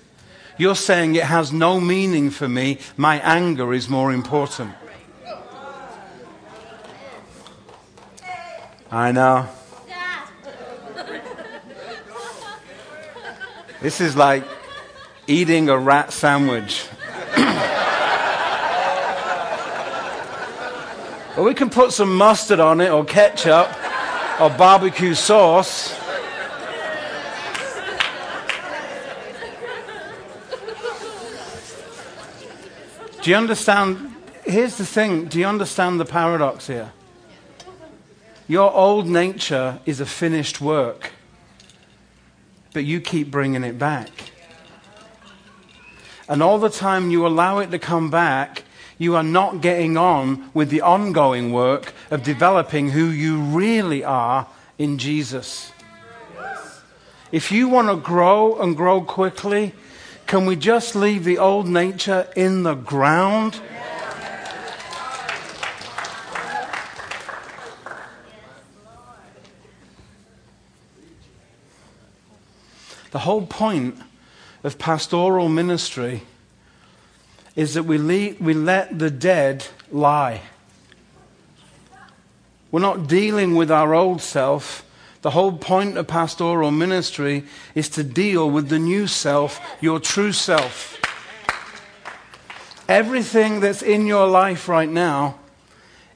You're 0.58 0.76
saying 0.76 1.16
it 1.16 1.24
has 1.24 1.52
no 1.52 1.80
meaning 1.80 2.30
for 2.30 2.48
me. 2.48 2.78
My 2.96 3.18
anger 3.20 3.72
is 3.72 3.88
more 3.88 4.12
important. 4.12 4.74
I 8.94 9.10
know. 9.10 9.48
This 13.80 14.00
is 14.00 14.14
like 14.14 14.44
eating 15.26 15.68
a 15.68 15.76
rat 15.76 16.12
sandwich. 16.12 16.86
Well, 21.36 21.44
we 21.44 21.54
can 21.54 21.70
put 21.70 21.92
some 21.92 22.14
mustard 22.14 22.60
on 22.60 22.80
it, 22.80 22.90
or 22.90 23.04
ketchup, 23.04 23.66
or 24.40 24.48
barbecue 24.50 25.14
sauce. 25.14 25.92
Do 33.22 33.30
you 33.30 33.36
understand? 33.36 34.14
Here's 34.44 34.76
the 34.76 34.86
thing 34.86 35.24
do 35.24 35.40
you 35.40 35.46
understand 35.46 35.98
the 35.98 36.04
paradox 36.04 36.68
here? 36.68 36.92
Your 38.46 38.72
old 38.72 39.06
nature 39.06 39.80
is 39.86 40.00
a 40.00 40.06
finished 40.06 40.60
work, 40.60 41.12
but 42.72 42.84
you 42.84 43.00
keep 43.00 43.30
bringing 43.30 43.64
it 43.64 43.78
back. 43.78 44.10
And 46.28 46.42
all 46.42 46.58
the 46.58 46.70
time 46.70 47.10
you 47.10 47.26
allow 47.26 47.58
it 47.58 47.70
to 47.70 47.78
come 47.78 48.10
back, 48.10 48.64
you 48.98 49.16
are 49.16 49.22
not 49.22 49.60
getting 49.60 49.96
on 49.96 50.50
with 50.54 50.70
the 50.70 50.82
ongoing 50.82 51.52
work 51.52 51.94
of 52.10 52.22
developing 52.22 52.90
who 52.90 53.06
you 53.06 53.40
really 53.40 54.04
are 54.04 54.46
in 54.78 54.98
Jesus. 54.98 55.72
If 57.32 57.50
you 57.50 57.68
want 57.68 57.88
to 57.88 57.96
grow 57.96 58.60
and 58.60 58.76
grow 58.76 59.00
quickly, 59.00 59.74
can 60.26 60.46
we 60.46 60.56
just 60.56 60.94
leave 60.94 61.24
the 61.24 61.38
old 61.38 61.66
nature 61.66 62.28
in 62.36 62.62
the 62.62 62.74
ground? 62.74 63.60
The 73.14 73.20
whole 73.20 73.46
point 73.46 73.96
of 74.64 74.76
pastoral 74.76 75.48
ministry 75.48 76.22
is 77.54 77.74
that 77.74 77.84
we, 77.84 78.32
we 78.40 78.54
let 78.54 78.98
the 78.98 79.08
dead 79.08 79.68
lie. 79.92 80.40
We're 82.72 82.80
not 82.80 83.06
dealing 83.06 83.54
with 83.54 83.70
our 83.70 83.94
old 83.94 84.20
self. 84.20 84.84
The 85.22 85.30
whole 85.30 85.52
point 85.52 85.96
of 85.96 86.08
pastoral 86.08 86.72
ministry 86.72 87.44
is 87.76 87.88
to 87.90 88.02
deal 88.02 88.50
with 88.50 88.68
the 88.68 88.80
new 88.80 89.06
self, 89.06 89.60
your 89.80 90.00
true 90.00 90.32
self. 90.32 90.98
Everything 92.88 93.60
that's 93.60 93.80
in 93.80 94.06
your 94.06 94.26
life 94.26 94.68
right 94.68 94.90
now 94.90 95.38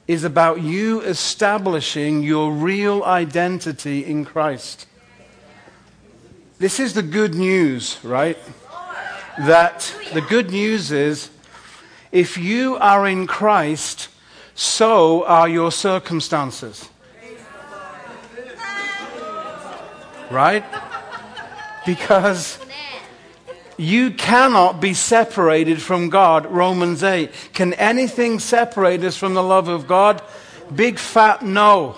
is 0.05 0.25
about 0.25 0.59
you 0.63 0.99
establishing 0.99 2.23
your 2.23 2.51
real 2.51 3.01
identity 3.05 4.03
in 4.03 4.25
Christ. 4.25 4.85
This 6.59 6.79
is 6.79 6.93
the 6.93 7.01
good 7.01 7.33
news, 7.33 7.97
right? 8.03 8.37
that 9.39 9.95
the 10.13 10.21
good 10.21 10.51
news 10.51 10.91
is 10.91 11.29
if 12.11 12.37
you 12.37 12.75
are 12.77 13.07
in 13.07 13.25
Christ, 13.25 14.09
so 14.53 15.23
are 15.23 15.47
your 15.47 15.71
circumstances. 15.71 16.89
Right? 20.29 20.65
Because 21.85 22.59
you 23.77 24.11
cannot 24.11 24.81
be 24.81 24.93
separated 24.93 25.81
from 25.81 26.09
God. 26.09 26.45
Romans 26.45 27.01
8. 27.01 27.31
Can 27.53 27.73
anything 27.75 28.39
separate 28.39 29.03
us 29.03 29.15
from 29.15 29.33
the 29.33 29.43
love 29.43 29.69
of 29.69 29.87
God? 29.87 30.21
Big 30.75 30.99
fat 30.99 31.41
no. 31.41 31.97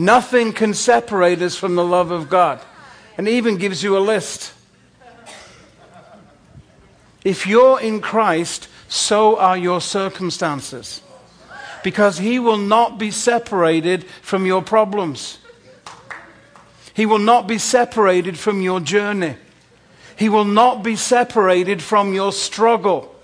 Nothing 0.00 0.54
can 0.54 0.72
separate 0.72 1.42
us 1.42 1.56
from 1.56 1.74
the 1.74 1.84
love 1.84 2.10
of 2.10 2.30
God 2.30 2.58
and 3.18 3.28
even 3.28 3.58
gives 3.58 3.82
you 3.82 3.98
a 3.98 4.00
list. 4.00 4.54
If 7.22 7.46
you're 7.46 7.78
in 7.78 8.00
Christ, 8.00 8.68
so 8.88 9.36
are 9.36 9.58
your 9.58 9.82
circumstances. 9.82 11.02
Because 11.84 12.16
He 12.16 12.38
will 12.38 12.56
not 12.56 12.98
be 12.98 13.10
separated 13.10 14.04
from 14.22 14.46
your 14.46 14.62
problems. 14.62 15.36
He 16.94 17.04
will 17.04 17.18
not 17.18 17.46
be 17.46 17.58
separated 17.58 18.38
from 18.38 18.62
your 18.62 18.80
journey. 18.80 19.36
He 20.16 20.30
will 20.30 20.46
not 20.46 20.82
be 20.82 20.96
separated 20.96 21.82
from 21.82 22.14
your 22.14 22.32
struggle. 22.32 23.14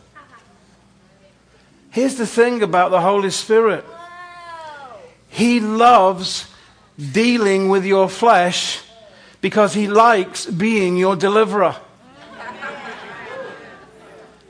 Here's 1.89 2.17
the 2.17 2.27
thing 2.27 2.63
about 2.63 2.91
the 2.91 3.01
Holy 3.01 3.31
Spirit 3.31 3.83
He 5.31 5.59
loves 5.59 6.49
dealing 6.99 7.69
with 7.69 7.85
your 7.85 8.09
flesh 8.09 8.81
because 9.41 9.75
he 9.75 9.87
likes 9.87 10.47
being 10.47 10.97
your 10.97 11.17
deliverer. 11.17 11.77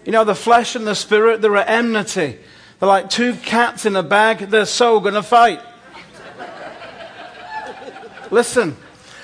You 0.04 0.12
know, 0.12 0.24
the 0.24 0.36
flesh 0.36 0.76
and 0.76 0.86
the 0.86 0.94
spirit, 0.94 1.42
they're 1.42 1.56
at 1.56 1.68
enmity. 1.68 2.38
They're 2.78 2.88
like 2.88 3.10
two 3.10 3.34
cats 3.34 3.86
in 3.86 3.96
a 3.96 4.02
bag, 4.02 4.38
they're 4.38 4.66
so 4.66 5.00
going 5.00 5.14
to 5.14 5.22
fight. 5.22 5.60
Listen, 8.30 8.76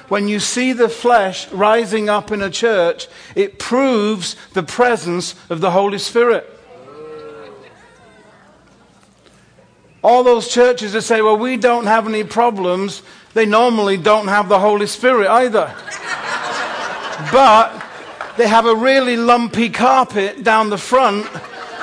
when 0.09 0.29
you 0.29 0.41
see 0.41 0.73
the 0.73 0.89
flesh 0.89 1.51
rising 1.53 2.09
up 2.09 2.33
in 2.33 2.43
a 2.43 2.51
church, 2.51 3.09
it 3.35 3.59
proves 3.59 4.37
the 4.53 4.63
presence 4.63 5.35
of 5.49 5.61
the 5.61 5.71
Holy 5.71 5.99
Spirit. 5.99 6.49
All 10.03 10.25
those 10.25 10.49
churches 10.49 10.93
that 10.95 11.03
say, 11.03 11.23
well, 11.23 11.39
we 11.39 11.57
don't 11.57 11.87
have 11.87 12.09
any 12.09 12.25
problems, 12.25 13.03
they 13.35 13.47
normally 13.47 13.97
don't 13.97 14.29
have 14.29 14.49
the 14.49 14.59
Holy 14.59 14.87
Spirit 14.87 15.29
either. 15.29 15.73
but 17.33 17.87
they 18.37 18.49
have 18.49 18.67
a 18.67 18.75
really 18.75 19.17
lumpy 19.17 19.71
carpet 19.71 20.43
down 20.43 20.71
the 20.71 20.79
front 20.79 21.27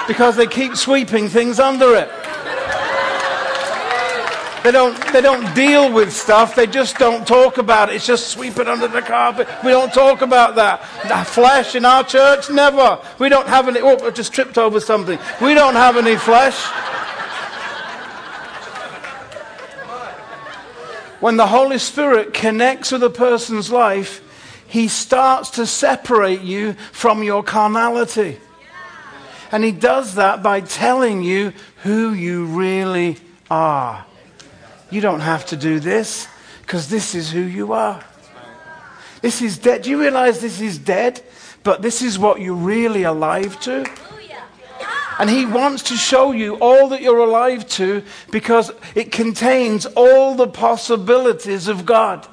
because 0.07 0.35
they 0.35 0.47
keep 0.47 0.75
sweeping 0.75 1.29
things 1.29 1.59
under 1.59 1.95
it. 1.95 2.09
They 4.63 4.71
don't, 4.71 5.13
they 5.13 5.21
don't 5.21 5.55
deal 5.55 5.91
with 5.91 6.11
stuff. 6.11 6.53
They 6.53 6.67
just 6.67 6.97
don't 6.97 7.25
talk 7.25 7.57
about 7.57 7.89
it. 7.89 7.95
It's 7.95 8.05
just 8.05 8.27
sweep 8.27 8.57
it 8.57 8.67
under 8.67 8.89
the 8.89 9.01
carpet. 9.01 9.47
We 9.63 9.71
don't 9.71 9.93
talk 9.93 10.21
about 10.21 10.55
that. 10.55 10.81
The 11.07 11.23
flesh 11.23 11.75
in 11.75 11.85
our 11.85 12.03
church, 12.03 12.49
never. 12.49 12.99
We 13.19 13.29
don't 13.29 13.47
have 13.47 13.69
any. 13.69 13.79
Oh, 13.79 14.05
I 14.05 14.09
just 14.09 14.33
tripped 14.33 14.57
over 14.57 14.81
something. 14.81 15.17
We 15.41 15.53
don't 15.53 15.75
have 15.75 15.95
any 15.95 16.17
flesh. 16.17 16.59
When 21.19 21.37
the 21.37 21.47
Holy 21.47 21.79
Spirit 21.79 22.33
connects 22.33 22.91
with 22.91 23.03
a 23.03 23.09
person's 23.09 23.71
life, 23.71 24.21
he 24.67 24.87
starts 24.87 25.49
to 25.51 25.65
separate 25.65 26.41
you 26.41 26.73
from 26.91 27.23
your 27.23 27.43
carnality. 27.43 28.37
And 29.51 29.63
he 29.63 29.71
does 29.71 30.15
that 30.15 30.43
by 30.43 30.61
telling 30.61 31.23
you 31.23 31.53
who 31.83 32.13
you 32.13 32.45
really 32.45 33.17
are. 33.49 34.05
You 34.91 35.01
don't 35.01 35.19
have 35.21 35.47
to 35.47 35.55
do 35.55 35.79
this 35.79 36.27
because 36.61 36.87
this 36.87 37.15
is 37.15 37.31
who 37.31 37.41
you 37.41 37.73
are. 37.73 38.03
This 39.21 39.41
is 39.41 39.57
dead. 39.57 39.81
Do 39.81 39.89
you 39.89 39.99
realize 39.99 40.39
this 40.39 40.61
is 40.61 40.77
dead? 40.77 41.21
But 41.63 41.81
this 41.81 42.01
is 42.01 42.17
what 42.17 42.39
you're 42.39 42.53
really 42.53 43.03
alive 43.03 43.59
to. 43.61 43.85
And 45.19 45.29
he 45.29 45.45
wants 45.45 45.83
to 45.83 45.97
show 45.97 46.31
you 46.31 46.55
all 46.55 46.87
that 46.89 47.01
you're 47.01 47.19
alive 47.19 47.67
to 47.71 48.03
because 48.31 48.71
it 48.95 49.11
contains 49.11 49.85
all 49.85 50.35
the 50.35 50.47
possibilities 50.47 51.67
of 51.67 51.85
God. 51.85 52.25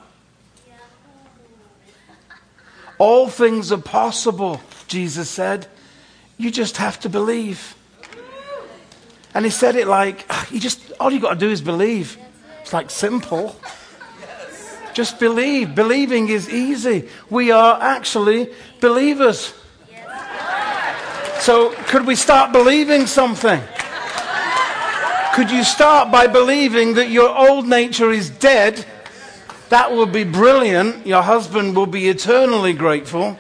All 2.99 3.29
things 3.29 3.73
are 3.73 3.79
possible, 3.79 4.61
Jesus 4.87 5.29
said. 5.29 5.67
You 6.39 6.53
just 6.53 6.77
have 6.77 7.01
to 7.01 7.09
believe. 7.09 7.75
And 9.35 9.45
he 9.45 9.51
said 9.51 9.75
it 9.75 9.89
like, 9.89 10.25
ah, 10.31 10.47
you 10.51 10.61
just, 10.61 10.93
all 11.01 11.11
you 11.11 11.19
got 11.19 11.35
to 11.35 11.41
do 11.41 11.51
is 11.51 11.61
believe. 11.61 12.17
It's 12.63 12.73
like 12.73 12.91
simple. 12.91 13.61
Just 14.95 15.19
believe. 15.19 15.75
Believing 15.75 16.29
is 16.29 16.49
easy. 16.49 17.09
We 17.29 17.51
are 17.51 17.83
actually 17.83 18.51
believers. 18.81 19.53
So, 21.41 21.71
could 21.89 22.07
we 22.07 22.17
start 22.17 22.53
believing 22.53 23.07
something? 23.07 23.61
Could 25.35 25.51
you 25.51 25.65
start 25.65 26.11
by 26.11 26.27
believing 26.27 26.95
that 26.95 27.11
your 27.11 27.29
old 27.29 27.67
nature 27.67 28.11
is 28.11 28.31
dead? 28.31 28.87
That 29.69 29.93
would 29.93 30.11
be 30.11 30.25
brilliant. 30.25 31.07
Your 31.07 31.23
husband 31.23 31.77
will 31.77 31.87
be 31.87 32.09
eternally 32.09 32.73
grateful. 32.73 33.39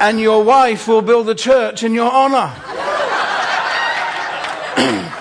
And 0.00 0.20
your 0.20 0.42
wife 0.42 0.88
will 0.88 1.02
build 1.02 1.28
a 1.28 1.34
church 1.34 1.82
in 1.82 1.94
your 1.94 2.10
honor. 2.10 2.52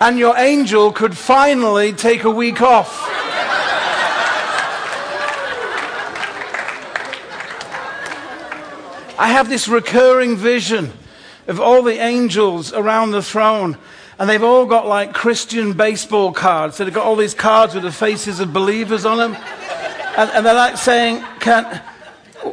and 0.00 0.18
your 0.18 0.36
angel 0.36 0.92
could 0.92 1.16
finally 1.16 1.92
take 1.92 2.24
a 2.24 2.30
week 2.30 2.60
off. 2.60 3.08
I 9.18 9.28
have 9.28 9.48
this 9.48 9.66
recurring 9.66 10.36
vision 10.36 10.92
of 11.48 11.60
all 11.60 11.82
the 11.82 11.98
angels 11.98 12.72
around 12.72 13.10
the 13.10 13.22
throne, 13.22 13.76
and 14.16 14.30
they've 14.30 14.44
all 14.44 14.64
got 14.64 14.86
like 14.86 15.12
Christian 15.12 15.72
baseball 15.72 16.32
cards. 16.32 16.76
So 16.76 16.84
they've 16.84 16.94
got 16.94 17.04
all 17.04 17.16
these 17.16 17.34
cards 17.34 17.74
with 17.74 17.82
the 17.82 17.90
faces 17.90 18.38
of 18.38 18.52
believers 18.52 19.04
on 19.04 19.18
them. 19.18 19.34
And, 20.16 20.30
and 20.30 20.46
they're 20.46 20.54
like 20.54 20.76
saying, 20.76 21.24
Can, 21.40 21.82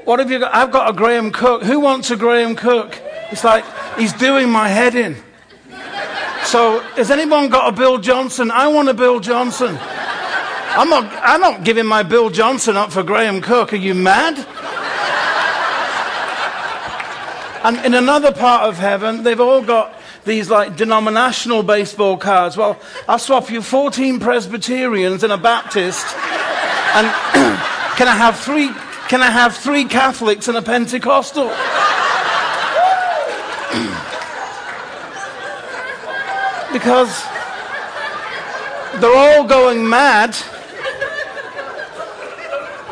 What 0.05 0.17
have 0.17 0.31
you 0.31 0.39
got? 0.39 0.55
I've 0.55 0.71
got 0.71 0.89
a 0.89 0.93
Graham 0.93 1.31
Cooke. 1.31 1.63
Who 1.63 1.79
wants 1.79 2.09
a 2.09 2.15
Graham 2.15 2.55
Cooke? 2.55 2.99
It's 3.31 3.43
like, 3.43 3.63
he's 3.97 4.13
doing 4.13 4.49
my 4.49 4.67
head 4.67 4.95
in. 4.95 5.17
So, 6.45 6.79
has 6.95 7.11
anyone 7.11 7.49
got 7.49 7.73
a 7.73 7.75
Bill 7.75 7.97
Johnson? 7.97 8.49
I 8.51 8.67
want 8.67 8.89
a 8.89 8.93
Bill 8.93 9.19
Johnson. 9.19 9.77
I'm 9.81 10.89
not, 10.89 11.11
I'm 11.23 11.41
not 11.41 11.63
giving 11.63 11.85
my 11.85 12.03
Bill 12.03 12.29
Johnson 12.29 12.75
up 12.75 12.91
for 12.91 13.01
Graham 13.01 13.41
Cooke. 13.41 13.73
Are 13.73 13.77
you 13.77 13.93
mad? 13.93 14.45
And 17.65 17.83
in 17.83 17.95
another 17.95 18.31
part 18.31 18.69
of 18.69 18.77
heaven, 18.77 19.23
they've 19.23 19.39
all 19.39 19.63
got 19.63 19.99
these 20.23 20.51
like 20.51 20.77
denominational 20.77 21.63
baseball 21.63 22.15
cards. 22.15 22.55
Well, 22.55 22.79
I'll 23.07 23.17
swap 23.17 23.49
you 23.49 23.63
14 23.63 24.19
Presbyterians 24.19 25.23
and 25.23 25.33
a 25.33 25.37
Baptist. 25.39 26.05
And 26.93 27.07
can 27.97 28.07
I 28.07 28.15
have 28.15 28.37
three, 28.37 28.69
can 29.07 29.23
I 29.23 29.31
have 29.31 29.57
three 29.57 29.85
Catholics 29.85 30.47
and 30.47 30.55
a 30.57 30.61
Pentecostal? 30.61 31.45
because 36.71 37.23
they're 39.01 39.17
all 39.17 39.43
going 39.43 39.89
mad 39.89 40.37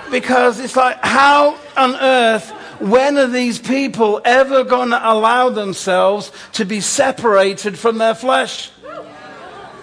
because 0.09 0.59
it's 0.59 0.75
like, 0.75 0.97
how 1.03 1.59
on 1.77 1.95
earth 1.97 2.51
when 2.79 3.17
are 3.17 3.27
these 3.27 3.59
people 3.59 4.21
ever 4.25 4.63
going 4.63 4.89
to 4.89 5.11
allow 5.11 5.49
themselves 5.49 6.31
to 6.53 6.65
be 6.65 6.81
separated 6.81 7.77
from 7.77 7.97
their 7.97 8.15
flesh? 8.15 8.71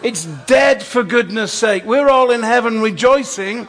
It's 0.03 0.25
dead 0.25 0.83
for 0.83 1.03
goodness 1.03 1.53
sake. 1.53 1.85
We're 1.85 2.09
all 2.09 2.31
in 2.31 2.43
heaven 2.43 2.81
rejoicing, 2.81 3.69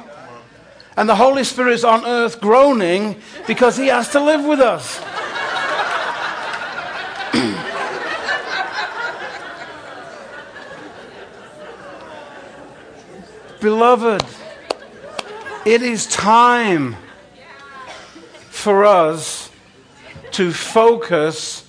and 0.95 1.09
the 1.09 1.15
Holy 1.15 1.43
Spirit 1.43 1.73
is 1.73 1.83
on 1.83 2.05
earth 2.05 2.39
groaning 2.39 3.21
because 3.47 3.75
he 3.75 3.87
has 3.87 4.09
to 4.09 4.19
live 4.21 4.45
with 4.45 4.61
us. 4.61 5.01
Beloved, 13.61 14.25
it 15.65 15.81
is 15.81 16.07
time 16.07 16.95
for 18.61 18.85
us 18.85 19.51
to 20.31 20.51
focus 20.51 21.67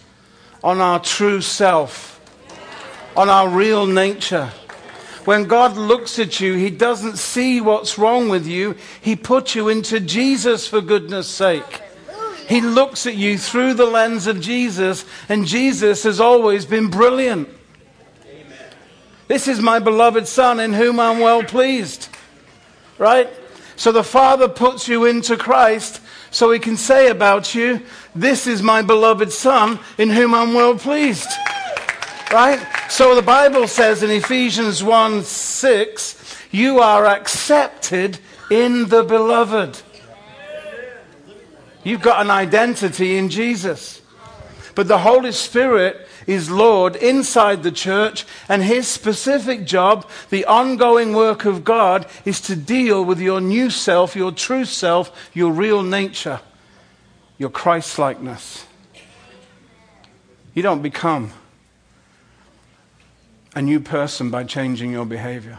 on 0.63 0.81
our 0.81 1.01
true 1.01 1.41
self, 1.41 2.21
on 3.17 3.29
our 3.29 3.49
real 3.49 3.87
nature. 3.87 4.53
When 5.25 5.45
God 5.45 5.77
looks 5.77 6.19
at 6.19 6.41
you, 6.41 6.55
He 6.55 6.71
doesn't 6.71 7.17
see 7.17 7.61
what's 7.61 7.99
wrong 7.99 8.29
with 8.29 8.47
you. 8.47 8.77
He 9.01 9.17
put 9.17 9.55
you 9.55 9.69
into 9.69 10.01
Jesus 10.01 10.67
for 10.69 10.81
goodness 10.81 11.29
sake. 11.29 11.81
He 12.49 12.61
looks 12.61 13.07
at 13.07 13.15
you 13.15 13.39
through 13.39 13.75
the 13.75 13.87
lens 13.87 14.27
of 14.27 14.41
Jesus, 14.41 15.07
and 15.29 15.47
Jesus 15.47 16.03
has 16.03 16.21
always 16.21 16.67
been 16.67 16.91
brilliant. 16.91 17.49
Amen. 18.27 18.71
This 19.29 19.49
is 19.49 19.61
my 19.61 19.79
beloved 19.79 20.29
Son 20.29 20.61
in 20.61 20.75
whom 20.75 21.01
I'm 21.01 21.21
well 21.21 21.43
pleased. 21.43 22.09
Right? 22.99 23.31
So 23.77 23.91
the 23.91 24.05
Father 24.05 24.49
puts 24.49 24.87
you 24.87 25.07
into 25.07 25.37
Christ 25.37 26.02
so 26.33 26.51
he 26.51 26.59
can 26.59 26.77
say 26.77 27.09
about 27.09 27.55
you, 27.55 27.83
This 28.15 28.47
is 28.49 28.63
my 28.63 28.83
beloved 28.83 29.31
Son 29.31 29.79
in 29.99 30.11
whom 30.11 30.35
I'm 30.35 30.55
well 30.55 30.77
pleased. 30.77 31.29
Right? 32.33 32.67
So 32.89 33.15
the 33.15 33.23
Bible 33.23 33.69
says 33.69 34.03
in 34.03 34.11
Ephesians 34.11 34.83
1 34.83 35.23
6, 35.23 36.39
you 36.51 36.81
are 36.81 37.07
accepted 37.07 38.19
in 38.51 38.89
the 38.89 39.05
beloved. 39.05 39.81
You've 41.85 42.03
got 42.03 42.23
an 42.25 42.31
identity 42.31 43.17
in 43.17 43.29
Jesus. 43.29 44.01
But 44.75 44.89
the 44.89 44.99
Holy 44.99 45.33
Spirit 45.33 46.09
is 46.27 46.51
Lord 46.51 46.97
inside 46.97 47.63
the 47.63 47.73
church, 47.73 48.25
and 48.49 48.63
his 48.63 48.87
specific 48.89 49.65
job, 49.65 50.09
the 50.31 50.45
ongoing 50.45 51.15
work 51.15 51.45
of 51.45 51.65
God, 51.65 52.07
is 52.25 52.41
to 52.43 52.57
deal 52.57 53.05
with 53.05 53.21
your 53.21 53.41
new 53.41 53.71
self, 53.71 54.17
your 54.17 54.33
true 54.33 54.65
self, 54.65 55.31
your 55.33 55.53
real 55.53 55.83
nature, 55.83 56.41
your 57.39 57.51
Christ 57.51 57.99
likeness. 57.99 58.67
You 60.55 60.63
don't 60.63 60.83
become 60.83 61.33
a 63.55 63.63
new 63.63 63.81
person 63.81 64.31
by 64.31 64.45
changing 64.45 64.93
your 64.93 65.07
behavior. 65.07 65.59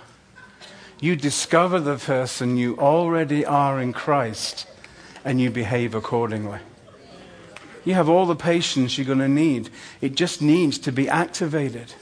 You 0.99 1.15
discover 1.15 1.79
the 1.79 1.97
person 1.97 2.57
you 2.57 2.77
already 2.77 3.45
are 3.45 3.81
in 3.81 3.91
Christ 3.91 4.67
and 5.25 5.39
you 5.41 5.49
behave 5.49 5.95
accordingly. 5.95 6.59
You 7.85 7.93
have 7.95 8.09
all 8.09 8.25
the 8.25 8.35
patience 8.35 8.97
you're 8.97 9.05
going 9.05 9.19
to 9.19 9.27
need. 9.27 9.69
It 10.01 10.15
just 10.15 10.41
needs 10.41 10.77
to 10.79 10.91
be 10.91 11.09
activated. 11.09 11.93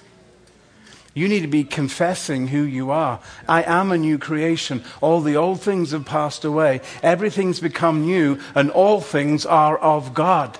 You 1.13 1.27
need 1.27 1.41
to 1.41 1.47
be 1.47 1.63
confessing 1.63 2.47
who 2.47 2.61
you 2.61 2.91
are. 2.91 3.19
I 3.47 3.63
am 3.63 3.91
a 3.91 3.97
new 3.97 4.17
creation. 4.17 4.83
All 5.01 5.19
the 5.19 5.35
old 5.35 5.61
things 5.61 5.91
have 5.91 6.05
passed 6.05 6.45
away. 6.45 6.81
Everything's 7.03 7.59
become 7.59 8.05
new, 8.05 8.39
and 8.55 8.71
all 8.71 9.01
things 9.01 9.45
are 9.45 9.77
of 9.77 10.13
God. 10.13 10.57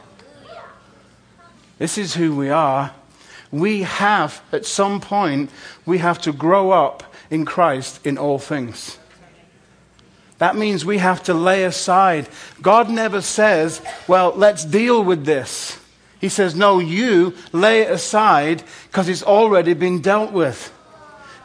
This 1.77 1.97
is 1.97 2.15
who 2.15 2.35
we 2.35 2.49
are. 2.49 2.91
We 3.51 3.83
have, 3.83 4.41
at 4.51 4.65
some 4.65 4.99
point, 5.01 5.49
we 5.85 5.99
have 5.99 6.21
to 6.21 6.33
grow 6.33 6.71
up 6.71 7.03
in 7.29 7.45
Christ 7.45 8.05
in 8.05 8.17
all 8.17 8.39
things. 8.39 8.97
That 10.41 10.55
means 10.55 10.83
we 10.83 10.97
have 10.97 11.21
to 11.25 11.35
lay 11.35 11.65
aside. 11.65 12.27
God 12.63 12.89
never 12.89 13.21
says, 13.21 13.79
well, 14.07 14.33
let's 14.35 14.65
deal 14.65 15.03
with 15.03 15.23
this. 15.23 15.79
He 16.19 16.29
says, 16.29 16.55
no, 16.55 16.79
you 16.79 17.35
lay 17.51 17.81
it 17.81 17.91
aside 17.91 18.63
because 18.87 19.07
it's 19.07 19.21
already 19.21 19.75
been 19.75 20.01
dealt 20.01 20.31
with. 20.31 20.73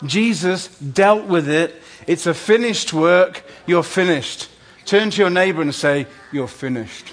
Jesus 0.06 0.68
dealt 0.78 1.26
with 1.26 1.46
it. 1.46 1.74
It's 2.06 2.26
a 2.26 2.32
finished 2.32 2.94
work. 2.94 3.44
You're 3.66 3.82
finished. 3.82 4.48
Turn 4.86 5.10
to 5.10 5.20
your 5.20 5.28
neighbor 5.28 5.60
and 5.60 5.74
say, 5.74 6.06
You're 6.32 6.48
finished. 6.48 7.12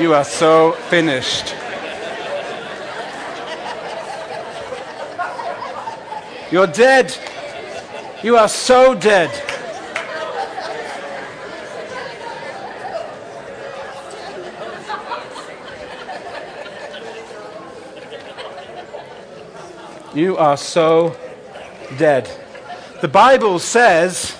you 0.00 0.14
are 0.14 0.24
so 0.24 0.72
finished. 0.88 1.54
You're 6.50 6.66
dead. 6.66 7.14
You 8.22 8.36
are 8.36 8.48
so 8.48 8.94
dead. 8.94 9.30
You 20.14 20.36
are 20.36 20.56
so 20.56 21.16
dead. 21.98 22.30
The 23.00 23.08
Bible 23.08 23.58
says, 23.58 24.36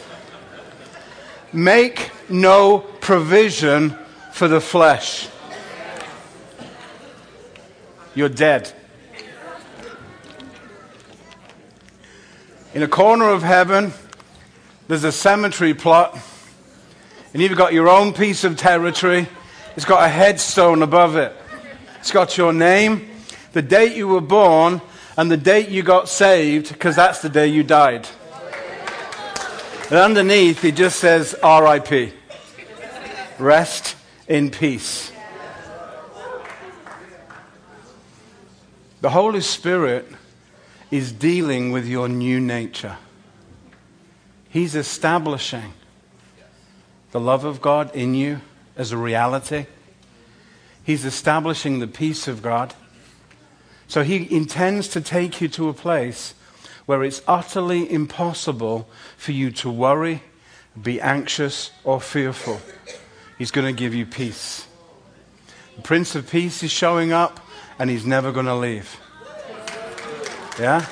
make 1.52 2.12
no 2.28 2.78
provision 3.00 3.98
for 4.30 4.46
the 4.46 4.60
flesh. 4.60 5.28
You're 8.14 8.28
dead. 8.28 8.72
In 12.74 12.82
a 12.82 12.88
corner 12.88 13.28
of 13.28 13.42
heaven, 13.42 13.92
there's 14.88 15.04
a 15.04 15.12
cemetery 15.12 15.74
plot, 15.74 16.18
and 17.34 17.42
you've 17.42 17.54
got 17.54 17.74
your 17.74 17.86
own 17.86 18.14
piece 18.14 18.44
of 18.44 18.56
territory. 18.56 19.28
It's 19.76 19.84
got 19.84 20.02
a 20.02 20.08
headstone 20.08 20.82
above 20.82 21.16
it. 21.16 21.36
It's 21.98 22.10
got 22.10 22.38
your 22.38 22.54
name, 22.54 23.10
the 23.52 23.60
date 23.60 23.94
you 23.94 24.08
were 24.08 24.22
born, 24.22 24.80
and 25.18 25.30
the 25.30 25.36
date 25.36 25.68
you 25.68 25.82
got 25.82 26.08
saved, 26.08 26.72
because 26.72 26.96
that's 26.96 27.20
the 27.20 27.28
day 27.28 27.46
you 27.48 27.62
died. 27.62 28.08
And 29.90 29.98
underneath, 29.98 30.64
it 30.64 30.74
just 30.74 30.98
says 30.98 31.36
RIP. 31.44 32.14
Rest 33.38 33.96
in 34.28 34.50
peace. 34.50 35.12
The 39.02 39.10
Holy 39.10 39.42
Spirit 39.42 40.08
is 40.92 41.10
dealing 41.10 41.72
with 41.72 41.88
your 41.88 42.06
new 42.06 42.38
nature. 42.38 42.98
He's 44.50 44.74
establishing 44.76 45.72
the 47.12 47.18
love 47.18 47.46
of 47.46 47.62
God 47.62 47.96
in 47.96 48.14
you 48.14 48.42
as 48.76 48.92
a 48.92 48.98
reality. 48.98 49.66
He's 50.84 51.06
establishing 51.06 51.78
the 51.78 51.86
peace 51.86 52.28
of 52.28 52.42
God. 52.42 52.74
So 53.88 54.04
he 54.04 54.30
intends 54.34 54.86
to 54.88 55.00
take 55.00 55.40
you 55.40 55.48
to 55.48 55.70
a 55.70 55.74
place 55.74 56.34
where 56.84 57.02
it's 57.02 57.22
utterly 57.26 57.90
impossible 57.90 58.86
for 59.16 59.32
you 59.32 59.50
to 59.52 59.70
worry, 59.70 60.22
be 60.80 61.00
anxious, 61.00 61.70
or 61.84 62.02
fearful. 62.02 62.60
He's 63.38 63.50
going 63.50 63.66
to 63.66 63.78
give 63.78 63.94
you 63.94 64.04
peace. 64.04 64.66
The 65.76 65.82
Prince 65.82 66.14
of 66.14 66.30
Peace 66.30 66.62
is 66.62 66.70
showing 66.70 67.12
up, 67.12 67.40
and 67.78 67.88
he's 67.88 68.04
never 68.04 68.30
going 68.30 68.46
to 68.46 68.54
leave. 68.54 68.98
Yeah? 70.58 70.86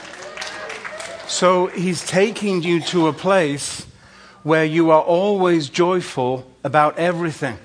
So 1.26 1.66
he's 1.68 2.06
taking 2.06 2.62
you 2.62 2.80
to 2.82 3.08
a 3.08 3.12
place 3.12 3.86
where 4.42 4.64
you 4.64 4.90
are 4.90 5.02
always 5.02 5.68
joyful 5.68 6.50
about 6.64 6.98
everything. 6.98 7.58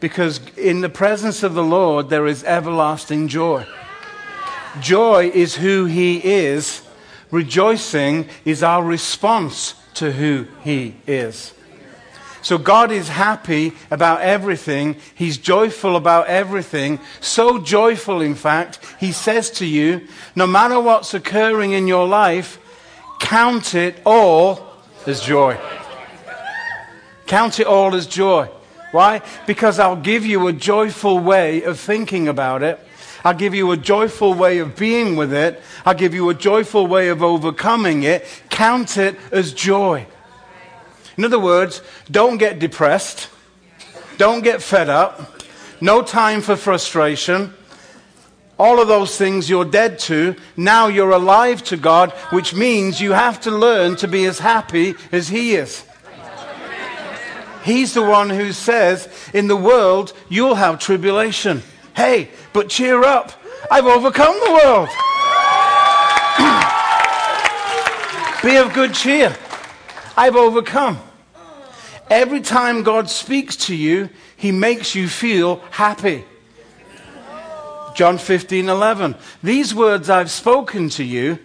Because 0.00 0.40
in 0.56 0.80
the 0.80 0.88
presence 0.88 1.42
of 1.42 1.54
the 1.54 1.64
Lord, 1.64 2.08
there 2.08 2.26
is 2.26 2.44
everlasting 2.44 3.28
joy. 3.28 3.66
Joy 4.80 5.30
is 5.32 5.56
who 5.56 5.84
He 5.86 6.18
is. 6.18 6.82
Rejoicing 7.30 8.28
is 8.44 8.62
our 8.62 8.82
response 8.82 9.74
to 9.94 10.12
who 10.12 10.46
He 10.62 10.96
is. 11.06 11.54
So 12.42 12.58
God 12.58 12.90
is 12.90 13.08
happy 13.08 13.72
about 13.90 14.20
everything. 14.20 14.96
He's 15.14 15.38
joyful 15.38 15.96
about 15.96 16.26
everything. 16.26 17.00
So 17.20 17.58
joyful, 17.58 18.20
in 18.20 18.34
fact, 18.34 18.78
He 18.98 19.12
says 19.12 19.50
to 19.52 19.66
you, 19.66 20.06
no 20.36 20.46
matter 20.46 20.80
what's 20.80 21.14
occurring 21.14 21.72
in 21.72 21.86
your 21.86 22.06
life, 22.06 22.58
count 23.20 23.74
it 23.74 23.96
all 24.04 24.74
as 25.06 25.20
joy. 25.20 25.56
Count 27.26 27.60
it 27.60 27.66
all 27.66 27.94
as 27.94 28.06
joy. 28.06 28.48
Why? 28.90 29.22
Because 29.46 29.78
I'll 29.78 29.96
give 29.96 30.26
you 30.26 30.48
a 30.48 30.52
joyful 30.52 31.18
way 31.18 31.62
of 31.62 31.80
thinking 31.80 32.28
about 32.28 32.62
it 32.62 32.78
I'll 33.24 33.34
give 33.34 33.54
you 33.54 33.70
a 33.70 33.76
joyful 33.76 34.34
way 34.34 34.58
of 34.58 34.76
being 34.76 35.16
with 35.16 35.32
it. 35.32 35.62
I'll 35.86 35.94
give 35.94 36.14
you 36.14 36.28
a 36.30 36.34
joyful 36.34 36.86
way 36.86 37.08
of 37.08 37.22
overcoming 37.22 38.02
it. 38.02 38.26
Count 38.50 38.96
it 38.96 39.16
as 39.30 39.52
joy. 39.52 40.06
In 41.16 41.24
other 41.24 41.38
words, 41.38 41.82
don't 42.10 42.38
get 42.38 42.58
depressed. 42.58 43.28
Don't 44.18 44.42
get 44.42 44.62
fed 44.62 44.88
up. 44.88 45.42
No 45.80 46.02
time 46.02 46.40
for 46.40 46.56
frustration. 46.56 47.54
All 48.58 48.80
of 48.80 48.88
those 48.88 49.16
things 49.16 49.50
you're 49.50 49.64
dead 49.64 49.98
to. 50.00 50.36
Now 50.56 50.86
you're 50.86 51.10
alive 51.10 51.62
to 51.64 51.76
God, 51.76 52.12
which 52.30 52.54
means 52.54 53.00
you 53.00 53.12
have 53.12 53.40
to 53.42 53.50
learn 53.50 53.96
to 53.96 54.08
be 54.08 54.24
as 54.26 54.38
happy 54.38 54.94
as 55.10 55.28
He 55.28 55.56
is. 55.56 55.84
He's 57.64 57.94
the 57.94 58.02
one 58.02 58.30
who 58.30 58.52
says, 58.52 59.08
In 59.32 59.48
the 59.48 59.56
world, 59.56 60.12
you'll 60.28 60.56
have 60.56 60.78
tribulation. 60.78 61.62
Hey, 61.94 62.30
but 62.52 62.68
cheer 62.68 63.04
up. 63.04 63.32
I've 63.70 63.86
overcome 63.86 64.34
the 64.44 64.52
world. 64.52 64.88
Be 68.42 68.56
of 68.56 68.74
good 68.74 68.94
cheer. 68.94 69.36
I've 70.16 70.36
overcome. 70.36 71.00
Every 72.10 72.40
time 72.40 72.82
God 72.82 73.08
speaks 73.08 73.56
to 73.56 73.74
you, 73.74 74.10
he 74.36 74.52
makes 74.52 74.94
you 74.94 75.08
feel 75.08 75.56
happy. 75.70 76.24
John 77.94 78.18
15, 78.18 78.68
11. 78.68 79.14
These 79.42 79.74
words 79.74 80.10
I've 80.10 80.30
spoken 80.30 80.88
to 80.90 81.04
you 81.04 81.38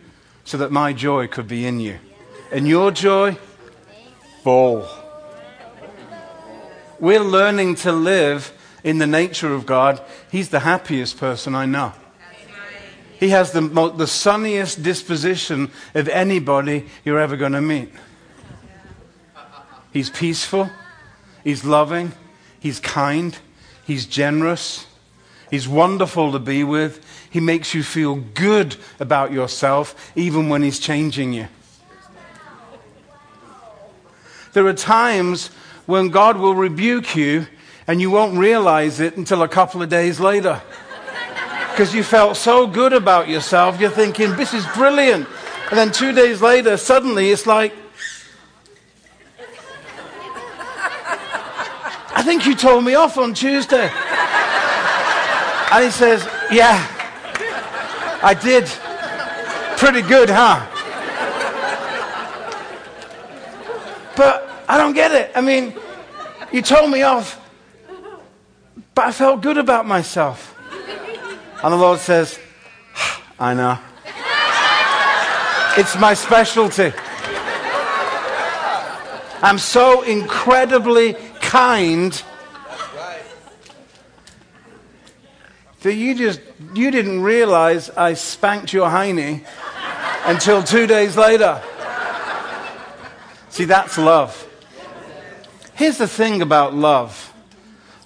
so 0.43 0.57
that 0.57 0.72
my 0.72 0.93
joy 0.93 1.28
could 1.28 1.47
be 1.47 1.65
in 1.65 1.80
you. 1.80 1.99
And 2.51 2.68
your 2.68 2.91
joy, 2.91 3.38
full. 4.43 4.88
We're 6.99 7.20
learning 7.20 7.76
to 7.76 7.91
live 7.91 8.53
in 8.84 8.97
the 8.97 9.07
nature 9.07 9.53
of 9.53 9.65
God, 9.65 10.01
he's 10.32 10.49
the 10.49 10.61
happiest 10.61 11.18
person 11.18 11.53
I 11.55 11.65
know. 11.65 11.91
He 13.20 13.30
has 13.30 13.51
the, 13.51 13.61
the 13.95 14.07
sunniest 14.07 14.84
disposition 14.84 15.72
of 15.95 16.07
anybody 16.07 16.86
you're 17.03 17.20
ever 17.20 17.36
going 17.36 17.53
to 17.53 17.61
meet. 17.61 17.91
He's 19.98 20.12
peaceful, 20.12 20.70
he's 21.43 21.66
loving, 21.66 22.12
he's 22.60 22.80
kind, 22.80 23.36
he's 23.84 24.06
generous, 24.06 24.86
he's 25.50 25.68
wonderful 25.68 26.32
to 26.34 26.38
be 26.38 26.64
with. 26.64 27.04
He 27.32 27.39
makes 27.39 27.74
you 27.74 27.82
feel 27.82 28.14
good 28.14 28.76
about 29.00 29.32
yourself 29.32 30.12
even 30.16 30.50
when 30.50 30.62
he's 30.62 30.78
changing 30.78 31.34
you. 31.34 31.48
There 34.54 34.68
are 34.68 34.74
times 34.74 35.48
when 35.88 36.10
God 36.10 36.38
will 36.38 36.54
rebuke 36.54 37.16
you 37.16 37.48
and 37.88 38.00
you 38.00 38.12
won't 38.12 38.38
realize 38.38 39.00
it 39.00 39.18
until 39.18 39.41
a 39.41 39.48
couple 39.48 39.82
of 39.82 39.89
days 39.89 40.20
later. 40.20 40.62
Because 41.72 41.95
you 41.95 42.04
felt 42.04 42.38
so 42.38 42.68
good 42.68 42.93
about 42.93 43.30
yourself, 43.30 43.82
you're 43.82 43.89
thinking, 43.89 44.36
this 44.36 44.54
is 44.54 44.64
brilliant. 44.76 45.28
And 45.72 45.80
then 45.80 45.91
two 45.91 46.12
days 46.12 46.39
later, 46.39 46.78
suddenly 46.78 47.32
it's 47.32 47.48
like, 47.48 47.74
think 52.28 52.45
you 52.45 52.55
told 52.55 52.84
me 52.84 52.93
off 52.93 53.17
on 53.17 53.34
Tuesday. 53.34 53.89
And 55.71 55.84
he 55.84 55.89
says, 55.89 56.23
Yeah, 56.51 56.78
I 58.21 58.36
did. 58.39 58.65
Pretty 59.78 60.01
good, 60.01 60.30
huh? 60.30 60.65
But 64.15 64.47
I 64.67 64.78
don't 64.78 64.93
get 64.93 65.11
it. 65.11 65.32
I 65.36 65.41
mean, 65.41 65.73
you 66.51 66.61
told 66.61 66.91
me 66.91 67.01
off 67.01 67.41
but 68.97 69.05
I 69.05 69.11
felt 69.11 69.41
good 69.41 69.59
about 69.59 69.86
myself. 69.86 70.55
And 71.63 71.71
the 71.71 71.78
Lord 71.78 71.99
says, 71.99 72.39
I 73.39 73.53
know. 73.53 73.78
It's 75.78 75.95
my 75.99 76.15
specialty. 76.15 76.91
I'm 79.43 79.59
so 79.59 80.01
incredibly 80.01 81.15
kind 81.48 82.22
that 85.82 85.93
you 85.93 86.14
just 86.14 86.41
you 86.74 86.91
didn't 86.91 87.22
realize 87.22 87.89
I 87.89 88.16
spanked 88.16 88.74
your 88.74 88.89
hiney 88.89 89.45
until 90.26 90.62
two 90.62 90.88
days 90.88 91.16
later. 91.16 91.62
See, 93.50 93.64
that's 93.64 93.98
love. 93.98 94.45
Here's 95.74 95.98
the 95.98 96.08
thing 96.08 96.41
about 96.41 96.74
love. 96.74 97.34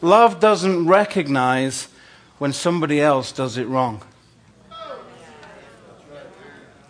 Love 0.01 0.39
doesn't 0.39 0.85
recognize 0.85 1.87
when 2.37 2.53
somebody 2.53 3.01
else 3.01 3.31
does 3.31 3.57
it 3.57 3.67
wrong. 3.67 4.03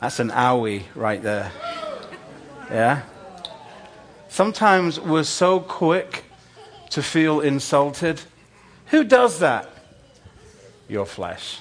That's 0.01 0.19
an 0.19 0.31
owie 0.31 0.83
right 0.95 1.23
there. 1.23 1.51
Yeah? 2.69 3.03
Sometimes 4.27 4.99
we're 4.99 5.23
so 5.23 5.61
quick 5.61 6.25
to 6.91 7.01
feel 7.01 7.39
insulted. 7.39 8.21
Who 8.87 9.03
does 9.03 9.39
that? 9.39 9.69
Your 10.87 11.05
flesh 11.05 11.59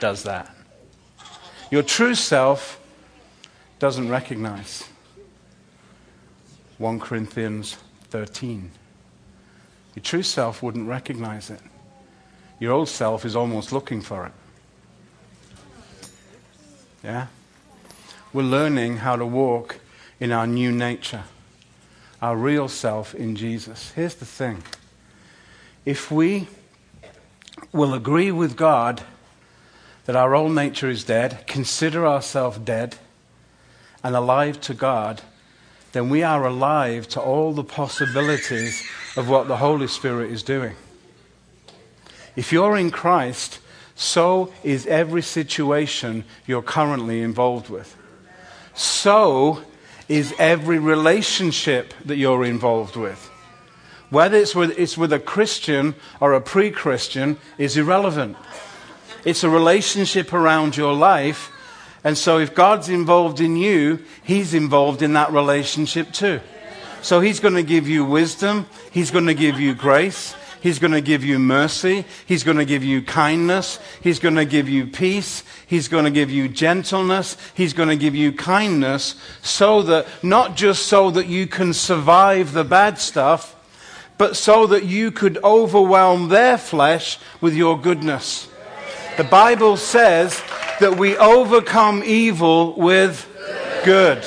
does 0.00 0.22
that. 0.24 0.54
Your 1.70 1.82
true 1.82 2.14
self 2.14 2.78
doesn't 3.78 4.08
recognize. 4.08 4.88
1 6.78 7.00
Corinthians 7.00 7.76
13. 8.10 8.70
Your 9.94 10.02
true 10.02 10.22
self 10.22 10.62
wouldn't 10.62 10.88
recognize 10.88 11.50
it. 11.50 11.60
Your 12.58 12.72
old 12.72 12.88
self 12.88 13.24
is 13.24 13.34
almost 13.34 13.72
looking 13.72 14.00
for 14.00 14.26
it. 14.26 14.32
Yeah? 17.02 17.26
We're 18.32 18.42
learning 18.42 18.98
how 18.98 19.16
to 19.16 19.26
walk 19.26 19.80
in 20.20 20.30
our 20.30 20.46
new 20.46 20.70
nature, 20.70 21.24
our 22.22 22.36
real 22.36 22.68
self 22.68 23.14
in 23.14 23.34
Jesus. 23.34 23.90
Here's 23.90 24.14
the 24.14 24.24
thing 24.24 24.62
if 25.84 26.10
we 26.10 26.46
will 27.72 27.92
agree 27.92 28.30
with 28.30 28.56
God 28.56 29.02
that 30.04 30.16
our 30.16 30.34
old 30.34 30.52
nature 30.52 30.88
is 30.88 31.04
dead, 31.04 31.44
consider 31.46 32.06
ourselves 32.06 32.58
dead, 32.58 32.96
and 34.04 34.14
alive 34.16 34.60
to 34.60 34.74
God, 34.74 35.22
then 35.92 36.08
we 36.08 36.22
are 36.22 36.46
alive 36.46 37.08
to 37.08 37.20
all 37.20 37.52
the 37.52 37.64
possibilities 37.64 38.84
of 39.16 39.28
what 39.28 39.48
the 39.48 39.58
Holy 39.58 39.86
Spirit 39.86 40.30
is 40.30 40.42
doing. 40.42 40.74
If 42.34 42.52
you're 42.52 42.76
in 42.76 42.90
Christ, 42.90 43.58
so 43.94 44.52
is 44.64 44.86
every 44.86 45.22
situation 45.22 46.24
you're 46.46 46.62
currently 46.62 47.20
involved 47.20 47.68
with. 47.68 47.96
So 48.74 49.62
is 50.08 50.34
every 50.38 50.78
relationship 50.78 51.94
that 52.04 52.16
you're 52.16 52.44
involved 52.44 52.96
with. 52.96 53.30
Whether 54.10 54.36
it's 54.36 54.54
with, 54.54 54.78
it's 54.78 54.98
with 54.98 55.12
a 55.12 55.18
Christian 55.18 55.94
or 56.20 56.34
a 56.34 56.40
pre 56.40 56.70
Christian 56.70 57.38
is 57.56 57.76
irrelevant. 57.76 58.36
It's 59.24 59.44
a 59.44 59.48
relationship 59.48 60.32
around 60.32 60.76
your 60.76 60.92
life. 60.92 61.50
And 62.04 62.18
so 62.18 62.38
if 62.38 62.54
God's 62.54 62.88
involved 62.88 63.40
in 63.40 63.56
you, 63.56 64.00
He's 64.22 64.52
involved 64.52 65.02
in 65.02 65.14
that 65.14 65.32
relationship 65.32 66.12
too. 66.12 66.40
So 67.00 67.20
He's 67.20 67.40
going 67.40 67.54
to 67.54 67.62
give 67.62 67.88
you 67.88 68.04
wisdom. 68.04 68.66
He's 68.90 69.10
going 69.10 69.26
to 69.26 69.34
give 69.34 69.58
you 69.58 69.74
grace. 69.74 70.34
He's 70.62 70.78
going 70.78 70.92
to 70.92 71.00
give 71.00 71.24
you 71.24 71.40
mercy. 71.40 72.04
He's 72.24 72.44
going 72.44 72.58
to 72.58 72.64
give 72.64 72.84
you 72.84 73.02
kindness. 73.02 73.80
He's 74.00 74.20
going 74.20 74.36
to 74.36 74.44
give 74.44 74.68
you 74.68 74.86
peace. 74.86 75.42
He's 75.66 75.88
going 75.88 76.04
to 76.04 76.10
give 76.10 76.30
you 76.30 76.46
gentleness. 76.46 77.36
He's 77.52 77.72
going 77.72 77.88
to 77.88 77.96
give 77.96 78.14
you 78.14 78.32
kindness 78.32 79.16
so 79.42 79.82
that, 79.82 80.06
not 80.22 80.56
just 80.56 80.86
so 80.86 81.10
that 81.10 81.26
you 81.26 81.48
can 81.48 81.72
survive 81.72 82.52
the 82.52 82.62
bad 82.62 83.00
stuff, 83.00 83.56
but 84.18 84.36
so 84.36 84.68
that 84.68 84.84
you 84.84 85.10
could 85.10 85.36
overwhelm 85.42 86.28
their 86.28 86.56
flesh 86.56 87.18
with 87.40 87.54
your 87.54 87.76
goodness. 87.76 88.46
The 89.16 89.24
Bible 89.24 89.76
says 89.76 90.40
that 90.78 90.96
we 90.96 91.16
overcome 91.16 92.04
evil 92.04 92.76
with 92.76 93.28
good. 93.84 94.22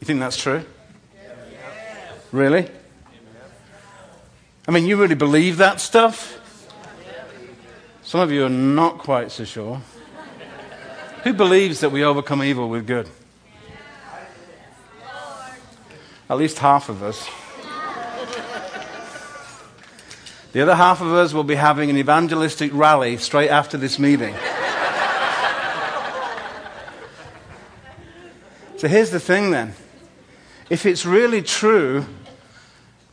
You 0.00 0.04
think 0.04 0.20
that's 0.20 0.36
true? 0.36 0.62
Really? 2.32 2.68
I 4.68 4.70
mean, 4.70 4.86
you 4.86 4.96
really 4.96 5.16
believe 5.16 5.56
that 5.56 5.80
stuff? 5.80 6.36
Some 8.04 8.20
of 8.20 8.30
you 8.30 8.44
are 8.44 8.48
not 8.48 8.98
quite 8.98 9.32
so 9.32 9.44
sure. 9.44 9.82
Who 11.24 11.32
believes 11.32 11.80
that 11.80 11.90
we 11.90 12.04
overcome 12.04 12.42
evil 12.42 12.68
with 12.68 12.86
good? 12.86 13.08
At 16.28 16.38
least 16.38 16.58
half 16.58 16.88
of 16.88 17.02
us. 17.02 17.28
The 20.52 20.60
other 20.62 20.74
half 20.74 21.00
of 21.00 21.12
us 21.12 21.32
will 21.32 21.44
be 21.44 21.56
having 21.56 21.90
an 21.90 21.96
evangelistic 21.96 22.70
rally 22.72 23.16
straight 23.16 23.50
after 23.50 23.76
this 23.76 23.98
meeting. 23.98 24.34
so 28.76 28.88
here's 28.88 29.10
the 29.10 29.20
thing 29.20 29.50
then. 29.50 29.74
If 30.68 30.86
it's 30.86 31.04
really 31.04 31.42
true 31.42 32.06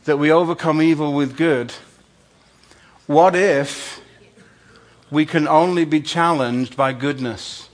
that 0.08 0.16
we 0.16 0.32
overcome 0.32 0.80
evil 0.80 1.12
with 1.12 1.36
good, 1.36 1.70
what 3.06 3.36
if 3.36 4.00
we 5.10 5.26
can 5.26 5.46
only 5.46 5.84
be 5.84 6.00
challenged 6.00 6.74
by 6.74 6.94
goodness? 6.94 7.68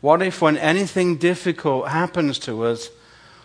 What 0.00 0.22
if, 0.22 0.40
when 0.40 0.56
anything 0.56 1.18
difficult 1.18 1.88
happens 1.88 2.38
to 2.38 2.64
us, 2.64 2.88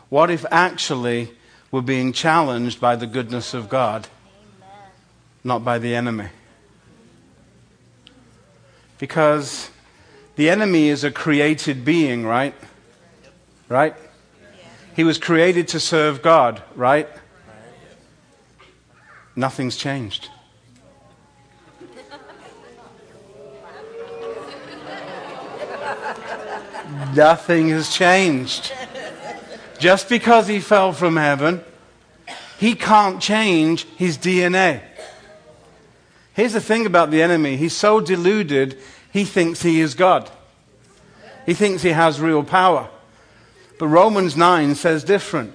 what 0.08 0.32
if 0.32 0.46
actually 0.52 1.32
we're 1.70 1.82
being 1.82 2.14
challenged 2.14 2.80
by 2.80 2.96
the 2.96 3.08
goodness 3.08 3.54
of 3.54 3.68
God, 3.68 4.08
not 5.44 5.66
by 5.66 5.80
the 5.80 5.94
enemy? 5.94 6.30
Because 9.00 9.70
the 10.38 10.50
enemy 10.50 10.88
is 10.88 11.04
a 11.04 11.12
created 11.12 11.84
being, 11.84 12.26
right? 12.26 12.56
Right? 13.68 13.96
He 15.00 15.06
was 15.06 15.18
created 15.18 15.70
to 15.70 15.80
serve 15.80 16.22
God, 16.22 16.62
right? 16.76 17.08
Nothing's 19.34 19.78
changed. 19.78 20.28
Nothing 27.16 27.70
has 27.70 27.96
changed. 27.96 28.74
Just 29.80 30.10
because 30.10 30.50
he 30.50 30.60
fell 30.60 30.92
from 30.92 31.16
heaven, 31.16 31.64
he 32.58 32.76
can't 32.76 33.22
change 33.22 33.86
his 33.96 34.18
DNA. 34.18 34.82
Here's 36.34 36.52
the 36.52 36.60
thing 36.60 36.86
about 36.86 37.10
the 37.10 37.22
enemy 37.22 37.56
he's 37.56 37.74
so 37.74 38.02
deluded, 38.02 38.78
he 39.14 39.24
thinks 39.24 39.62
he 39.62 39.80
is 39.80 39.94
God. 39.94 40.30
He 41.46 41.54
thinks 41.54 41.84
he 41.84 41.92
has 41.92 42.20
real 42.20 42.44
power. 42.44 42.90
But 43.80 43.88
Romans 43.88 44.36
9 44.36 44.76
says 44.76 45.04
different. 45.04 45.54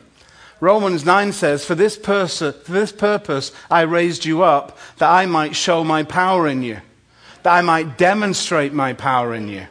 Romans 0.59 1.05
9 1.05 1.33
says, 1.33 1.64
for 1.64 1.75
this, 1.75 1.97
pers- 1.99 2.39
for 2.39 2.53
this 2.53 2.91
purpose 2.91 3.53
I 3.70 3.83
raised 3.83 4.25
you 4.25 4.43
up, 4.43 4.79
that 4.97 5.11
I 5.11 5.27
might 5.27 5.55
show 5.55 5.85
my 5.85 6.03
power 6.05 6.49
in 6.49 6.62
you, 6.62 6.79
that 7.43 7.53
I 7.53 7.61
might 7.61 7.99
demonstrate 7.99 8.72
my 8.72 8.95
power 8.95 9.35
in 9.35 9.49
you. 9.49 9.66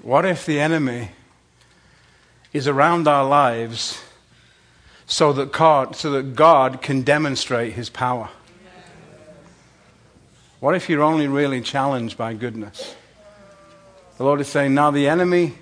What 0.00 0.24
if 0.24 0.46
the 0.46 0.60
enemy 0.60 1.10
is 2.54 2.66
around 2.66 3.06
our 3.06 3.26
lives 3.26 4.02
so 5.06 5.32
that 5.34 5.52
God, 5.52 5.94
so 5.94 6.10
that 6.12 6.34
God 6.34 6.80
can 6.80 7.02
demonstrate 7.02 7.74
his 7.74 7.90
power? 7.90 8.30
What 10.64 10.74
if 10.74 10.88
you're 10.88 11.02
only 11.02 11.28
really 11.28 11.60
challenged 11.60 12.16
by 12.16 12.32
goodness? 12.32 12.96
The 14.16 14.24
Lord 14.24 14.40
is 14.40 14.48
saying, 14.48 14.72
now 14.72 14.90
the 14.90 15.08
enemy, 15.08 15.56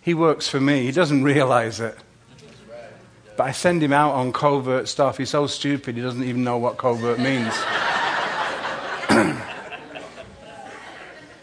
he 0.00 0.14
works 0.14 0.48
for 0.48 0.58
me. 0.58 0.82
He 0.82 0.90
doesn't 0.90 1.22
realize 1.22 1.78
it. 1.78 1.96
But 3.36 3.44
I 3.44 3.52
send 3.52 3.84
him 3.84 3.92
out 3.92 4.14
on 4.16 4.32
covert 4.32 4.88
stuff. 4.88 5.16
He's 5.16 5.30
so 5.30 5.46
stupid, 5.46 5.94
he 5.94 6.02
doesn't 6.02 6.24
even 6.24 6.42
know 6.42 6.58
what 6.58 6.76
covert 6.76 7.20
means. 7.20 7.54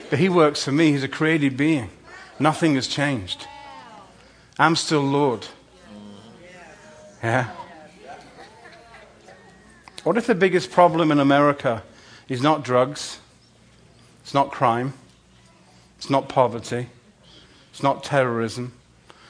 but 0.09 0.19
he 0.19 0.27
works 0.27 0.65
for 0.65 0.73
me. 0.73 0.91
He's 0.91 1.03
a 1.03 1.07
created 1.07 1.55
being. 1.55 1.91
Nothing 2.37 2.75
has 2.75 2.85
changed. 2.85 3.47
I'm 4.59 4.75
still 4.75 4.99
Lord. 4.99 5.47
Yeah? 7.23 7.49
What 10.03 10.17
if 10.17 10.27
the 10.27 10.35
biggest 10.35 10.69
problem 10.69 11.13
in 11.13 11.19
America 11.21 11.81
is 12.27 12.41
not 12.41 12.63
drugs, 12.63 13.19
it's 14.23 14.33
not 14.33 14.51
crime, 14.51 14.93
it's 15.97 16.09
not 16.09 16.27
poverty, 16.27 16.87
it's 17.71 17.83
not 17.83 18.03
terrorism, 18.03 18.73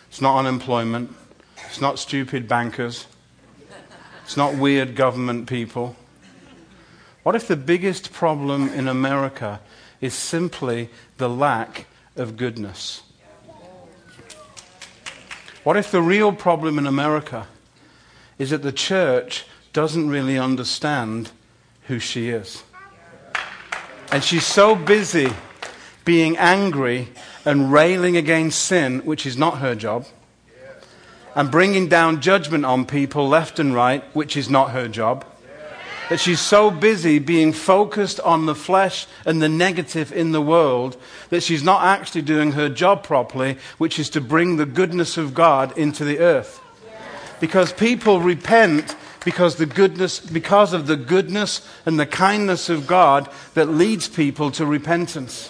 it's 0.10 0.22
not 0.22 0.38
unemployment, 0.38 1.14
it's 1.68 1.82
not 1.82 2.00
stupid 2.00 2.48
bankers, 2.48 3.08
it's 4.24 4.38
not 4.38 4.56
weird 4.56 4.96
government 4.96 5.48
people. 5.48 5.96
What 7.24 7.36
if 7.36 7.48
the 7.48 7.58
biggest 7.58 8.14
problem 8.14 8.70
in 8.70 8.88
America 8.88 9.60
is 10.00 10.14
simply 10.14 10.89
the 11.18 11.30
lack 11.30 11.88
of 12.16 12.38
goodness? 12.38 13.02
What 15.64 15.76
if 15.76 15.89
the 15.89 16.02
real 16.02 16.32
problem 16.32 16.78
in 16.78 16.86
America 16.86 17.48
is 18.38 18.52
that 18.52 18.62
the 18.62 18.72
church 18.72 19.46
doesn't 19.74 20.08
really 20.08 20.38
understand 20.38 21.32
who 21.88 21.98
she 21.98 22.30
is? 22.30 22.64
And 24.12 24.24
she's 24.24 24.45
so 24.45 24.76
busy 24.76 25.32
being 26.06 26.38
angry 26.38 27.10
and 27.43 27.72
railing 27.72 28.16
against 28.16 28.62
sin, 28.62 28.99
which 28.99 29.26
is 29.26 29.38
not 29.38 29.58
her 29.58 29.76
job, 29.76 30.06
and 31.36 31.51
bringing 31.51 31.89
down 31.89 32.22
judgment 32.22 32.66
on 32.66 32.86
people 32.86 33.28
left 33.28 33.60
and 33.60 33.74
right, 33.74 34.03
which 34.16 34.38
is 34.38 34.49
not 34.49 34.72
her 34.72 34.88
job, 34.88 35.26
that 36.10 36.20
she's 36.20 36.39
so 36.39 36.70
busy 36.70 37.18
being 37.18 37.51
focused 37.51 38.20
on 38.20 38.45
the 38.45 38.56
flesh 38.56 39.08
and 39.26 39.41
the 39.41 39.49
negative 39.49 40.14
in 40.14 40.32
the 40.32 40.41
world 40.41 40.95
that 41.30 41.41
she's 41.41 41.64
not 41.64 41.84
actually 41.84 42.22
doing 42.22 42.51
her 42.51 42.70
job 42.70 43.03
properly, 43.03 43.58
which 43.80 43.97
is 43.97 44.10
to 44.12 44.22
bring 44.22 44.58
the 44.58 44.68
goodness 44.68 45.18
of 45.18 45.34
God 45.34 45.76
into 45.78 46.06
the 46.06 46.20
earth. 46.20 46.62
Because 47.39 47.74
people 47.74 48.22
repent 48.22 48.95
because, 49.26 49.55
the 49.55 49.65
goodness, 49.65 50.19
because 50.19 50.71
of 50.71 50.88
the 50.88 50.95
goodness 50.95 51.67
and 51.86 51.99
the 51.99 52.05
kindness 52.05 52.69
of 52.69 52.88
God 52.88 53.30
that 53.55 53.65
leads 53.65 54.07
people 54.07 54.51
to 54.51 54.65
repentance. 54.65 55.49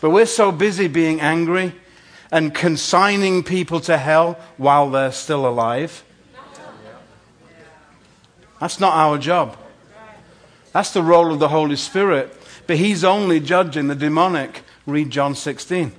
But 0.00 0.10
we're 0.10 0.26
so 0.26 0.50
busy 0.50 0.88
being 0.88 1.20
angry 1.20 1.74
and 2.32 2.52
consigning 2.52 3.44
people 3.44 3.78
to 3.80 3.98
hell 3.98 4.38
while 4.56 4.90
they're 4.90 5.12
still 5.12 5.46
alive. 5.46 6.02
That's 8.58 8.80
not 8.80 8.94
our 8.94 9.18
job. 9.18 9.56
That's 10.72 10.92
the 10.92 11.02
role 11.02 11.30
of 11.32 11.40
the 11.40 11.48
Holy 11.48 11.76
Spirit. 11.76 12.34
But 12.66 12.78
He's 12.78 13.04
only 13.04 13.38
judging 13.38 13.88
the 13.88 13.94
demonic. 13.94 14.62
Read 14.86 15.10
John 15.10 15.34
16. 15.34 15.92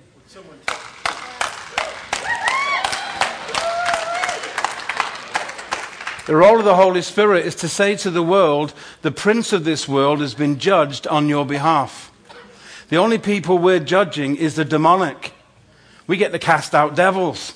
The 6.25 6.35
role 6.37 6.59
of 6.59 6.65
the 6.65 6.75
Holy 6.75 7.01
Spirit 7.01 7.45
is 7.45 7.55
to 7.55 7.67
say 7.67 7.97
to 7.97 8.09
the 8.09 8.23
world, 8.23 8.73
the 9.01 9.11
prince 9.11 9.51
of 9.51 9.65
this 9.65 9.89
world 9.89 10.21
has 10.21 10.33
been 10.33 10.57
judged 10.57 11.05
on 11.07 11.27
your 11.27 11.45
behalf. 11.45 12.11
The 12.87 12.95
only 12.95 13.17
people 13.17 13.57
we're 13.57 13.79
judging 13.79 14.37
is 14.37 14.55
the 14.55 14.63
demonic. 14.63 15.33
We 16.07 16.15
get 16.15 16.31
to 16.31 16.39
cast 16.39 16.73
out 16.73 16.95
devils. 16.95 17.53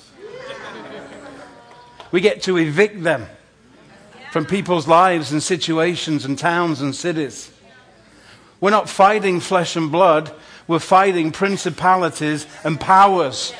We 2.10 2.20
get 2.20 2.42
to 2.42 2.58
evict 2.58 3.02
them 3.02 3.26
from 4.32 4.44
people's 4.44 4.86
lives 4.86 5.32
and 5.32 5.42
situations 5.42 6.26
and 6.26 6.38
towns 6.38 6.82
and 6.82 6.94
cities. 6.94 7.50
We're 8.60 8.70
not 8.70 8.88
fighting 8.88 9.40
flesh 9.40 9.76
and 9.76 9.90
blood, 9.90 10.30
we're 10.66 10.78
fighting 10.78 11.32
principalities 11.32 12.46
and 12.64 12.78
powers. 12.78 13.54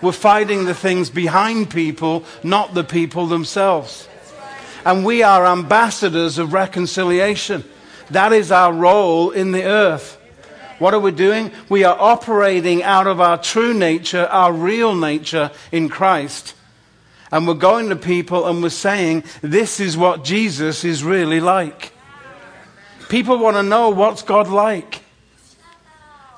We're 0.00 0.12
fighting 0.12 0.64
the 0.64 0.74
things 0.74 1.10
behind 1.10 1.70
people, 1.70 2.24
not 2.44 2.72
the 2.72 2.84
people 2.84 3.26
themselves. 3.26 4.08
And 4.88 5.04
we 5.04 5.22
are 5.22 5.44
ambassadors 5.44 6.38
of 6.38 6.54
reconciliation. 6.54 7.62
That 8.08 8.32
is 8.32 8.50
our 8.50 8.72
role 8.72 9.30
in 9.32 9.52
the 9.52 9.64
earth. 9.64 10.14
What 10.78 10.94
are 10.94 10.98
we 10.98 11.10
doing? 11.10 11.52
We 11.68 11.84
are 11.84 11.94
operating 11.94 12.82
out 12.82 13.06
of 13.06 13.20
our 13.20 13.36
true 13.36 13.74
nature, 13.74 14.24
our 14.30 14.50
real 14.50 14.94
nature 14.94 15.50
in 15.70 15.90
Christ. 15.90 16.54
And 17.30 17.46
we're 17.46 17.52
going 17.52 17.90
to 17.90 17.96
people 17.96 18.46
and 18.46 18.62
we're 18.62 18.70
saying, 18.70 19.24
this 19.42 19.78
is 19.78 19.94
what 19.94 20.24
Jesus 20.24 20.84
is 20.84 21.04
really 21.04 21.40
like. 21.40 21.92
People 23.10 23.36
want 23.36 23.58
to 23.58 23.62
know 23.62 23.90
what's 23.90 24.22
God 24.22 24.48
like. 24.48 25.02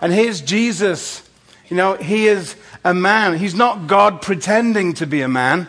And 0.01 0.13
here's 0.13 0.41
Jesus. 0.41 1.23
You 1.69 1.77
know, 1.77 1.95
he 1.95 2.27
is 2.27 2.57
a 2.85 2.95
man. 2.95 3.39
He's 3.39 3.55
not 3.55 3.87
God 3.87 4.21
pretending 4.21 4.95
to 4.95 5.07
be 5.07 5.21
a 5.21 5.29
man. 5.29 5.69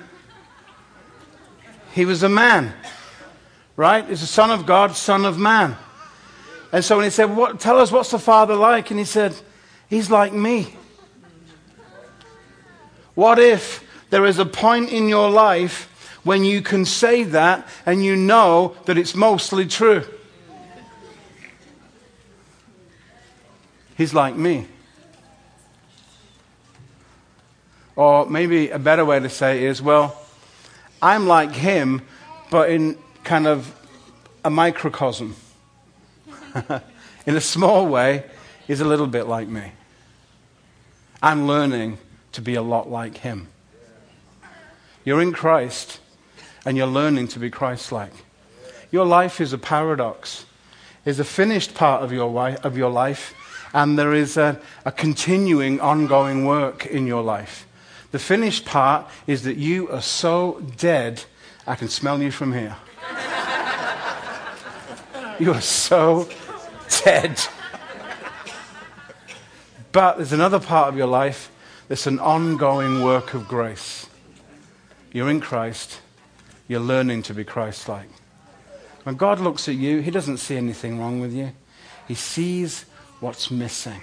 He 1.93 2.05
was 2.05 2.23
a 2.23 2.29
man, 2.29 2.73
right? 3.75 4.07
He's 4.07 4.21
the 4.21 4.27
Son 4.27 4.51
of 4.51 4.65
God, 4.65 4.95
Son 4.95 5.25
of 5.25 5.37
Man. 5.37 5.75
And 6.71 6.85
so 6.85 6.97
when 6.97 7.03
he 7.03 7.09
said, 7.09 7.35
what, 7.35 7.59
Tell 7.59 7.79
us 7.79 7.91
what's 7.91 8.11
the 8.11 8.19
Father 8.19 8.55
like? 8.55 8.91
And 8.91 8.99
he 8.99 9.05
said, 9.05 9.35
He's 9.89 10.09
like 10.09 10.31
me. 10.31 10.75
What 13.13 13.39
if 13.39 13.85
there 14.09 14.25
is 14.25 14.39
a 14.39 14.45
point 14.45 14.89
in 14.89 15.09
your 15.09 15.29
life 15.29 16.19
when 16.23 16.45
you 16.45 16.61
can 16.61 16.85
say 16.85 17.23
that 17.23 17.67
and 17.85 18.03
you 18.03 18.15
know 18.15 18.75
that 18.85 18.97
it's 18.97 19.15
mostly 19.15 19.67
true? 19.67 20.05
He's 23.97 24.13
like 24.13 24.35
me. 24.35 24.67
Or 27.95 28.25
maybe 28.25 28.69
a 28.69 28.79
better 28.79 29.03
way 29.03 29.19
to 29.19 29.29
say 29.29 29.65
is, 29.65 29.81
well, 29.81 30.20
I'm 31.01 31.27
like 31.27 31.51
him, 31.51 32.03
but 32.49 32.69
in 32.69 32.97
kind 33.23 33.47
of 33.47 33.73
a 34.43 34.49
microcosm. 34.49 35.35
in 37.25 37.35
a 37.35 37.41
small 37.41 37.87
way, 37.87 38.25
he's 38.67 38.81
a 38.81 38.85
little 38.85 39.07
bit 39.07 39.27
like 39.27 39.47
me. 39.47 39.71
I'm 41.21 41.47
learning 41.47 41.97
to 42.33 42.41
be 42.41 42.55
a 42.55 42.61
lot 42.61 42.89
like 42.89 43.17
him. 43.17 43.47
You're 45.03 45.21
in 45.21 45.33
Christ, 45.33 45.99
and 46.65 46.77
you're 46.77 46.87
learning 46.87 47.27
to 47.29 47.39
be 47.39 47.49
Christ 47.49 47.91
like. 47.91 48.13
Your 48.91 49.05
life 49.05 49.41
is 49.41 49.53
a 49.53 49.57
paradox. 49.57 50.45
is 51.05 51.19
a 51.19 51.23
finished 51.23 51.73
part 51.73 52.03
of 52.03 52.11
your, 52.11 52.49
of 52.63 52.77
your 52.77 52.91
life, 52.91 53.33
and 53.73 53.97
there 53.97 54.13
is 54.13 54.37
a, 54.37 54.59
a 54.85 54.91
continuing, 54.91 55.79
ongoing 55.79 56.45
work 56.45 56.85
in 56.85 57.07
your 57.07 57.23
life. 57.23 57.65
The 58.11 58.19
finished 58.19 58.65
part 58.65 59.09
is 59.25 59.43
that 59.43 59.57
you 59.57 59.89
are 59.89 60.01
so 60.01 60.61
dead, 60.77 61.23
I 61.65 61.75
can 61.75 61.87
smell 61.87 62.21
you 62.21 62.31
from 62.31 62.53
here. 62.53 62.75
you 65.39 65.53
are 65.53 65.61
so 65.61 66.27
dead. 67.03 67.39
But 69.91 70.17
there's 70.17 70.33
another 70.33 70.59
part 70.59 70.89
of 70.89 70.97
your 70.97 71.07
life 71.07 71.51
that's 71.87 72.07
an 72.07 72.19
ongoing 72.19 73.03
work 73.03 73.33
of 73.33 73.47
grace. 73.47 74.07
You're 75.11 75.29
in 75.29 75.41
Christ, 75.41 75.99
you're 76.67 76.79
learning 76.79 77.23
to 77.23 77.33
be 77.33 77.43
Christ 77.43 77.89
like. 77.89 78.09
When 79.03 79.15
God 79.15 79.39
looks 79.39 79.67
at 79.67 79.75
you, 79.75 79.99
He 79.99 80.11
doesn't 80.11 80.37
see 80.37 80.57
anything 80.57 80.99
wrong 80.99 81.19
with 81.19 81.33
you, 81.33 81.51
He 82.07 82.15
sees 82.15 82.85
what's 83.19 83.51
missing 83.51 84.01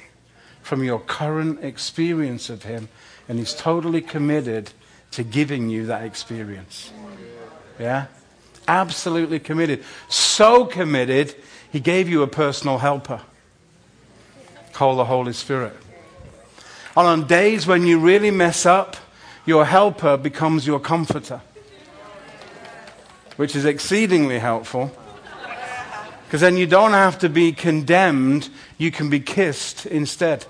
from 0.61 0.85
your 0.85 1.01
current 1.01 1.65
experience 1.65 2.51
of 2.51 2.65
Him 2.65 2.89
and 3.29 3.39
He's 3.39 3.55
totally 3.55 4.01
committed 4.01 4.71
to 5.13 5.23
giving 5.23 5.69
you 5.69 5.87
that 5.87 6.05
experience. 6.05 6.93
Yeah? 7.79 8.07
Absolutely 8.67 9.39
committed. 9.39 9.85
So 10.09 10.65
committed, 10.65 11.35
He 11.71 11.81
gave 11.81 12.09
you 12.09 12.23
a 12.23 12.27
personal 12.27 12.79
helper 12.79 13.21
called 14.73 14.99
the 14.99 15.05
Holy 15.05 15.33
Spirit. 15.33 15.77
And 16.97 17.07
on 17.07 17.27
days 17.27 17.67
when 17.67 17.87
you 17.87 17.99
really 17.99 18.31
mess 18.31 18.67
up, 18.67 18.97
your 19.45 19.65
helper 19.65 20.17
becomes 20.17 20.67
your 20.67 20.81
comforter, 20.81 21.41
which 23.37 23.55
is 23.55 23.65
exceedingly 23.65 24.39
helpful. 24.39 24.91
Because 26.27 26.43
then 26.43 26.59
you 26.59 26.67
don't 26.67 26.93
have 26.93 27.19
to 27.21 27.29
be 27.29 27.53
condemned, 27.53 28.51
you 28.77 28.91
can 28.91 29.09
be 29.09 29.21
kissed 29.21 29.87
instead 29.87 30.45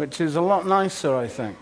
which 0.00 0.18
is 0.18 0.34
a 0.34 0.40
lot 0.40 0.66
nicer, 0.66 1.14
I 1.14 1.28
think. 1.28 1.58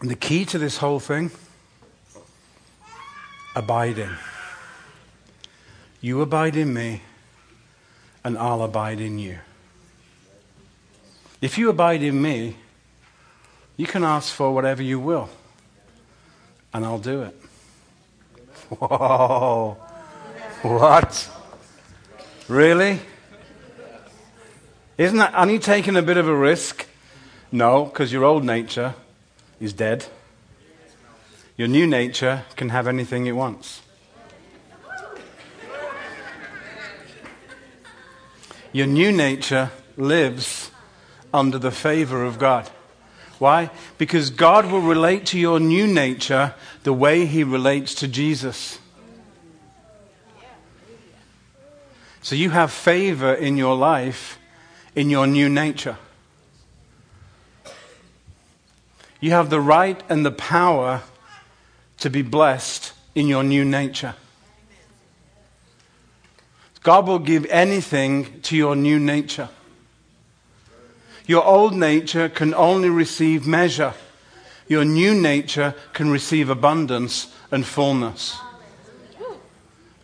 And 0.00 0.08
the 0.08 0.14
key 0.14 0.44
to 0.44 0.58
this 0.58 0.76
whole 0.76 1.00
thing 1.00 1.32
abiding. 3.56 4.10
You 6.00 6.20
abide 6.20 6.54
in 6.54 6.72
me, 6.72 7.02
and 8.22 8.38
I'll 8.38 8.62
abide 8.62 9.00
in 9.00 9.18
you. 9.18 9.38
If 11.42 11.58
you 11.58 11.68
abide 11.68 12.04
in 12.04 12.22
me, 12.22 12.58
you 13.76 13.86
can 13.86 14.04
ask 14.04 14.32
for 14.32 14.54
whatever 14.54 14.84
you 14.84 15.00
will 15.00 15.28
and 16.74 16.84
I'll 16.84 16.98
do 16.98 17.22
it. 17.22 17.40
Whoa. 18.68 19.78
What? 20.62 21.30
Really? 22.48 23.00
Isn't 24.98 25.18
that, 25.18 25.34
are 25.34 25.48
you 25.48 25.58
taking 25.58 25.96
a 25.96 26.02
bit 26.02 26.16
of 26.16 26.28
a 26.28 26.34
risk? 26.34 26.86
No, 27.52 27.84
because 27.84 28.12
your 28.12 28.24
old 28.24 28.44
nature 28.44 28.94
is 29.60 29.72
dead. 29.72 30.06
Your 31.56 31.68
new 31.68 31.86
nature 31.86 32.42
can 32.56 32.70
have 32.70 32.88
anything 32.88 33.26
it 33.26 33.32
wants. 33.32 33.80
Your 38.72 38.88
new 38.88 39.12
nature 39.12 39.70
lives 39.96 40.72
under 41.32 41.58
the 41.58 41.70
favor 41.70 42.24
of 42.24 42.40
God. 42.40 42.68
Why? 43.44 43.68
Because 43.98 44.30
God 44.30 44.72
will 44.72 44.80
relate 44.80 45.26
to 45.26 45.38
your 45.38 45.60
new 45.60 45.86
nature 45.86 46.54
the 46.82 46.94
way 46.94 47.26
he 47.26 47.44
relates 47.44 47.94
to 47.96 48.08
Jesus. 48.08 48.78
So 52.22 52.34
you 52.34 52.48
have 52.48 52.72
favor 52.72 53.34
in 53.34 53.58
your 53.58 53.76
life 53.76 54.38
in 54.94 55.10
your 55.10 55.26
new 55.26 55.50
nature. 55.50 55.98
You 59.20 59.32
have 59.32 59.50
the 59.50 59.60
right 59.60 60.02
and 60.08 60.24
the 60.24 60.32
power 60.32 61.02
to 61.98 62.08
be 62.08 62.22
blessed 62.22 62.94
in 63.14 63.28
your 63.28 63.44
new 63.44 63.66
nature. 63.66 64.14
God 66.82 67.06
will 67.06 67.18
give 67.18 67.44
anything 67.50 68.40
to 68.40 68.56
your 68.56 68.74
new 68.74 68.98
nature. 68.98 69.50
Your 71.26 71.44
old 71.44 71.74
nature 71.74 72.28
can 72.28 72.54
only 72.54 72.90
receive 72.90 73.46
measure. 73.46 73.94
Your 74.68 74.84
new 74.84 75.14
nature 75.14 75.74
can 75.92 76.10
receive 76.10 76.50
abundance 76.50 77.32
and 77.50 77.66
fullness. 77.66 78.36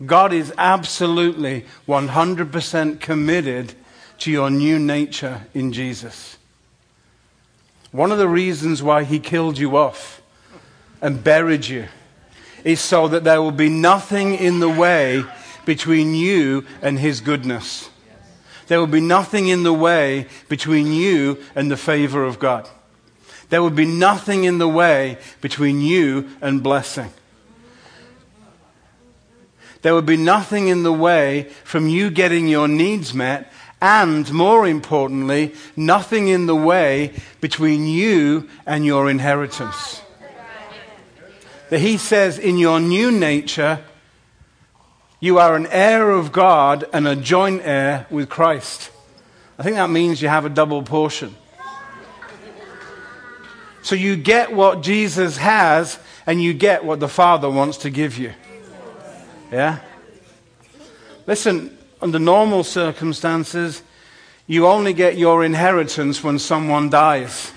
God 0.05 0.33
is 0.33 0.53
absolutely 0.57 1.67
100% 1.87 3.01
committed 3.01 3.75
to 4.19 4.31
your 4.31 4.51
new 4.51 4.79
nature 4.79 5.43
in 5.53 5.73
Jesus. 5.73 6.39
One 7.93 8.13
of 8.13 8.19
the 8.19 8.29
reasons 8.29 8.83
why 8.83 9.05
he 9.05 9.19
killed 9.19 9.59
you 9.59 9.77
off 9.77 10.23
and 11.03 11.23
buried 11.23 11.67
you 11.67 11.89
is 12.65 12.81
so 12.81 13.09
that 13.09 13.25
there 13.25 13.43
will 13.43 13.51
be 13.51 13.69
nothing 13.69 14.35
in 14.35 14.61
the 14.61 14.69
way 14.69 15.25
between 15.67 16.15
you 16.15 16.65
and 16.81 16.99
his 16.99 17.21
goodness. 17.21 17.90
There 18.71 18.81
would 18.81 18.93
be 18.93 19.01
nothing 19.01 19.49
in 19.49 19.65
the 19.65 19.73
way 19.73 20.29
between 20.49 20.93
you 20.93 21.39
and 21.57 21.69
the 21.69 21.77
favor 21.77 22.25
of 22.25 22.39
God. 22.39 22.69
There 23.49 23.65
would 23.65 23.75
be 23.75 23.85
nothing 23.85 24.45
in 24.45 24.59
the 24.59 24.69
way 24.69 25.19
between 25.41 25.81
you 25.81 26.29
and 26.41 26.63
blessing. 26.63 27.11
There 29.83 29.93
would 29.93 30.07
be 30.07 30.17
nothing 30.17 30.69
in 30.69 30.85
the 30.85 30.93
way 30.93 31.49
from 31.65 31.89
you 31.89 32.11
getting 32.11 32.47
your 32.47 32.69
needs 32.69 33.13
met, 33.13 33.53
and 33.83 34.33
more 34.33 34.69
importantly, 34.69 35.53
nothing 35.75 36.29
in 36.29 36.47
the 36.47 36.55
way 36.55 37.13
between 37.41 37.89
you 37.89 38.49
and 38.67 38.87
your 38.87 39.11
inheritance. 39.11 40.01
That 41.71 41.81
he 41.81 41.97
says, 41.97 42.39
in 42.39 42.57
your 42.57 42.79
new 42.79 43.11
nature, 43.11 43.81
you 45.21 45.39
are 45.39 45.55
an 45.55 45.67
heir 45.67 46.11
of 46.11 46.33
God 46.33 46.85
and 46.93 47.07
a 47.07 47.15
joint 47.15 47.63
heir 47.65 48.07
with 48.11 48.29
Christ. 48.29 48.91
I 49.59 49.63
think 49.63 49.77
that 49.77 49.91
means 49.91 50.23
you 50.23 50.29
have 50.29 50.47
a 50.47 50.49
double 50.49 50.83
portion. 50.83 51.37
So 53.83 53.95
you 53.95 54.17
get 54.17 54.53
what 54.53 54.83
Jesus 54.83 55.37
has, 55.37 55.99
and 56.27 56.43
you 56.43 56.53
get 56.53 56.85
what 56.85 57.01
the 57.01 57.09
Father 57.09 57.49
wants 57.51 57.79
to 57.79 57.91
give 57.91 58.19
you. 58.19 58.33
Yeah? 59.51 59.81
Listen, 61.27 61.77
under 62.01 62.19
normal 62.19 62.65
circumstances, 62.65 63.83
you 64.47 64.67
only 64.67 64.93
get 64.93 65.17
your 65.17 65.45
inheritance 65.45 66.23
when 66.23 66.39
someone 66.39 66.91
dies. 66.91 67.53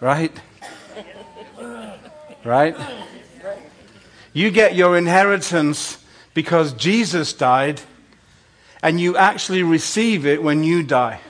Right? 0.00 0.32
Right? 2.44 2.76
You 4.32 4.50
get 4.50 4.74
your 4.74 4.96
inheritance 4.96 5.98
because 6.34 6.72
Jesus 6.72 7.32
died, 7.32 7.80
and 8.82 9.00
you 9.00 9.16
actually 9.16 9.62
receive 9.62 10.26
it 10.26 10.42
when 10.42 10.64
you 10.64 10.82
die. 10.82 11.20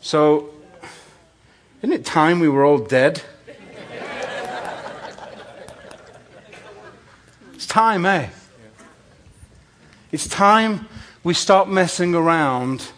So, 0.00 0.50
isn't 1.82 1.92
it 1.92 2.04
time 2.04 2.40
we 2.40 2.48
were 2.48 2.64
all 2.64 2.78
dead? 2.78 3.22
It's 7.54 7.66
time, 7.66 8.04
eh? 8.06 8.28
It's 10.10 10.26
time 10.26 10.88
we 11.22 11.34
stop 11.34 11.68
messing 11.68 12.14
around 12.14 12.90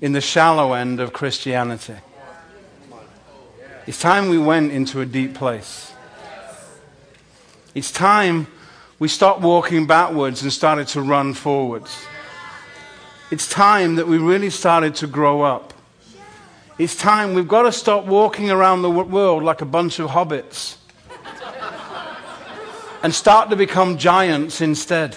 in 0.00 0.12
the 0.12 0.20
shallow 0.20 0.72
end 0.72 0.98
of 0.98 1.12
Christianity. 1.12 1.94
It's 3.86 4.00
time 4.00 4.28
we 4.28 4.38
went 4.38 4.72
into 4.72 5.00
a 5.00 5.06
deep 5.06 5.34
place. 5.34 5.91
It's 7.74 7.90
time 7.90 8.46
we 8.98 9.08
stopped 9.08 9.40
walking 9.40 9.86
backwards 9.86 10.42
and 10.42 10.52
started 10.52 10.88
to 10.88 11.00
run 11.00 11.32
forwards. 11.32 12.04
It's 13.30 13.48
time 13.48 13.96
that 13.96 14.06
we 14.06 14.18
really 14.18 14.50
started 14.50 14.94
to 14.96 15.06
grow 15.06 15.40
up. 15.40 15.72
It's 16.78 16.94
time 16.94 17.32
we've 17.32 17.48
got 17.48 17.62
to 17.62 17.72
stop 17.72 18.04
walking 18.04 18.50
around 18.50 18.82
the 18.82 18.90
world 18.90 19.42
like 19.42 19.62
a 19.62 19.64
bunch 19.64 19.98
of 19.98 20.10
hobbits 20.10 20.76
and 23.02 23.14
start 23.14 23.48
to 23.50 23.56
become 23.56 23.96
giants 23.96 24.60
instead. 24.60 25.16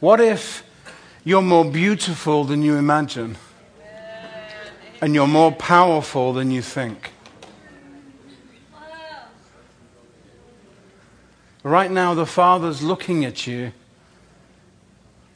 What 0.00 0.20
if 0.20 0.64
you're 1.22 1.42
more 1.42 1.64
beautiful 1.64 2.42
than 2.42 2.62
you 2.62 2.76
imagine 2.76 3.36
and 5.00 5.14
you're 5.14 5.28
more 5.28 5.52
powerful 5.52 6.32
than 6.32 6.50
you 6.50 6.62
think? 6.62 7.12
Right 11.62 11.90
now, 11.90 12.14
the 12.14 12.24
Father's 12.24 12.82
looking 12.82 13.24
at 13.24 13.46
you 13.46 13.72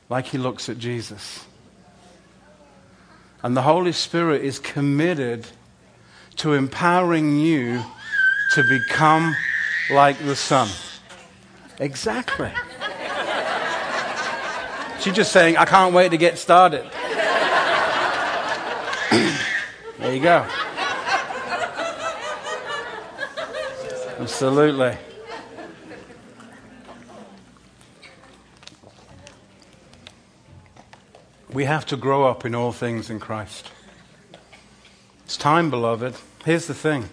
like 0.09 0.27
he 0.27 0.39
looks 0.39 0.69
at 0.71 0.79
Jesus. 0.79 1.45
And 3.43 3.55
the 3.55 3.63
Holy 3.63 3.93
Spirit 3.93 4.43
is 4.43 4.59
committed 4.59 5.47
to 6.37 6.55
empowering 6.55 7.39
you 7.39 7.85
to 8.55 8.63
become 8.69 9.37
like 9.91 10.19
the 10.19 10.35
Son. 10.35 10.69
Exactly. 11.79 12.51
She's 15.01 15.13
just 15.13 15.33
saying, 15.33 15.59
I 15.59 15.67
can't 15.67 15.95
wait 15.95 16.13
to 16.13 16.17
get 16.17 16.39
started. 16.39 16.85
there 19.99 20.15
you 20.15 20.23
go. 20.23 20.47
Absolutely. 24.19 24.97
We 31.55 31.67
have 31.67 31.87
to 31.87 31.97
grow 31.97 32.25
up 32.25 32.45
in 32.45 32.53
all 32.53 32.73
things 32.73 33.09
in 33.09 33.21
Christ. 33.21 33.71
It's 35.25 35.37
time, 35.37 35.71
beloved. 35.71 36.17
Here's 36.45 36.67
the 36.67 36.75
thing 36.75 37.09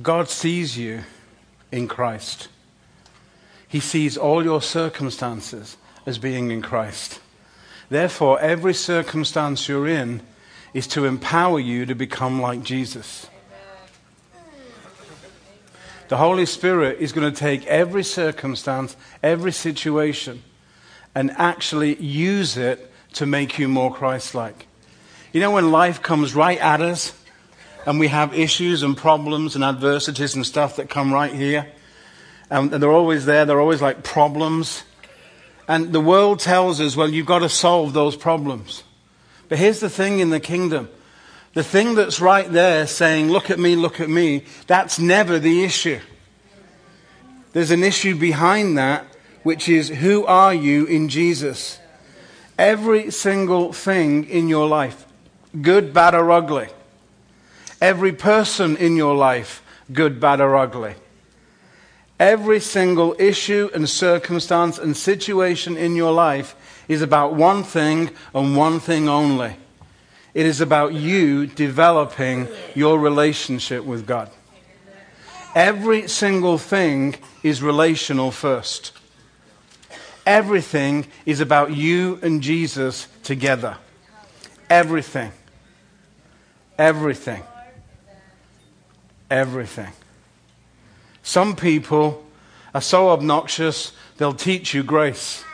God 0.00 0.28
sees 0.28 0.78
you 0.78 1.02
in 1.72 1.88
Christ, 1.88 2.46
He 3.66 3.80
sees 3.80 4.16
all 4.16 4.44
your 4.44 4.62
circumstances 4.62 5.76
as 6.06 6.18
being 6.18 6.52
in 6.52 6.62
Christ. 6.62 7.18
Therefore, 7.90 8.38
every 8.38 8.72
circumstance 8.72 9.68
you're 9.68 9.88
in 9.88 10.20
is 10.72 10.86
to 10.86 11.04
empower 11.04 11.58
you 11.58 11.84
to 11.84 11.96
become 11.96 12.40
like 12.40 12.62
Jesus. 12.62 13.26
The 16.06 16.16
Holy 16.18 16.46
Spirit 16.46 16.98
is 17.00 17.10
going 17.10 17.32
to 17.32 17.36
take 17.36 17.66
every 17.66 18.04
circumstance, 18.04 18.96
every 19.20 19.50
situation, 19.50 20.44
and 21.14 21.30
actually 21.32 21.96
use 21.96 22.56
it 22.56 22.90
to 23.14 23.26
make 23.26 23.58
you 23.58 23.68
more 23.68 23.94
Christ 23.94 24.34
like. 24.34 24.66
You 25.32 25.40
know, 25.40 25.50
when 25.50 25.70
life 25.70 26.02
comes 26.02 26.34
right 26.34 26.58
at 26.58 26.80
us 26.80 27.12
and 27.86 27.98
we 27.98 28.08
have 28.08 28.34
issues 28.34 28.82
and 28.82 28.96
problems 28.96 29.54
and 29.54 29.64
adversities 29.64 30.34
and 30.34 30.46
stuff 30.46 30.76
that 30.76 30.88
come 30.88 31.12
right 31.12 31.32
here, 31.32 31.66
um, 32.50 32.72
and 32.72 32.82
they're 32.82 32.92
always 32.92 33.24
there, 33.26 33.44
they're 33.44 33.60
always 33.60 33.82
like 33.82 34.02
problems. 34.02 34.84
And 35.66 35.92
the 35.92 36.00
world 36.00 36.40
tells 36.40 36.80
us, 36.80 36.96
well, 36.96 37.08
you've 37.08 37.26
got 37.26 37.40
to 37.40 37.48
solve 37.48 37.92
those 37.92 38.16
problems. 38.16 38.84
But 39.48 39.58
here's 39.58 39.80
the 39.80 39.90
thing 39.90 40.20
in 40.20 40.30
the 40.30 40.40
kingdom 40.40 40.88
the 41.54 41.62
thing 41.62 41.94
that's 41.94 42.20
right 42.20 42.50
there 42.50 42.84
saying, 42.86 43.30
look 43.30 43.48
at 43.48 43.60
me, 43.60 43.76
look 43.76 44.00
at 44.00 44.10
me, 44.10 44.44
that's 44.66 44.98
never 44.98 45.38
the 45.38 45.62
issue. 45.62 46.00
There's 47.52 47.70
an 47.70 47.84
issue 47.84 48.16
behind 48.16 48.76
that, 48.76 49.06
which 49.44 49.68
is 49.68 49.88
who 49.88 50.26
are 50.26 50.52
you 50.52 50.86
in 50.86 51.08
Jesus? 51.08 51.78
Every 52.58 53.10
single 53.12 53.72
thing 53.72 54.24
in 54.24 54.48
your 54.48 54.66
life, 54.66 55.06
good, 55.62 55.94
bad, 55.94 56.14
or 56.14 56.32
ugly. 56.32 56.68
Every 57.80 58.12
person 58.12 58.76
in 58.76 58.96
your 58.96 59.14
life, 59.14 59.62
good, 59.92 60.18
bad, 60.18 60.40
or 60.40 60.56
ugly. 60.56 60.94
Every 62.18 62.60
single 62.60 63.14
issue 63.18 63.70
and 63.74 63.88
circumstance 63.88 64.78
and 64.78 64.96
situation 64.96 65.76
in 65.76 65.94
your 65.94 66.12
life 66.12 66.54
is 66.88 67.02
about 67.02 67.34
one 67.34 67.64
thing 67.64 68.10
and 68.34 68.56
one 68.56 68.80
thing 68.80 69.08
only. 69.08 69.56
It 70.32 70.46
is 70.46 70.60
about 70.60 70.94
you 70.94 71.46
developing 71.46 72.48
your 72.74 72.98
relationship 72.98 73.84
with 73.84 74.06
God. 74.06 74.30
Every 75.54 76.08
single 76.08 76.58
thing 76.58 77.16
is 77.42 77.62
relational 77.62 78.30
first. 78.30 78.92
Everything 80.26 81.06
is 81.26 81.40
about 81.40 81.72
you 81.72 82.18
and 82.22 82.42
Jesus 82.42 83.08
together. 83.22 83.76
Everything. 84.70 85.32
Everything. 86.78 87.42
Everything. 89.30 89.92
Some 91.22 91.56
people 91.56 92.24
are 92.74 92.80
so 92.80 93.10
obnoxious, 93.10 93.92
they'll 94.16 94.34
teach 94.34 94.74
you 94.74 94.82
grace. 94.82 95.44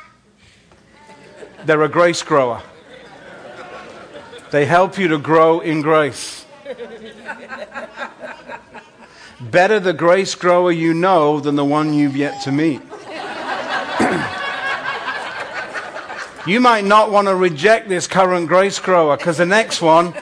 They're 1.64 1.82
a 1.82 1.88
grace 1.88 2.22
grower. 2.22 2.62
They 4.50 4.64
help 4.64 4.98
you 4.98 5.08
to 5.08 5.18
grow 5.18 5.60
in 5.60 5.82
grace. 5.82 6.44
Better 9.40 9.78
the 9.80 9.92
grace 9.92 10.34
grower 10.34 10.72
you 10.72 10.92
know 10.94 11.40
than 11.40 11.56
the 11.56 11.64
one 11.64 11.94
you've 11.94 12.16
yet 12.16 12.42
to 12.42 12.52
meet. 12.52 12.80
You 16.50 16.60
might 16.60 16.84
not 16.84 17.10
want 17.10 17.28
to 17.28 17.34
reject 17.34 17.88
this 17.88 18.06
current 18.06 18.48
grace 18.48 18.78
grower 18.78 19.16
because 19.16 19.38
the 19.38 19.46
next 19.46 19.80
one 19.80 20.14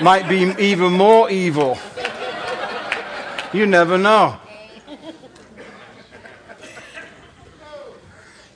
might 0.00 0.28
be 0.28 0.54
even 0.58 0.92
more 0.92 1.30
evil. 1.30 1.76
You 3.52 3.66
never 3.66 3.98
know. 3.98 4.38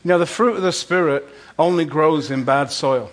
Know, 0.04 0.18
the 0.18 0.26
fruit 0.26 0.56
of 0.56 0.62
the 0.62 0.72
Spirit 0.72 1.28
only 1.58 1.84
grows 1.84 2.30
in 2.30 2.44
bad 2.44 2.70
soil. 2.70 3.10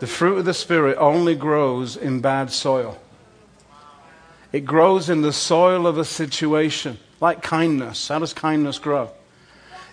The 0.00 0.06
fruit 0.06 0.38
of 0.38 0.44
the 0.44 0.54
Spirit 0.54 0.96
only 0.98 1.34
grows 1.34 1.96
in 1.96 2.20
bad 2.20 2.50
soil. 2.50 2.98
It 4.52 4.64
grows 4.64 5.10
in 5.10 5.22
the 5.22 5.32
soil 5.32 5.86
of 5.86 5.98
a 5.98 6.04
situation, 6.04 6.98
like 7.20 7.42
kindness. 7.42 8.08
How 8.08 8.18
does 8.20 8.32
kindness 8.32 8.78
grow? 8.78 9.10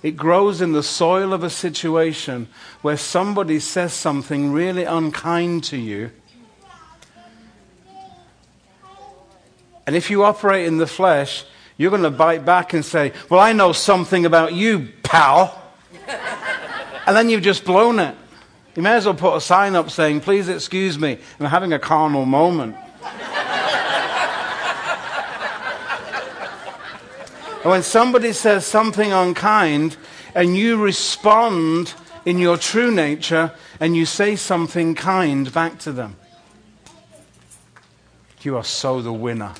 It 0.06 0.16
grows 0.18 0.62
in 0.62 0.74
the 0.74 0.84
soil 0.84 1.34
of 1.34 1.44
a 1.44 1.50
situation 1.50 2.48
where 2.84 2.96
somebody 2.96 3.60
says 3.60 3.92
something 3.92 4.54
really 4.54 4.84
unkind 4.84 5.64
to 5.64 5.78
you. 5.78 6.12
And 9.88 9.96
if 9.96 10.12
you 10.12 10.24
operate 10.24 10.68
in 10.68 10.78
the 10.78 10.86
flesh, 10.86 11.44
you're 11.76 11.90
going 11.90 12.04
to 12.04 12.12
bite 12.12 12.46
back 12.46 12.74
and 12.74 12.86
say, 12.86 13.14
Well, 13.32 13.40
I 13.40 13.52
know 13.54 13.72
something 13.72 14.28
about 14.28 14.54
you, 14.54 14.90
pal. 15.02 15.60
and 17.08 17.18
then 17.18 17.28
you've 17.28 17.42
just 17.42 17.66
blown 17.66 17.98
it. 17.98 18.16
You 18.76 18.84
may 18.84 18.98
as 18.98 19.06
well 19.06 19.16
put 19.16 19.36
a 19.36 19.42
sign 19.42 19.76
up 19.76 19.90
saying, 19.90 20.22
Please 20.22 20.50
excuse 20.50 21.00
me, 21.00 21.18
I'm 21.40 21.48
having 21.48 21.74
a 21.74 21.80
carnal 21.80 22.28
moment. 22.28 22.76
And 27.66 27.72
when 27.72 27.82
somebody 27.82 28.32
says 28.32 28.64
something 28.64 29.12
unkind 29.12 29.98
and 30.36 30.56
you 30.56 30.78
respond 30.78 31.96
in 32.24 32.38
your 32.38 32.58
true 32.58 32.92
nature 32.92 33.54
and 33.80 33.96
you 33.96 34.06
say 34.06 34.36
something 34.36 34.94
kind 34.94 35.52
back 35.52 35.80
to 35.80 35.92
them, 35.92 36.16
you 38.44 38.56
are 38.56 38.64
so 38.64 39.02
the 39.02 39.12
winner. 39.12 39.52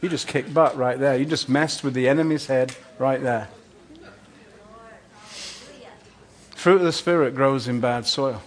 You 0.00 0.08
just 0.08 0.28
kicked 0.28 0.54
butt 0.54 0.76
right 0.76 0.96
there. 0.96 1.16
You 1.16 1.24
just 1.24 1.48
messed 1.48 1.82
with 1.82 1.94
the 1.94 2.08
enemy's 2.08 2.46
head 2.46 2.76
right 3.00 3.20
there. 3.20 3.48
Fruit 6.54 6.76
of 6.76 6.82
the 6.82 6.92
Spirit 6.92 7.34
grows 7.34 7.66
in 7.66 7.80
bad 7.80 8.06
soil. 8.06 8.40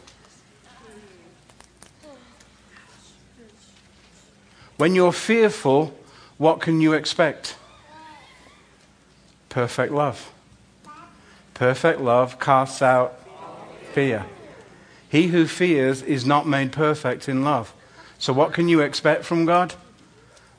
When 4.78 4.96
you're 4.96 5.12
fearful, 5.12 5.97
what 6.38 6.60
can 6.60 6.82
you 6.82 6.94
expect? 6.94 7.58
Perfect 9.50 9.92
love. 9.92 10.32
Perfect 11.54 12.02
love 12.02 12.40
casts 12.40 12.82
out 12.82 13.20
fear. 13.94 14.26
He 15.10 15.28
who 15.28 15.48
fears 15.48 16.02
is 16.02 16.26
not 16.26 16.48
made 16.48 16.72
perfect 16.72 17.28
in 17.28 17.44
love. 17.44 17.74
So, 18.20 18.34
what 18.34 18.54
can 18.54 18.68
you 18.68 18.82
expect 18.82 19.26
from 19.26 19.46
God? 19.46 19.74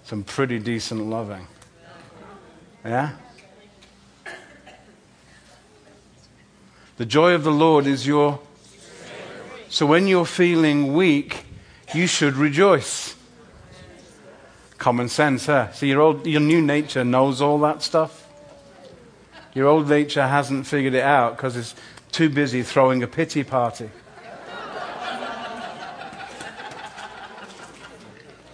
some 0.09 0.25
pretty 0.25 0.59
decent 0.59 1.05
loving. 1.05 1.47
Yeah? 2.83 3.11
The 6.97 7.05
joy 7.05 7.35
of 7.35 7.45
the 7.45 7.51
Lord 7.51 7.87
is 7.87 8.07
your. 8.07 8.41
So 9.69 9.85
when 9.85 10.07
you're 10.09 10.25
feeling 10.25 10.95
weak, 10.95 11.45
you 11.95 12.07
should 12.07 12.37
rejoice. 12.37 13.17
Common 14.79 15.09
sense, 15.09 15.47
huh? 15.47 15.73
So 15.73 15.87
your, 15.87 16.01
old, 16.01 16.25
your 16.25 16.41
new 16.41 16.63
nature 16.63 17.05
knows 17.05 17.41
all 17.41 17.59
that 17.61 17.83
stuff. 17.83 18.27
Your 19.53 19.67
old 19.67 19.89
nature 19.89 20.27
hasn't 20.27 20.69
figured 20.69 20.95
it 20.95 21.03
out 21.03 21.37
because 21.37 21.57
it's 21.57 21.75
too 22.13 22.31
busy 22.31 22.63
throwing 22.63 23.03
a 23.03 23.09
pity 23.09 23.43
party. 23.43 23.91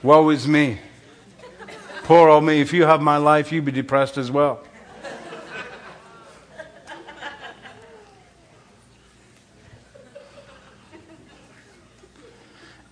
Woe 0.03 0.31
is 0.31 0.49
me. 0.49 0.79
Poor 2.05 2.29
old 2.29 2.45
me, 2.45 2.61
if 2.61 2.73
you 2.73 2.85
have 2.85 3.03
my 3.03 3.19
life, 3.19 3.53
you'd 3.53 3.65
be 3.67 3.73
depressed 3.73 4.17
as 4.17 4.31
well. 4.31 4.63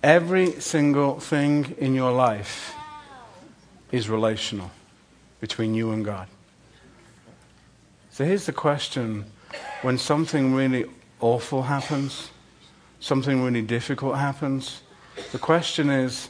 Every 0.03 0.59
single 0.59 1.19
thing 1.19 1.75
in 1.79 1.95
your 1.95 2.11
life 2.11 2.75
is 3.93 4.09
relational 4.09 4.71
between 5.39 5.75
you 5.75 5.91
and 5.91 6.03
God. 6.03 6.27
So 8.09 8.25
here's 8.25 8.47
the 8.47 8.51
question 8.51 9.25
when 9.83 9.97
something 9.99 10.55
really 10.55 10.85
awful 11.19 11.61
happens, 11.61 12.31
something 12.99 13.43
really 13.43 13.61
difficult 13.61 14.17
happens, 14.17 14.81
the 15.31 15.37
question 15.37 15.91
is, 15.91 16.29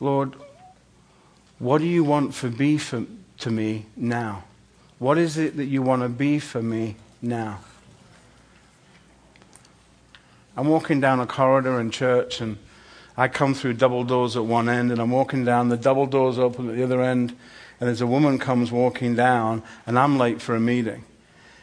Lord, 0.00 0.34
what 1.60 1.78
do 1.78 1.86
you 1.86 2.02
want 2.02 2.34
for 2.34 2.48
be 2.48 2.76
for, 2.76 3.04
to 3.38 3.50
me 3.50 3.86
now? 3.96 4.44
What 4.98 5.16
is 5.16 5.38
it 5.38 5.56
that 5.56 5.66
you 5.66 5.80
want 5.80 6.02
to 6.02 6.08
be 6.08 6.40
for 6.40 6.60
me 6.60 6.96
now? 7.22 7.60
I'm 10.56 10.66
walking 10.66 11.00
down 11.00 11.20
a 11.20 11.26
corridor 11.26 11.78
in 11.78 11.92
church 11.92 12.40
and 12.40 12.58
I 13.18 13.26
come 13.26 13.52
through 13.52 13.74
double 13.74 14.04
doors 14.04 14.36
at 14.36 14.44
one 14.44 14.68
end 14.68 14.92
and 14.92 15.00
I'm 15.00 15.10
walking 15.10 15.44
down, 15.44 15.70
the 15.70 15.76
double 15.76 16.06
doors 16.06 16.38
open 16.38 16.70
at 16.70 16.76
the 16.76 16.84
other 16.84 17.02
end, 17.02 17.30
and 17.80 17.88
there's 17.88 18.00
a 18.00 18.06
woman 18.06 18.38
comes 18.38 18.70
walking 18.70 19.16
down 19.16 19.64
and 19.88 19.98
I'm 19.98 20.18
late 20.18 20.40
for 20.40 20.54
a 20.54 20.60
meeting. 20.60 21.04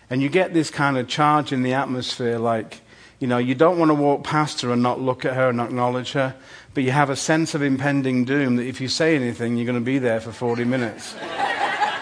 And 0.10 0.22
you 0.22 0.28
get 0.28 0.54
this 0.54 0.70
kind 0.70 0.98
of 0.98 1.08
charge 1.08 1.54
in 1.54 1.64
the 1.64 1.74
atmosphere 1.74 2.38
like, 2.40 2.82
you 3.20 3.28
know, 3.28 3.38
you 3.38 3.56
don't 3.56 3.80
want 3.80 3.90
to 3.90 3.96
walk 3.96 4.26
past 4.26 4.62
her 4.62 4.72
and 4.74 4.84
not 4.84 5.00
look 5.00 5.24
at 5.24 5.34
her 5.34 5.48
and 5.48 5.62
acknowledge 5.62 6.12
her, 6.12 6.36
but 6.74 6.84
you 6.84 6.92
have 6.92 7.10
a 7.10 7.16
sense 7.16 7.56
of 7.56 7.62
impending 7.62 8.26
doom 8.26 8.58
that 8.58 8.66
if 8.66 8.82
you 8.82 8.90
say 8.90 9.16
anything, 9.16 9.56
you're 9.56 9.66
going 9.66 9.80
to 9.80 9.82
be 9.86 9.98
there 9.98 10.20
for 10.20 10.34
40 10.34 10.66
minutes. 10.66 11.16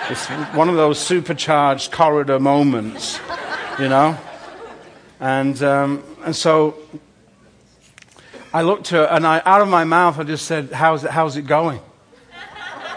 it's 0.09 0.25
one 0.55 0.67
of 0.67 0.75
those 0.75 0.97
supercharged 0.97 1.91
corridor 1.91 2.39
moments, 2.39 3.19
you 3.77 3.87
know? 3.87 4.17
And, 5.19 5.61
um, 5.61 6.03
and 6.25 6.35
so 6.35 6.75
I 8.53 8.61
looked 8.61 8.93
at 8.93 8.99
her, 8.99 9.15
and 9.15 9.25
I, 9.25 9.41
out 9.45 9.61
of 9.61 9.67
my 9.67 9.83
mouth, 9.83 10.19
I 10.19 10.23
just 10.23 10.45
said, 10.45 10.71
how's 10.71 11.03
it, 11.03 11.09
how's 11.09 11.37
it 11.37 11.47
going? 11.47 11.79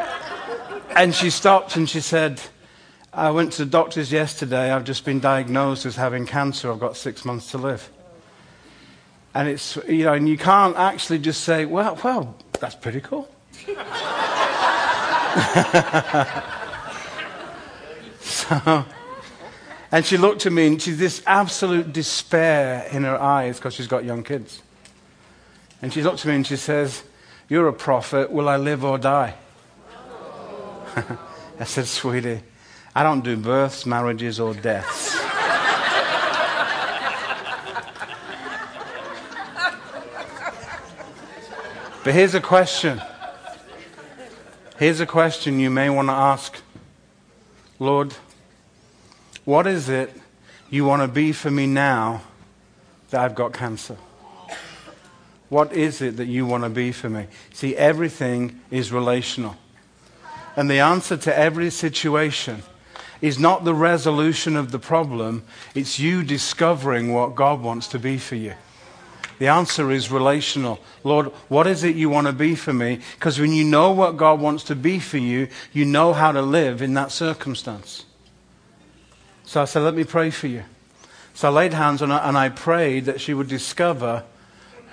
and 0.96 1.14
she 1.14 1.30
stopped 1.30 1.76
and 1.76 1.88
she 1.88 2.00
said, 2.00 2.42
I 3.10 3.30
went 3.30 3.54
to 3.54 3.64
the 3.64 3.70
doctors 3.70 4.12
yesterday. 4.12 4.70
I've 4.70 4.84
just 4.84 5.06
been 5.06 5.18
diagnosed 5.18 5.86
as 5.86 5.96
having 5.96 6.26
cancer. 6.26 6.70
I've 6.70 6.78
got 6.78 6.98
six 6.98 7.24
months 7.24 7.52
to 7.52 7.58
live. 7.58 7.88
And 9.32 9.48
it's, 9.48 9.76
you 9.88 10.04
know, 10.04 10.12
and 10.12 10.28
you 10.28 10.36
can't 10.36 10.76
actually 10.76 11.20
just 11.20 11.42
say, 11.42 11.64
well, 11.64 11.98
well, 12.04 12.36
that's 12.60 12.74
pretty 12.74 13.00
cool. 13.00 13.26
so, 18.20 18.84
and 19.90 20.04
she 20.04 20.18
looked 20.18 20.44
at 20.44 20.52
me 20.52 20.66
and 20.66 20.82
she's 20.82 20.98
this 20.98 21.22
absolute 21.26 21.94
despair 21.94 22.86
in 22.92 23.04
her 23.04 23.18
eyes 23.18 23.56
because 23.56 23.72
she's 23.72 23.86
got 23.86 24.04
young 24.04 24.22
kids. 24.22 24.60
And 25.82 25.92
she 25.92 26.02
looked 26.02 26.20
at 26.20 26.26
me 26.26 26.36
and 26.36 26.46
she 26.46 26.56
says, 26.56 27.02
You're 27.48 27.68
a 27.68 27.72
prophet. 27.72 28.30
Will 28.30 28.48
I 28.48 28.56
live 28.56 28.84
or 28.84 28.98
die? 28.98 29.34
I 31.60 31.64
said, 31.64 31.86
Sweetie, 31.86 32.42
I 32.94 33.02
don't 33.02 33.22
do 33.22 33.36
births, 33.36 33.86
marriages, 33.86 34.40
or 34.40 34.54
deaths. 34.54 35.16
But 42.06 42.14
here's 42.14 42.36
a 42.36 42.40
question. 42.40 43.02
Here's 44.78 45.00
a 45.00 45.06
question 45.06 45.58
you 45.58 45.70
may 45.70 45.90
want 45.90 46.06
to 46.06 46.12
ask 46.12 46.62
Lord, 47.80 48.14
what 49.44 49.66
is 49.66 49.88
it 49.88 50.14
you 50.70 50.84
want 50.84 51.02
to 51.02 51.08
be 51.08 51.32
for 51.32 51.50
me 51.50 51.66
now 51.66 52.22
that 53.10 53.22
I've 53.22 53.34
got 53.34 53.52
cancer? 53.52 53.96
What 55.48 55.72
is 55.72 56.02
it 56.02 56.16
that 56.16 56.26
you 56.26 56.44
want 56.46 56.64
to 56.64 56.70
be 56.70 56.92
for 56.92 57.08
me? 57.08 57.26
See, 57.52 57.76
everything 57.76 58.60
is 58.70 58.92
relational. 58.92 59.56
And 60.56 60.70
the 60.70 60.80
answer 60.80 61.16
to 61.16 61.38
every 61.38 61.70
situation 61.70 62.62
is 63.20 63.38
not 63.38 63.64
the 63.64 63.74
resolution 63.74 64.56
of 64.56 64.72
the 64.72 64.78
problem, 64.78 65.44
it's 65.74 65.98
you 65.98 66.22
discovering 66.22 67.12
what 67.12 67.34
God 67.34 67.62
wants 67.62 67.88
to 67.88 67.98
be 67.98 68.18
for 68.18 68.34
you. 68.34 68.54
The 69.38 69.48
answer 69.48 69.90
is 69.90 70.10
relational. 70.10 70.78
Lord, 71.04 71.26
what 71.48 71.66
is 71.66 71.84
it 71.84 71.94
you 71.94 72.08
want 72.08 72.26
to 72.26 72.32
be 72.32 72.54
for 72.54 72.72
me? 72.72 73.00
Because 73.14 73.38
when 73.38 73.52
you 73.52 73.64
know 73.64 73.90
what 73.90 74.16
God 74.16 74.40
wants 74.40 74.64
to 74.64 74.76
be 74.76 74.98
for 74.98 75.18
you, 75.18 75.48
you 75.72 75.84
know 75.84 76.14
how 76.14 76.32
to 76.32 76.40
live 76.40 76.80
in 76.80 76.94
that 76.94 77.12
circumstance. 77.12 78.06
So 79.44 79.60
I 79.60 79.66
said, 79.66 79.80
Let 79.80 79.94
me 79.94 80.04
pray 80.04 80.30
for 80.30 80.46
you. 80.46 80.64
So 81.34 81.48
I 81.48 81.50
laid 81.50 81.74
hands 81.74 82.00
on 82.00 82.10
her 82.10 82.20
and 82.22 82.36
I 82.36 82.48
prayed 82.48 83.04
that 83.04 83.20
she 83.20 83.34
would 83.34 83.48
discover 83.48 84.24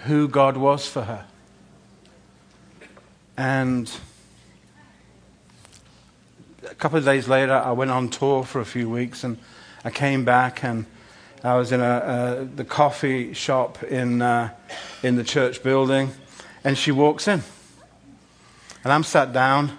who 0.03 0.27
God 0.27 0.57
was 0.57 0.87
for 0.87 1.03
her. 1.03 1.25
And 3.37 3.89
a 6.69 6.75
couple 6.75 6.97
of 6.97 7.05
days 7.05 7.27
later, 7.27 7.53
I 7.53 7.71
went 7.71 7.91
on 7.91 8.09
tour 8.09 8.43
for 8.43 8.59
a 8.61 8.65
few 8.65 8.89
weeks 8.89 9.23
and 9.23 9.37
I 9.83 9.89
came 9.89 10.23
back 10.23 10.63
and 10.63 10.85
I 11.43 11.55
was 11.55 11.73
in 11.73 11.81
a, 11.81 11.83
uh, 11.83 12.45
the 12.55 12.63
coffee 12.63 13.33
shop 13.33 13.83
in, 13.83 14.21
uh, 14.21 14.51
in 15.01 15.17
the 15.17 15.25
church 15.25 15.61
building, 15.61 16.11
and 16.63 16.77
she 16.77 16.93
walks 16.93 17.27
in. 17.27 17.43
And 18.81 18.93
I'm 18.93 19.03
sat 19.03 19.33
down, 19.33 19.77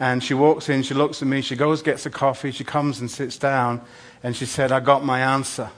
and 0.00 0.24
she 0.24 0.34
walks 0.34 0.68
in, 0.68 0.82
she 0.82 0.94
looks 0.94 1.22
at 1.22 1.28
me, 1.28 1.40
she 1.40 1.54
goes, 1.54 1.82
gets 1.82 2.04
a 2.04 2.10
coffee, 2.10 2.50
she 2.50 2.64
comes 2.64 2.98
and 2.98 3.08
sits 3.08 3.38
down, 3.38 3.80
and 4.24 4.34
she 4.34 4.44
said, 4.44 4.72
I 4.72 4.80
got 4.80 5.04
my 5.04 5.20
answer. 5.20 5.70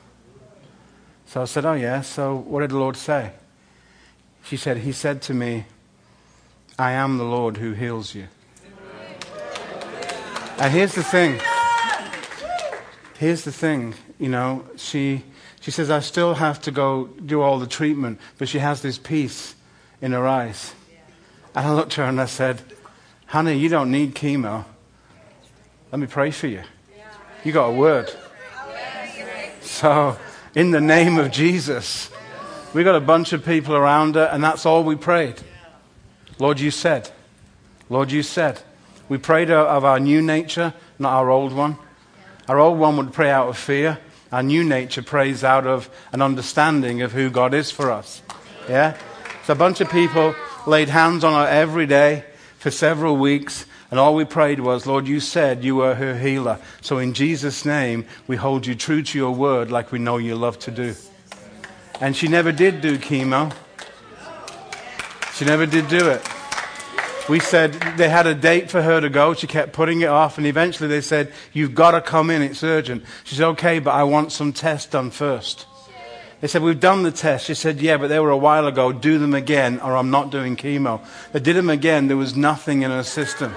So 1.27 1.43
I 1.43 1.45
said, 1.45 1.67
Oh, 1.67 1.75
yeah, 1.75 2.01
so 2.01 2.37
what 2.37 2.61
did 2.61 2.71
the 2.71 2.79
Lord 2.79 2.97
say? 2.97 3.33
She 4.45 4.57
said, 4.57 4.79
He 4.79 4.93
said 4.93 5.23
to 5.23 5.35
me, 5.35 5.67
I 6.79 6.93
am 6.93 7.19
the 7.19 7.25
Lord 7.25 7.59
who 7.59 7.73
heals 7.73 8.15
you. 8.15 8.29
And 10.59 10.73
here's 10.73 10.95
the 10.95 11.03
thing. 11.03 11.41
Here's 13.19 13.45
the 13.45 13.53
thing, 13.53 13.95
you 14.19 14.31
know, 14.31 14.65
she, 14.77 15.25
she 15.61 15.71
says, 15.71 15.91
I 15.91 16.01
still 16.01 16.33
have 16.33 16.59
to 16.63 16.71
go 16.71 17.07
do 17.07 17.43
all 17.43 17.59
the 17.59 17.67
treatment, 17.67 18.19
but 18.39 18.49
she 18.49 18.61
has 18.61 18.81
this 18.81 18.97
peace 18.97 19.55
in 20.01 20.13
her 20.13 20.27
eyes. 20.27 20.73
And 21.55 21.67
I 21.67 21.75
looked 21.75 21.93
at 21.93 21.97
her 21.97 22.05
and 22.05 22.19
I 22.19 22.25
said, 22.25 22.63
Honey, 23.27 23.59
you 23.59 23.69
don't 23.69 23.91
need 23.91 24.15
chemo. 24.15 24.65
Let 25.93 25.99
me 25.99 26.07
pray 26.07 26.31
for 26.31 26.47
you. 26.47 26.63
You 27.45 27.53
got 27.53 27.67
a 27.67 27.73
word. 27.73 28.11
So, 29.61 30.17
in 30.55 30.71
the 30.71 30.81
name 30.81 31.19
of 31.19 31.31
Jesus, 31.31 32.11
we 32.73 32.85
got 32.85 32.95
a 32.95 33.01
bunch 33.01 33.33
of 33.33 33.45
people 33.45 33.75
around 33.75 34.15
her, 34.15 34.29
and 34.33 34.43
that's 34.43 34.65
all 34.65 34.85
we 34.85 34.97
prayed. 34.97 35.41
Lord, 36.39 36.61
you 36.61 36.71
said. 36.71 37.11
Lord, 37.89 38.13
you 38.13 38.23
said. 38.23 38.63
We 39.09 39.19
prayed 39.19 39.51
of 39.51 39.85
our 39.85 39.99
new 39.99 40.23
nature, 40.23 40.73
not 40.99 41.15
our 41.15 41.31
old 41.31 41.53
one. 41.53 41.77
Our 42.49 42.59
old 42.59 42.79
one 42.79 42.97
would 42.97 43.13
pray 43.13 43.31
out 43.31 43.49
of 43.49 43.59
fear. 43.59 43.99
Our 44.31 44.45
new 44.45 44.63
nature 44.63 45.03
prays 45.03 45.43
out 45.43 45.67
of 45.67 45.91
an 46.13 46.23
understanding 46.23 47.03
of 47.03 47.13
who 47.13 47.31
God 47.31 47.55
is 47.55 47.73
for 47.73 47.91
us. 47.91 48.23
Yeah? 48.69 48.97
So 49.45 49.55
a 49.55 49.57
bunch 49.57 49.81
of 49.81 49.91
people 49.91 50.37
laid 50.67 50.89
hands 50.89 51.25
on 51.25 51.33
her 51.33 51.51
every 51.51 51.87
day 51.87 52.25
for 52.59 52.71
several 52.71 53.17
weeks, 53.17 53.67
and 53.91 53.99
all 53.99 54.15
we 54.15 54.25
prayed 54.25 54.61
was, 54.61 54.87
Lord, 54.87 55.09
you 55.09 55.19
said 55.19 55.65
you 55.65 55.75
were 55.77 55.97
her 55.97 56.17
healer. 56.17 56.61
So 56.81 56.99
in 56.99 57.15
Jesus' 57.15 57.65
name, 57.65 58.05
we 58.29 58.37
hold 58.37 58.65
you 58.67 58.77
true 58.77 59.03
to 59.03 59.19
your 59.19 59.35
word 59.35 59.73
like 59.73 59.91
we 59.91 59.99
know 59.99 60.19
you 60.19 60.37
love 60.37 60.61
to 60.61 60.71
do. 60.71 60.95
And 62.01 62.17
she 62.17 62.29
never 62.29 62.51
did 62.51 62.81
do 62.81 62.97
chemo. 62.99 63.55
She 65.35 65.45
never 65.45 65.67
did 65.67 65.89
do 65.89 66.09
it. 66.09 66.27
We 67.29 67.39
said 67.39 67.75
they 67.97 68.09
had 68.09 68.27
a 68.27 68.35
date 68.35 68.71
for 68.71 68.83
her 68.83 69.01
to 69.01 69.09
go. 69.09 69.35
She 69.35 69.47
kept 69.47 69.73
putting 69.73 70.01
it 70.01 70.09
off, 70.09 70.37
and 70.37 70.47
eventually 70.47 70.89
they 70.89 71.01
said, 71.01 71.33
You've 71.53 71.75
got 71.75 71.93
to 71.93 72.01
come 72.01 72.31
in, 72.31 72.43
it's 72.43 72.65
urgent. 72.65 73.05
She 73.25 73.37
said, 73.37 73.47
Okay, 73.49 73.79
but 73.79 73.93
I 73.93 74.03
want 74.03 74.33
some 74.33 74.53
tests 74.53 74.91
done 74.91 75.11
first. 75.11 75.67
They 76.41 76.49
said, 76.49 76.63
We've 76.63 76.81
done 76.81 77.03
the 77.03 77.13
tests. 77.13 77.47
She 77.47 77.55
said, 77.55 77.81
Yeah, 77.81 77.99
but 77.99 78.09
they 78.09 78.19
were 78.19 78.31
a 78.31 78.37
while 78.37 78.67
ago. 78.67 78.93
Do 78.93 79.19
them 79.19 79.35
again, 79.35 79.79
or 79.81 79.97
I'm 79.97 80.11
not 80.11 80.31
doing 80.31 80.57
chemo. 80.57 81.05
They 81.33 81.41
did 81.41 81.55
them 81.55 81.71
again. 81.71 82.09
There 82.09 82.17
was 82.17 82.35
nothing 82.35 82.83
in 82.83 82.91
her 82.91 83.05
system. 83.05 83.53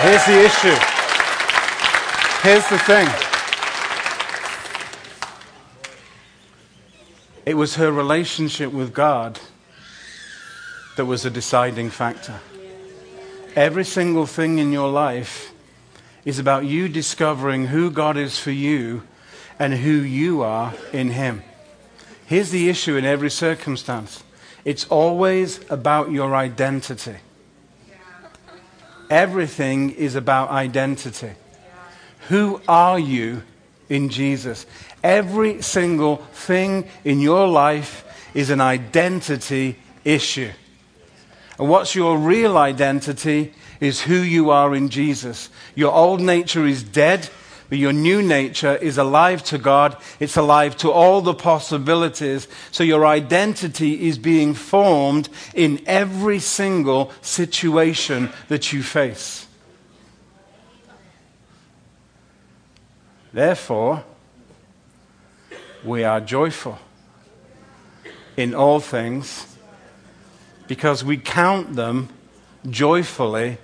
Here's 0.00 0.26
the 0.26 0.44
issue. 0.44 0.76
Here's 2.42 2.68
the 2.68 2.78
thing. 2.78 3.33
It 7.46 7.54
was 7.54 7.74
her 7.76 7.92
relationship 7.92 8.72
with 8.72 8.94
God 8.94 9.38
that 10.96 11.04
was 11.04 11.24
a 11.24 11.30
deciding 11.30 11.90
factor. 11.90 12.40
Every 13.54 13.84
single 13.84 14.26
thing 14.26 14.58
in 14.58 14.72
your 14.72 14.90
life 14.90 15.52
is 16.24 16.38
about 16.38 16.64
you 16.64 16.88
discovering 16.88 17.66
who 17.66 17.90
God 17.90 18.16
is 18.16 18.38
for 18.38 18.50
you 18.50 19.02
and 19.58 19.74
who 19.74 19.92
you 19.92 20.42
are 20.42 20.72
in 20.92 21.10
Him. 21.10 21.42
Here's 22.26 22.50
the 22.50 22.68
issue 22.68 22.96
in 22.96 23.04
every 23.04 23.30
circumstance 23.30 24.22
it's 24.64 24.86
always 24.86 25.60
about 25.70 26.10
your 26.10 26.34
identity. 26.34 27.16
Everything 29.10 29.90
is 29.90 30.14
about 30.14 30.48
identity. 30.48 31.32
Who 32.28 32.62
are 32.66 32.98
you 32.98 33.42
in 33.90 34.08
Jesus? 34.08 34.64
Every 35.04 35.60
single 35.60 36.16
thing 36.32 36.88
in 37.04 37.20
your 37.20 37.46
life 37.46 38.04
is 38.32 38.48
an 38.48 38.62
identity 38.62 39.76
issue. 40.02 40.50
And 41.58 41.68
what's 41.68 41.94
your 41.94 42.16
real 42.16 42.56
identity 42.56 43.52
is 43.80 44.00
who 44.00 44.16
you 44.16 44.48
are 44.48 44.74
in 44.74 44.88
Jesus. 44.88 45.50
Your 45.74 45.92
old 45.92 46.22
nature 46.22 46.66
is 46.66 46.82
dead, 46.82 47.28
but 47.68 47.76
your 47.76 47.92
new 47.92 48.22
nature 48.22 48.76
is 48.76 48.96
alive 48.96 49.44
to 49.44 49.58
God. 49.58 49.96
It's 50.20 50.38
alive 50.38 50.74
to 50.78 50.90
all 50.90 51.20
the 51.20 51.34
possibilities. 51.34 52.48
So 52.70 52.82
your 52.82 53.06
identity 53.06 54.08
is 54.08 54.18
being 54.18 54.54
formed 54.54 55.28
in 55.52 55.82
every 55.86 56.38
single 56.38 57.12
situation 57.20 58.30
that 58.48 58.72
you 58.72 58.82
face. 58.82 59.46
Therefore, 63.34 64.04
we 65.84 66.04
are 66.04 66.20
joyful 66.20 66.78
in 68.36 68.54
all 68.54 68.80
things 68.80 69.56
because 70.66 71.04
we 71.04 71.16
count 71.16 71.76
them 71.76 72.08
joyfully 72.68 73.58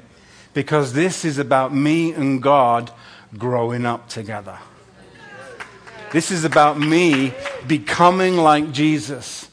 because 0.53 0.93
this 0.93 1.25
is 1.25 1.39
about 1.39 1.75
me 1.75 2.13
and 2.13 2.43
God 2.43 2.91
growing 3.37 3.87
up 3.87 4.09
together. 4.09 4.59
This 6.13 6.31
is 6.31 6.45
about 6.45 6.79
me 6.79 7.33
becoming 7.67 8.37
like 8.37 8.73
Jesus. 8.73 9.49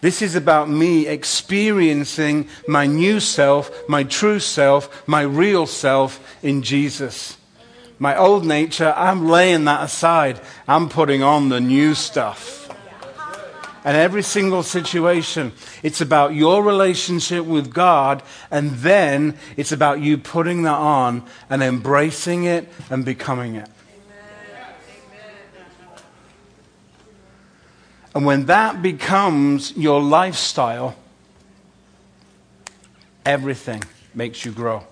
This 0.00 0.22
is 0.22 0.34
about 0.34 0.70
me 0.70 1.06
experiencing 1.06 2.48
my 2.66 2.86
new 2.86 3.20
self, 3.20 3.86
my 3.86 4.02
true 4.04 4.40
self, 4.40 5.06
my 5.06 5.20
real 5.20 5.66
self 5.66 6.38
in 6.42 6.62
Jesus. 6.62 7.36
My 8.02 8.16
old 8.16 8.46
nature, 8.46 8.94
I'm 8.96 9.28
laying 9.28 9.66
that 9.66 9.84
aside. 9.84 10.40
I'm 10.66 10.88
putting 10.88 11.22
on 11.22 11.50
the 11.50 11.60
new 11.60 11.94
stuff. 11.94 12.66
And 13.84 13.94
every 13.94 14.22
single 14.22 14.62
situation, 14.62 15.52
it's 15.82 16.00
about 16.00 16.34
your 16.34 16.64
relationship 16.64 17.44
with 17.44 17.72
God, 17.72 18.22
and 18.50 18.70
then 18.70 19.36
it's 19.58 19.70
about 19.70 20.00
you 20.00 20.16
putting 20.16 20.62
that 20.62 20.78
on 20.78 21.24
and 21.50 21.62
embracing 21.62 22.44
it 22.44 22.72
and 22.88 23.04
becoming 23.04 23.56
it. 23.56 23.68
And 28.14 28.24
when 28.24 28.46
that 28.46 28.80
becomes 28.80 29.76
your 29.76 30.00
lifestyle, 30.00 30.96
everything 33.26 33.84
makes 34.14 34.44
you 34.46 34.52
grow. 34.52 34.84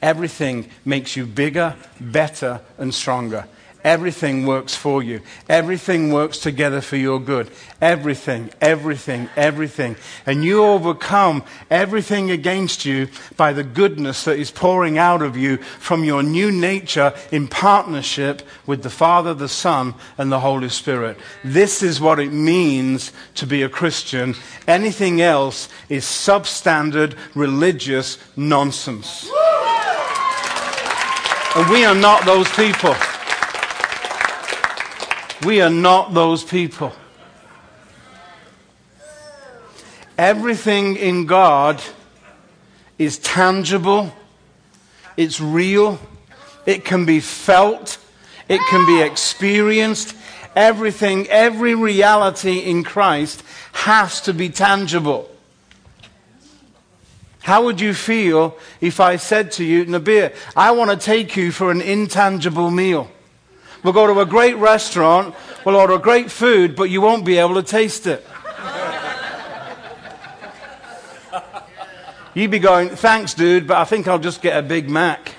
Everything 0.00 0.68
makes 0.84 1.16
you 1.16 1.26
bigger, 1.26 1.74
better, 2.00 2.60
and 2.78 2.94
stronger. 2.94 3.46
Everything 3.84 4.44
works 4.44 4.74
for 4.74 5.02
you. 5.04 5.20
Everything 5.48 6.12
works 6.12 6.38
together 6.38 6.80
for 6.80 6.96
your 6.96 7.20
good. 7.20 7.48
Everything, 7.80 8.50
everything, 8.60 9.28
everything. 9.36 9.94
And 10.26 10.44
you 10.44 10.64
overcome 10.64 11.44
everything 11.70 12.30
against 12.30 12.84
you 12.84 13.08
by 13.36 13.52
the 13.52 13.62
goodness 13.62 14.24
that 14.24 14.38
is 14.38 14.50
pouring 14.50 14.98
out 14.98 15.22
of 15.22 15.36
you 15.36 15.58
from 15.58 16.02
your 16.02 16.24
new 16.24 16.50
nature 16.50 17.14
in 17.30 17.46
partnership 17.46 18.42
with 18.66 18.82
the 18.82 18.90
Father, 18.90 19.32
the 19.32 19.48
Son, 19.48 19.94
and 20.18 20.30
the 20.30 20.40
Holy 20.40 20.68
Spirit. 20.68 21.16
This 21.44 21.80
is 21.82 22.00
what 22.00 22.18
it 22.18 22.32
means 22.32 23.12
to 23.36 23.46
be 23.46 23.62
a 23.62 23.68
Christian. 23.68 24.34
Anything 24.66 25.22
else 25.22 25.68
is 25.88 26.04
substandard 26.04 27.16
religious 27.34 28.18
nonsense. 28.36 29.30
And 31.56 31.70
we 31.70 31.84
are 31.84 31.94
not 31.94 32.24
those 32.24 32.48
people. 32.50 32.94
We 35.46 35.60
are 35.60 35.70
not 35.70 36.14
those 36.14 36.44
people. 36.44 36.92
Everything 40.18 40.96
in 40.96 41.26
God 41.26 41.80
is 42.98 43.18
tangible, 43.18 44.12
it's 45.16 45.40
real, 45.40 46.00
it 46.66 46.84
can 46.84 47.06
be 47.06 47.20
felt, 47.20 47.98
it 48.48 48.60
can 48.68 48.84
be 48.86 49.00
experienced. 49.00 50.16
Everything, 50.56 51.28
every 51.28 51.76
reality 51.76 52.58
in 52.58 52.82
Christ 52.82 53.44
has 53.72 54.20
to 54.22 54.34
be 54.34 54.48
tangible. 54.48 55.30
How 57.48 57.64
would 57.64 57.80
you 57.80 57.94
feel 57.94 58.58
if 58.78 59.00
I 59.00 59.16
said 59.16 59.52
to 59.52 59.64
you, 59.64 59.86
Nabir, 59.86 60.36
I 60.54 60.72
want 60.72 60.90
to 60.90 60.98
take 60.98 61.34
you 61.34 61.50
for 61.50 61.70
an 61.70 61.80
intangible 61.80 62.70
meal? 62.70 63.10
We'll 63.82 63.94
go 63.94 64.06
to 64.06 64.20
a 64.20 64.26
great 64.26 64.56
restaurant, 64.56 65.34
we'll 65.64 65.76
order 65.76 65.96
great 65.96 66.30
food, 66.30 66.76
but 66.76 66.90
you 66.90 67.00
won't 67.00 67.24
be 67.24 67.38
able 67.38 67.54
to 67.54 67.62
taste 67.62 68.06
it. 68.06 68.22
You'd 72.34 72.50
be 72.50 72.58
going, 72.58 72.90
thanks, 72.90 73.32
dude, 73.32 73.66
but 73.66 73.78
I 73.78 73.84
think 73.84 74.08
I'll 74.08 74.18
just 74.18 74.42
get 74.42 74.58
a 74.58 74.62
Big 74.62 74.90
Mac. 74.90 75.34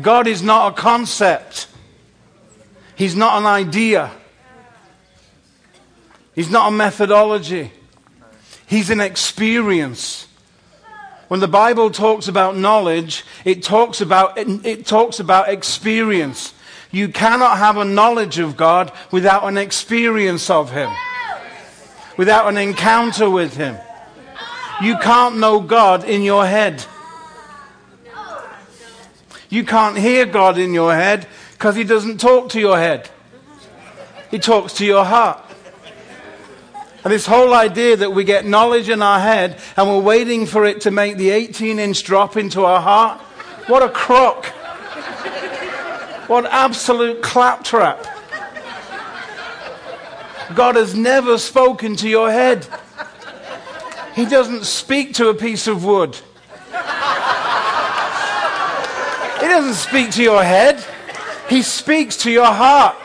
God 0.00 0.26
is 0.26 0.42
not 0.42 0.72
a 0.72 0.76
concept. 0.80 1.68
He's 2.96 3.14
not 3.14 3.38
an 3.38 3.44
idea. 3.44 4.10
He's 6.34 6.48
not 6.48 6.68
a 6.68 6.70
methodology. 6.74 7.70
He's 8.66 8.90
an 8.90 9.00
experience. 9.00 10.26
When 11.28 11.40
the 11.40 11.48
Bible 11.48 11.90
talks 11.90 12.28
about 12.28 12.56
knowledge, 12.56 13.24
it 13.44 13.62
talks 13.62 14.00
about, 14.00 14.36
it, 14.36 14.86
talks 14.86 15.20
about 15.20 15.48
experience. 15.48 16.54
You 16.90 17.08
cannot 17.08 17.58
have 17.58 17.76
a 17.76 17.84
knowledge 17.84 18.38
of 18.38 18.56
God 18.56 18.92
without 19.10 19.44
an 19.44 19.58
experience 19.58 20.48
of 20.48 20.70
Him, 20.70 20.90
without 22.16 22.48
an 22.48 22.56
encounter 22.56 23.28
with 23.28 23.56
Him. 23.56 23.76
You 24.82 24.96
can't 24.98 25.38
know 25.38 25.60
God 25.60 26.04
in 26.04 26.22
your 26.22 26.46
head. 26.46 26.84
You 29.48 29.64
can't 29.64 29.96
hear 29.96 30.26
God 30.26 30.58
in 30.58 30.74
your 30.74 30.94
head 30.94 31.26
because 31.52 31.76
He 31.76 31.84
doesn't 31.84 32.18
talk 32.18 32.50
to 32.50 32.60
your 32.60 32.76
head, 32.76 33.08
He 34.30 34.38
talks 34.38 34.74
to 34.74 34.86
your 34.86 35.04
heart. 35.04 35.43
And 37.04 37.12
this 37.12 37.26
whole 37.26 37.52
idea 37.52 37.96
that 37.98 38.12
we 38.12 38.24
get 38.24 38.46
knowledge 38.46 38.88
in 38.88 39.02
our 39.02 39.20
head 39.20 39.60
and 39.76 39.88
we're 39.88 40.00
waiting 40.00 40.46
for 40.46 40.64
it 40.64 40.80
to 40.82 40.90
make 40.90 41.18
the 41.18 41.30
18 41.30 41.78
inch 41.78 42.02
drop 42.02 42.38
into 42.38 42.64
our 42.64 42.80
heart, 42.80 43.20
what 43.68 43.82
a 43.82 43.90
crock. 43.90 44.46
What 46.26 46.46
absolute 46.46 47.22
claptrap. 47.22 48.06
God 50.54 50.76
has 50.76 50.94
never 50.94 51.36
spoken 51.36 51.96
to 51.96 52.08
your 52.08 52.30
head. 52.30 52.66
He 54.14 54.24
doesn't 54.24 54.64
speak 54.64 55.14
to 55.14 55.28
a 55.28 55.34
piece 55.34 55.66
of 55.66 55.84
wood. 55.84 56.16
He 59.40 59.48
doesn't 59.48 59.74
speak 59.74 60.12
to 60.12 60.22
your 60.22 60.42
head. 60.42 60.82
He 61.50 61.60
speaks 61.60 62.16
to 62.18 62.30
your 62.30 62.46
heart. 62.46 62.96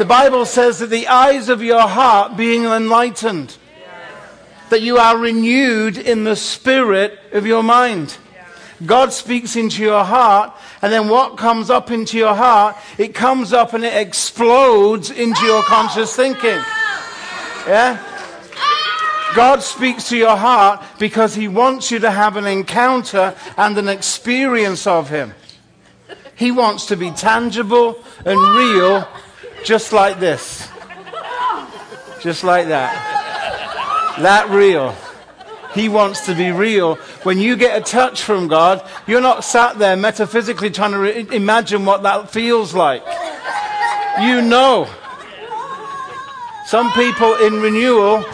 The 0.00 0.06
Bible 0.06 0.46
says 0.46 0.78
that 0.78 0.86
the 0.86 1.08
eyes 1.08 1.50
of 1.50 1.62
your 1.62 1.86
heart 1.86 2.34
being 2.34 2.64
enlightened, 2.64 3.58
that 4.70 4.80
you 4.80 4.96
are 4.96 5.18
renewed 5.18 5.98
in 5.98 6.24
the 6.24 6.36
spirit 6.36 7.18
of 7.32 7.44
your 7.44 7.62
mind. 7.62 8.16
God 8.86 9.12
speaks 9.12 9.56
into 9.56 9.82
your 9.82 10.02
heart, 10.02 10.56
and 10.80 10.90
then 10.90 11.10
what 11.10 11.36
comes 11.36 11.68
up 11.68 11.90
into 11.90 12.16
your 12.16 12.34
heart, 12.34 12.76
it 12.96 13.14
comes 13.14 13.52
up 13.52 13.74
and 13.74 13.84
it 13.84 13.92
explodes 13.92 15.10
into 15.10 15.44
your 15.44 15.62
conscious 15.64 16.16
thinking. 16.16 16.62
Yeah? 17.68 18.02
God 19.36 19.62
speaks 19.62 20.08
to 20.08 20.16
your 20.16 20.38
heart 20.38 20.82
because 20.98 21.34
He 21.34 21.46
wants 21.46 21.90
you 21.90 21.98
to 21.98 22.10
have 22.10 22.38
an 22.38 22.46
encounter 22.46 23.34
and 23.58 23.76
an 23.76 23.90
experience 23.90 24.86
of 24.86 25.10
Him. 25.10 25.34
He 26.36 26.50
wants 26.50 26.86
to 26.86 26.96
be 26.96 27.10
tangible 27.10 28.02
and 28.24 28.40
real 28.56 29.06
just 29.64 29.92
like 29.92 30.20
this. 30.20 30.68
Just 32.20 32.44
like 32.44 32.68
that. 32.68 34.16
That 34.20 34.50
real. 34.50 34.94
He 35.74 35.88
wants 35.88 36.26
to 36.26 36.34
be 36.34 36.50
real. 36.50 36.96
When 37.22 37.38
you 37.38 37.56
get 37.56 37.80
a 37.80 37.84
touch 37.84 38.22
from 38.22 38.48
God, 38.48 38.86
you're 39.06 39.20
not 39.20 39.44
sat 39.44 39.78
there 39.78 39.96
metaphysically 39.96 40.70
trying 40.70 40.92
to 40.92 40.98
re- 40.98 41.26
imagine 41.32 41.84
what 41.84 42.02
that 42.02 42.30
feels 42.30 42.74
like. 42.74 43.02
You 44.20 44.42
know. 44.42 44.88
Some 46.66 46.92
people 46.92 47.34
in 47.36 47.60
renewal, 47.60 48.24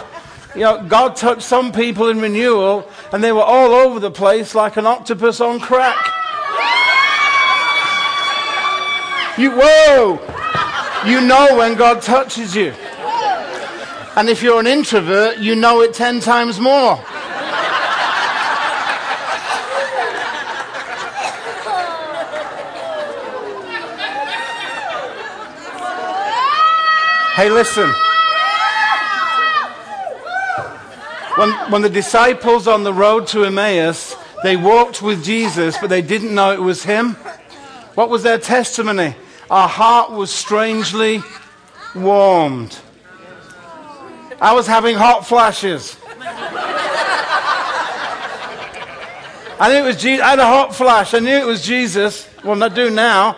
you 0.55 0.63
know, 0.63 0.83
God 0.87 1.17
touched 1.17 1.43
some 1.43 1.73
people 1.73 2.09
in 2.09 2.21
renewal 2.21 2.89
and 3.13 3.23
they 3.23 3.33
were 3.33 3.43
all 3.43 3.73
over 3.73 4.01
the 4.01 4.11
place 4.11 4.55
like 4.55 4.77
an 4.77 4.87
octopus 4.87 5.41
on 5.41 5.61
crack. 5.61 5.97
You, 9.39 9.53
whoa! 9.53 10.36
You 11.07 11.21
know 11.21 11.57
when 11.57 11.77
God 11.77 12.03
touches 12.03 12.57
you. 12.57 12.75
And 14.17 14.29
if 14.29 14.43
you're 14.43 14.59
an 14.59 14.67
introvert, 14.67 15.39
you 15.39 15.55
know 15.55 15.83
it 15.83 15.95
ten 15.95 16.21
times 16.21 16.59
more. 16.59 16.97
Hey, 27.37 27.51
listen. 27.51 27.91
When, 31.37 31.51
when 31.71 31.83
the 31.83 31.91
disciples 31.91 32.67
on 32.67 32.83
the 32.83 32.95
road 32.95 33.27
to 33.29 33.45
Emmaus, 33.45 34.17
they 34.43 34.57
walked 34.57 35.03
with 35.03 35.23
Jesus, 35.23 35.77
but 35.79 35.91
they 35.91 36.01
didn't 36.01 36.35
know 36.35 36.53
it 36.53 36.63
was 36.63 36.83
him. 36.83 37.13
What 37.95 38.09
was 38.09 38.23
their 38.23 38.39
testimony? 38.39 39.15
Our 39.51 39.69
heart 39.69 40.11
was 40.11 40.33
strangely 40.33 41.23
warmed. 41.95 42.79
I 44.41 44.53
was 44.53 44.67
having 44.67 44.97
hot 44.97 45.27
flashes. 45.27 45.97
I 49.59 49.71
knew 49.71 49.77
it 49.77 49.87
was 49.87 49.97
Jesus. 49.97 50.23
I 50.23 50.31
had 50.31 50.39
a 50.39 50.45
hot 50.45 50.75
flash. 50.75 51.15
I 51.15 51.21
knew 51.21 51.37
it 51.37 51.47
was 51.47 51.65
Jesus. 51.65 52.29
Well, 52.45 52.63
I 52.63 52.69
do 52.69 52.91
now. 52.91 53.37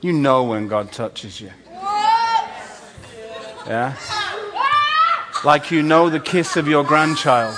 You 0.00 0.12
know 0.12 0.44
when 0.44 0.68
God 0.68 0.92
touches 0.92 1.40
you. 1.40 1.50
Yeah? 3.66 3.96
Like 5.44 5.70
you 5.70 5.82
know 5.82 6.10
the 6.10 6.20
kiss 6.20 6.56
of 6.56 6.68
your 6.68 6.84
grandchild. 6.84 7.56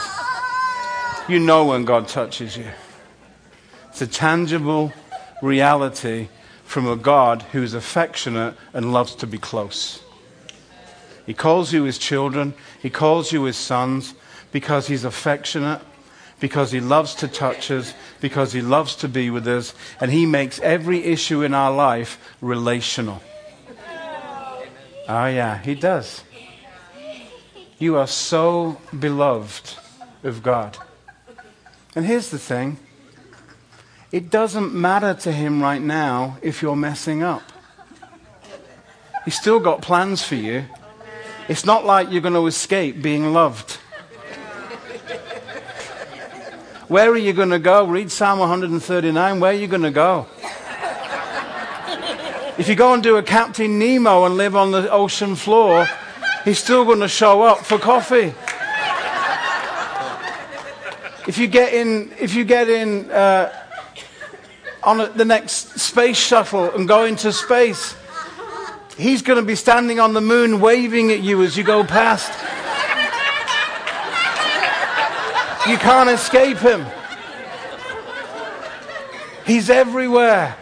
You 1.29 1.41
know 1.41 1.67
when 1.67 1.85
God 1.85 2.09
touches 2.09 2.57
you. 2.57 2.71
It's 3.91 4.01
a 4.01 4.07
tangible 4.07 4.93
reality 5.47 6.29
from 6.65 6.87
a 6.87 6.97
God 6.97 7.43
who 7.53 7.63
is 7.63 7.75
affectionate 7.75 8.55
and 8.75 8.93
loves 8.93 9.15
to 9.17 9.27
be 9.27 9.39
close. 9.39 10.03
He 11.25 11.35
calls 11.35 11.73
you 11.73 11.85
his 11.85 11.99
children, 11.99 12.55
he 12.81 12.91
calls 12.91 13.33
you 13.33 13.45
his 13.45 13.57
sons 13.57 14.15
because 14.53 14.89
he's 14.89 15.05
affectionate, 15.05 15.81
because 16.41 16.71
he 16.73 16.81
loves 16.81 17.15
to 17.17 17.29
touch 17.29 17.71
us, 17.71 17.95
because 18.21 18.53
he 18.53 18.61
loves 18.61 18.97
to 18.97 19.09
be 19.09 19.31
with 19.31 19.47
us, 19.47 19.75
and 20.01 20.11
he 20.11 20.27
makes 20.27 20.61
every 20.61 21.05
issue 21.05 21.43
in 21.43 21.55
our 21.55 21.73
life 21.73 22.19
relational. 22.41 23.23
Oh, 25.09 25.27
yeah, 25.27 25.59
he 25.59 25.75
does. 25.75 26.23
You 27.79 27.97
are 27.97 28.07
so 28.07 28.81
beloved 28.99 29.75
of 30.25 30.43
God. 30.43 30.79
And 31.95 32.05
here's 32.05 32.31
the 32.31 32.39
thing 32.39 32.79
it 34.17 34.31
doesn't 34.31 34.73
matter 34.73 35.13
to 35.13 35.31
him 35.31 35.61
right 35.61 35.83
now 35.83 36.39
if 36.41 36.63
you're 36.63 36.75
messing 36.75 37.23
up. 37.23 37.43
He's 39.27 39.39
still 39.39 39.61
got 39.61 39.83
plans 39.83 40.23
for 40.23 40.37
you. 40.37 40.65
It's 41.49 41.67
not 41.67 41.85
like 41.85 42.11
you're 42.11 42.23
going 42.23 42.33
to 42.33 42.47
escape 42.47 43.03
being 43.03 43.35
loved. 43.35 43.73
Where 46.89 47.11
are 47.11 47.19
you 47.19 47.35
going 47.35 47.51
to 47.51 47.59
go? 47.59 47.85
Read 47.85 48.11
Psalm 48.11 48.39
139. 48.39 49.39
Where 49.39 49.51
are 49.51 49.55
you 49.55 49.67
going 49.67 49.83
to 49.83 49.91
go? 49.91 50.27
If 52.57 52.69
you 52.71 52.75
go 52.75 52.95
and 52.95 53.03
do 53.03 53.19
a 53.19 53.23
Captain 53.23 53.79
Nemo 53.79 54.25
and 54.25 54.39
live 54.39 54.57
on 54.57 54.71
the 54.73 54.91
ocean 54.91 55.35
floor, 55.35 55.87
he's 56.43 56.59
still 56.59 56.87
going 56.87 57.01
to 57.01 57.09
show 57.09 57.43
up 57.43 57.59
for 57.67 57.79
coffee. 57.79 58.33
If 61.29 61.37
you 61.37 61.49
get 61.49 61.75
in, 61.75 62.13
if 62.19 62.35
you 62.35 62.45
get 62.45 62.71
in 62.71 63.11
uh, 63.11 63.65
on 64.87 64.99
the 65.17 65.25
next 65.25 65.81
space 65.81 66.17
shuttle 66.17 66.71
and 66.71 66.87
go 66.87 67.05
into 67.05 67.33
space. 67.33 67.97
He's 68.97 69.21
going 69.21 69.41
to 69.41 69.45
be 69.45 69.57
standing 69.57 69.99
on 69.99 70.15
the 70.15 70.21
moon 70.21 70.61
waving 70.61 71.11
at 71.11 71.21
you 71.21 71.43
as 71.43 71.57
you 71.57 71.65
go 71.65 71.83
past. 71.83 72.31
You 75.69 75.77
can't 75.77 76.09
escape 76.09 76.59
him. 76.59 76.87
He's 79.45 79.69
everywhere. 79.69 80.57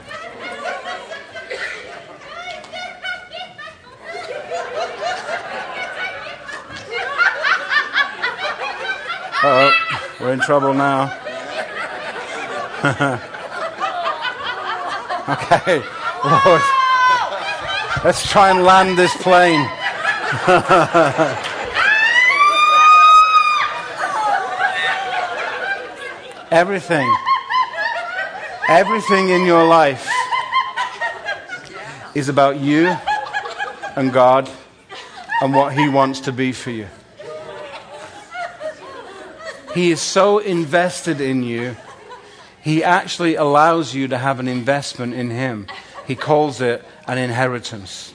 oh, 9.42 10.16
we're 10.18 10.32
in 10.32 10.40
trouble 10.40 10.72
now. 10.72 11.20
Okay, 15.26 15.82
Lord, 16.22 16.62
let's 18.04 18.28
try 18.28 18.50
and 18.50 18.62
land 18.62 18.98
this 18.98 19.16
plane. 19.22 19.66
everything, 26.50 27.10
everything 28.68 29.30
in 29.30 29.46
your 29.46 29.66
life 29.66 30.06
is 32.14 32.28
about 32.28 32.60
you 32.60 32.94
and 33.96 34.12
God 34.12 34.50
and 35.40 35.54
what 35.54 35.72
He 35.72 35.88
wants 35.88 36.20
to 36.20 36.32
be 36.32 36.52
for 36.52 36.70
you. 36.70 36.88
He 39.74 39.90
is 39.90 40.02
so 40.02 40.36
invested 40.36 41.22
in 41.22 41.42
you 41.42 41.76
He 42.64 42.82
actually 42.82 43.34
allows 43.34 43.94
you 43.94 44.08
to 44.08 44.16
have 44.16 44.40
an 44.40 44.48
investment 44.48 45.12
in 45.12 45.28
Him. 45.28 45.66
He 46.06 46.16
calls 46.16 46.62
it 46.62 46.82
an 47.06 47.18
inheritance. 47.18 48.14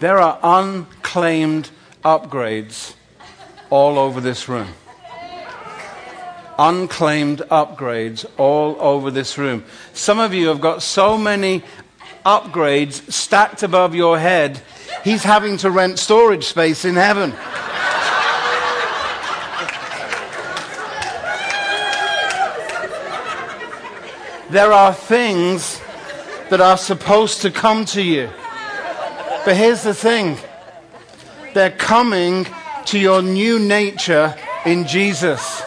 There 0.00 0.18
are 0.18 0.40
unclaimed 0.42 1.70
upgrades 2.04 2.94
all 3.70 3.96
over 3.96 4.20
this 4.20 4.48
room. 4.48 4.70
Unclaimed 6.58 7.42
upgrades 7.48 8.26
all 8.36 8.76
over 8.80 9.12
this 9.12 9.38
room. 9.38 9.64
Some 9.92 10.18
of 10.18 10.34
you 10.34 10.48
have 10.48 10.60
got 10.60 10.82
so 10.82 11.16
many 11.16 11.62
upgrades 12.26 13.08
stacked 13.12 13.62
above 13.62 13.94
your 13.94 14.18
head, 14.18 14.60
he's 15.04 15.22
having 15.22 15.56
to 15.58 15.70
rent 15.70 16.00
storage 16.00 16.44
space 16.44 16.84
in 16.84 16.96
heaven. 16.96 17.32
There 24.50 24.72
are 24.72 24.92
things 24.92 25.80
that 26.50 26.60
are 26.60 26.76
supposed 26.76 27.42
to 27.42 27.52
come 27.52 27.84
to 27.84 28.02
you. 28.02 28.28
But 29.44 29.56
here's 29.56 29.84
the 29.84 29.94
thing 29.94 30.38
they're 31.54 31.70
coming 31.70 32.46
to 32.86 32.98
your 32.98 33.22
new 33.22 33.60
nature 33.60 34.34
in 34.66 34.86
Jesus. 34.86 35.62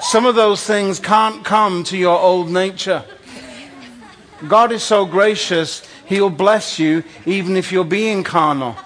Some 0.00 0.26
of 0.26 0.34
those 0.34 0.64
things 0.64 0.98
can't 0.98 1.44
come 1.44 1.84
to 1.84 1.96
your 1.96 2.18
old 2.18 2.50
nature. 2.50 3.04
God 4.48 4.72
is 4.72 4.82
so 4.82 5.06
gracious, 5.06 5.86
He'll 6.06 6.30
bless 6.30 6.78
you 6.80 7.04
even 7.26 7.56
if 7.56 7.70
you're 7.70 7.84
being 7.84 8.24
carnal. 8.24 8.76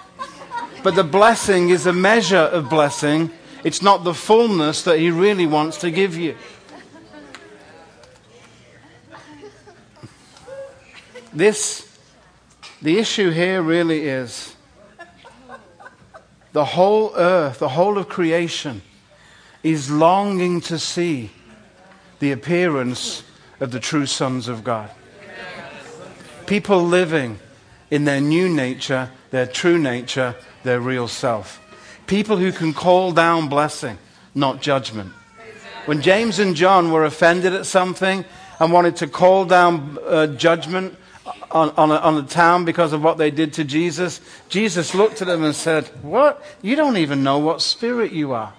But 0.84 0.94
the 0.94 1.04
blessing 1.04 1.70
is 1.70 1.86
a 1.86 1.92
measure 1.92 2.36
of 2.36 2.68
blessing, 2.68 3.30
it's 3.64 3.82
not 3.82 4.04
the 4.04 4.14
fullness 4.14 4.82
that 4.82 4.98
He 4.98 5.10
really 5.10 5.46
wants 5.46 5.78
to 5.78 5.90
give 5.90 6.16
you. 6.16 6.36
This, 11.32 11.98
the 12.80 12.98
issue 12.98 13.30
here 13.30 13.60
really 13.62 14.08
is 14.08 14.54
the 16.52 16.64
whole 16.64 17.12
earth, 17.14 17.58
the 17.58 17.68
whole 17.68 17.98
of 17.98 18.08
creation, 18.08 18.82
is 19.62 19.90
longing 19.90 20.60
to 20.62 20.78
see 20.78 21.30
the 22.20 22.32
appearance 22.32 23.22
of 23.60 23.70
the 23.70 23.80
true 23.80 24.06
sons 24.06 24.48
of 24.48 24.64
God. 24.64 24.90
People 26.46 26.82
living 26.82 27.38
in 27.90 28.04
their 28.04 28.20
new 28.20 28.48
nature, 28.48 29.10
their 29.30 29.46
true 29.46 29.78
nature, 29.78 30.34
their 30.62 30.80
real 30.80 31.08
self. 31.08 31.60
People 32.06 32.38
who 32.38 32.52
can 32.52 32.72
call 32.72 33.12
down 33.12 33.48
blessing, 33.48 33.98
not 34.34 34.62
judgment. 34.62 35.12
When 35.84 36.00
James 36.00 36.38
and 36.38 36.56
John 36.56 36.90
were 36.90 37.04
offended 37.04 37.52
at 37.52 37.66
something 37.66 38.24
and 38.58 38.72
wanted 38.72 38.96
to 38.96 39.06
call 39.06 39.44
down 39.44 39.98
uh, 40.06 40.26
judgment 40.28 40.96
on, 41.50 41.70
on, 41.70 41.90
a, 41.90 41.96
on 41.96 42.16
a 42.16 42.26
town 42.26 42.64
because 42.64 42.92
of 42.92 43.02
what 43.02 43.18
they 43.18 43.30
did 43.30 43.54
to 43.54 43.64
Jesus, 43.64 44.20
Jesus 44.48 44.94
looked 44.94 45.22
at 45.22 45.26
them 45.26 45.42
and 45.42 45.54
said, 45.54 45.86
What? 46.02 46.44
You 46.62 46.76
don't 46.76 46.96
even 46.96 47.22
know 47.22 47.38
what 47.38 47.62
spirit 47.62 48.12
you 48.12 48.32
are. 48.32 48.52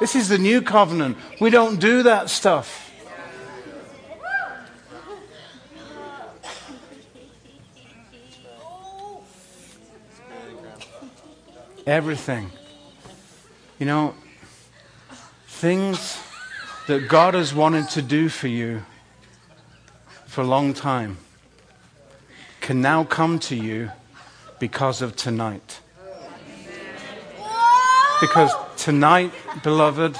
This 0.00 0.14
is 0.14 0.28
the 0.28 0.38
new 0.38 0.60
covenant. 0.60 1.16
We 1.40 1.50
don't 1.50 1.80
do 1.80 2.02
that 2.02 2.28
stuff. 2.28 2.82
Everything. 11.86 12.50
You 13.78 13.86
know, 13.86 14.14
things 15.46 16.20
that 16.88 17.08
God 17.08 17.34
has 17.34 17.54
wanted 17.54 17.88
to 17.90 18.02
do 18.02 18.28
for 18.28 18.48
you 18.48 18.82
for 20.36 20.42
a 20.42 20.44
long 20.44 20.74
time 20.74 21.16
can 22.60 22.82
now 22.82 23.02
come 23.02 23.38
to 23.38 23.56
you 23.56 23.90
because 24.58 25.00
of 25.00 25.16
tonight. 25.16 25.80
Because 28.20 28.52
tonight, 28.76 29.32
beloved, 29.62 30.14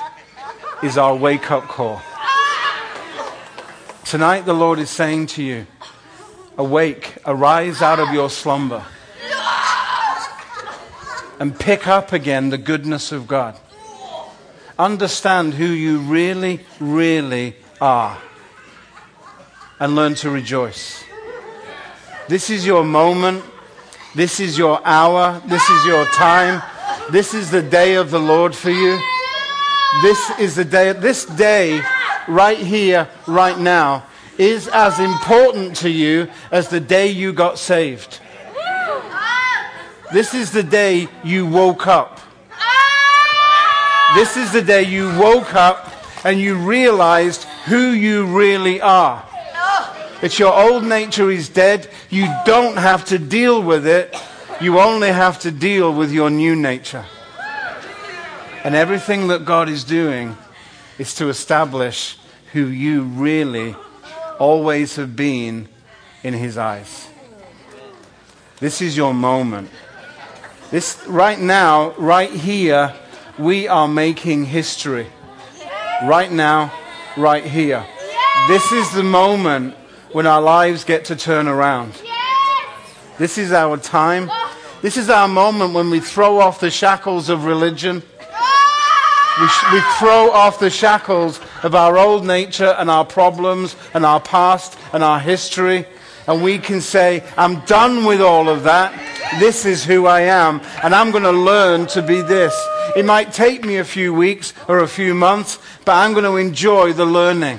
is 0.83 0.97
our 0.97 1.15
wake 1.15 1.51
up 1.51 1.65
call. 1.65 2.01
Tonight, 4.07 4.47
the 4.47 4.55
Lord 4.55 4.79
is 4.79 4.89
saying 4.89 5.27
to 5.37 5.43
you, 5.43 5.67
Awake, 6.57 7.19
arise 7.27 7.83
out 7.83 8.01
of 8.01 8.09
your 8.15 8.31
slumber 8.31 8.87
and 11.39 11.61
pick 11.61 11.87
up 11.87 12.15
again 12.15 12.49
the 12.49 12.57
goodness 12.57 13.13
of 13.13 13.27
God. 13.27 13.55
Understand 14.79 15.53
who 15.53 15.67
you 15.67 15.99
really, 15.99 16.61
really 16.81 17.57
are 17.83 18.17
and 19.79 19.95
learn 19.95 20.15
to 20.17 20.31
rejoice. 20.31 21.05
This 22.29 22.51
is 22.51 22.67
your 22.67 22.85
moment. 22.85 23.45
This 24.15 24.41
is 24.41 24.57
your 24.57 24.81
hour. 24.85 25.41
This 25.47 25.69
is 25.69 25.87
your 25.87 26.07
time. 26.07 26.63
This 27.11 27.35
is 27.35 27.51
the 27.51 27.63
day 27.63 27.95
of 27.95 28.11
the 28.11 28.19
Lord 28.19 28.55
for 28.55 28.71
you. 28.71 28.99
This 30.03 30.31
is 30.39 30.55
the 30.57 30.65
day, 30.65 30.93
this 30.93 31.25
day 31.25 31.81
right 32.27 32.59
here, 32.59 33.09
right 33.27 33.59
now, 33.59 34.07
is 34.39 34.69
as 34.69 34.99
important 34.99 35.77
to 35.77 35.91
you 35.91 36.29
as 36.51 36.69
the 36.69 36.81
day 36.81 37.09
you 37.09 37.33
got 37.33 37.59
saved. 37.59 38.21
This 40.13 40.35
is 40.35 40.51
the 40.51 40.63
day 40.63 41.09
you 41.25 41.47
woke 41.47 41.87
up. 41.87 42.21
This 44.15 44.37
is 44.37 44.53
the 44.53 44.63
day 44.63 44.83
you 44.83 45.09
woke 45.19 45.55
up 45.55 45.93
and 46.25 46.41
you 46.41 46.57
realized 46.57 47.45
who 47.67 47.91
you 47.91 48.27
really 48.27 48.81
are. 48.81 49.25
It's 50.23 50.39
your 50.39 50.55
old 50.55 50.85
nature 50.85 51.31
is 51.31 51.49
dead. 51.49 51.89
You 52.09 52.33
don't 52.47 52.79
have 52.79 53.05
to 53.07 53.19
deal 53.19 53.63
with 53.63 53.87
it. 53.87 54.17
You 54.61 54.79
only 54.81 55.09
have 55.09 55.39
to 55.41 55.51
deal 55.51 55.93
with 55.93 56.11
your 56.11 56.31
new 56.31 56.57
nature. 56.57 57.05
And 58.65 58.75
everything 58.75 59.29
that 59.29 59.45
God 59.45 59.69
is 59.69 59.85
doing 59.85 60.37
is 60.99 61.15
to 61.17 61.29
establish 61.29 62.19
who 62.53 62.67
you 62.67 63.03
really 63.03 63.77
always 64.39 64.97
have 64.97 65.15
been 65.15 65.69
in 66.23 66.33
His 66.33 66.57
eyes. 66.57 67.09
This 68.59 68.81
is 68.81 68.97
your 68.97 69.13
moment. 69.13 69.71
This, 70.71 71.07
right 71.07 71.39
now, 71.39 71.91
right 71.99 72.31
here, 72.31 72.95
we 73.39 73.69
are 73.69 73.87
making 73.87 74.47
history. 74.47 75.09
Right 76.03 76.33
now, 76.33 76.73
right 77.19 77.45
here. 77.45 77.87
This 78.49 78.73
is 78.73 78.91
the 78.93 79.03
moment 79.03 79.75
when 80.17 80.27
our 80.27 80.41
lives 80.41 80.83
get 80.85 81.05
to 81.05 81.15
turn 81.15 81.47
around. 81.47 81.93
This 83.19 83.37
is 83.37 83.53
our 83.53 83.77
time. 83.77 84.31
This 84.81 84.97
is 84.97 85.11
our 85.11 85.29
moment 85.29 85.75
when 85.75 85.91
we 85.91 86.01
throw 86.01 86.41
off 86.41 86.59
the 86.59 86.71
shackles 86.71 87.29
of 87.29 87.45
religion. 87.45 88.03
Ah! 88.23 89.39
We, 89.39 89.47
sh- 89.47 89.73
we, 89.75 89.81
throw 89.99 90.31
off 90.31 90.59
the 90.59 90.71
shackles 90.71 91.39
of 91.63 91.75
our 91.75 91.99
old 91.99 92.25
nature 92.25 92.75
and 92.79 92.89
our 92.89 93.05
problems 93.05 93.77
and 93.93 94.07
our 94.07 94.19
past 94.19 94.79
and 94.95 95.05
our 95.05 95.21
history. 95.21 95.85
And 96.27 96.43
we 96.43 96.61
can 96.61 96.81
say, 96.81 97.23
I'm 97.37 97.61
done 97.67 98.07
with 98.07 98.23
all 98.23 98.49
of 98.49 98.63
that. 98.63 98.95
This 99.39 99.67
is 99.67 99.85
who 99.85 100.07
I 100.07 100.23
am, 100.23 100.63
and 100.83 100.95
I'm 100.95 101.11
going 101.11 101.25
to 101.25 101.31
learn 101.31 101.89
to 101.89 102.01
be 102.01 102.23
this. 102.23 102.59
It 102.97 103.05
might 103.05 103.35
take 103.35 103.67
me 103.67 103.77
a 103.77 103.85
few 103.85 104.15
weeks 104.15 104.55
or 104.67 104.79
a 104.79 104.89
few 104.89 105.13
months, 105.13 105.59
but 105.85 105.93
I'm 105.93 106.15
going 106.15 106.25
to 106.25 106.37
enjoy 106.37 106.95
the 106.95 107.05
learning. 107.05 107.59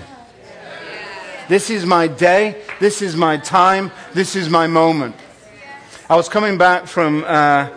This 1.49 1.69
is 1.69 1.85
my 1.85 2.07
day. 2.07 2.61
This 2.81 3.01
is 3.01 3.15
my 3.15 3.37
time. 3.37 3.91
This 4.13 4.35
is 4.35 4.49
my 4.49 4.67
moment. 4.67 5.15
I 6.09 6.17
was 6.17 6.27
coming 6.27 6.57
back 6.57 6.87
from, 6.87 7.23
uh, 7.23 7.69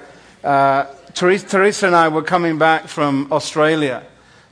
uh, 0.43 0.87
Teresa, 1.15 1.47
Teresa, 1.47 1.87
and 1.87 1.95
I 1.95 2.09
were 2.09 2.23
coming 2.23 2.59
back 2.59 2.89
from 2.89 3.29
Australia 3.31 4.03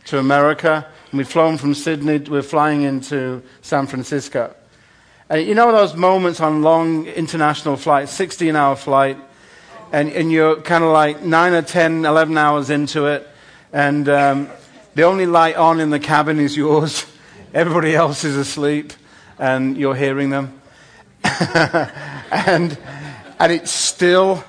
to 0.04 0.20
America. 0.20 0.86
And 1.10 1.18
we'd 1.18 1.26
flown 1.26 1.58
from 1.58 1.74
Sydney, 1.74 2.18
we're 2.18 2.42
flying 2.42 2.82
into 2.82 3.42
San 3.60 3.88
Francisco. 3.88 4.54
And 5.28 5.44
you 5.44 5.56
know 5.56 5.72
those 5.72 5.96
moments 5.96 6.40
on 6.40 6.62
long 6.62 7.06
international 7.06 7.76
flights, 7.76 8.12
16 8.12 8.54
hour 8.54 8.76
flight, 8.76 9.18
and, 9.90 10.10
and 10.12 10.30
you're 10.30 10.60
kind 10.60 10.84
of 10.84 10.90
like 10.90 11.22
9 11.22 11.52
or 11.54 11.62
10, 11.62 12.04
11 12.04 12.38
hours 12.38 12.70
into 12.70 13.06
it, 13.06 13.26
and 13.72 14.08
um, 14.08 14.48
the 14.94 15.02
only 15.02 15.26
light 15.26 15.56
on 15.56 15.80
in 15.80 15.90
the 15.90 15.98
cabin 15.98 16.38
is 16.38 16.56
yours. 16.56 17.04
Everybody 17.54 17.96
else 17.96 18.22
is 18.22 18.36
asleep, 18.36 18.92
and 19.38 19.76
you're 19.76 19.94
hearing 19.94 20.30
them. 20.30 20.60
and, 21.22 22.78
and 23.38 23.52
it's 23.52 23.70
still, 23.70 24.44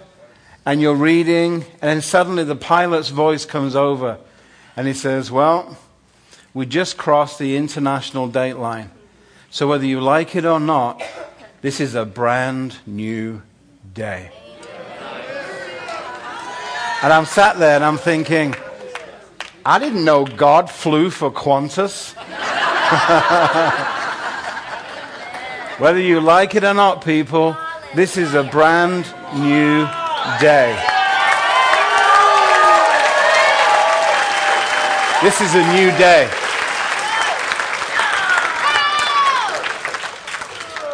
and 0.65 0.81
you're 0.81 0.95
reading, 0.95 1.65
and 1.81 1.81
then 1.81 2.01
suddenly 2.01 2.43
the 2.43 2.55
pilot's 2.55 3.09
voice 3.09 3.45
comes 3.45 3.75
over, 3.75 4.17
and 4.75 4.87
he 4.87 4.93
says, 4.93 5.31
Well, 5.31 5.77
we 6.53 6.65
just 6.65 6.97
crossed 6.97 7.39
the 7.39 7.55
international 7.55 8.27
date 8.27 8.57
line. 8.57 8.91
So 9.51 9.67
whether 9.67 9.85
you 9.85 10.01
like 10.01 10.35
it 10.35 10.45
or 10.45 10.59
not, 10.59 11.01
this 11.61 11.79
is 11.79 11.95
a 11.95 12.05
brand 12.05 12.77
new 12.85 13.41
day. 13.93 14.31
And 17.01 17.13
I'm 17.13 17.25
sat 17.25 17.57
there 17.57 17.75
and 17.75 17.83
I'm 17.83 17.97
thinking, 17.97 18.55
I 19.65 19.79
didn't 19.79 20.03
know 20.03 20.25
God 20.25 20.69
flew 20.69 21.09
for 21.09 21.31
Qantas. 21.31 22.13
Whether 25.79 26.01
you 26.01 26.19
like 26.19 26.55
it 26.55 26.65
or 26.65 26.73
not, 26.73 27.05
people, 27.05 27.55
this 27.95 28.17
is 28.17 28.33
a 28.33 28.43
brand 28.43 29.05
new 29.33 29.87
day. 30.41 30.77
This 35.23 35.39
is 35.39 35.55
a 35.55 35.73
new 35.73 35.89
day. 35.97 36.29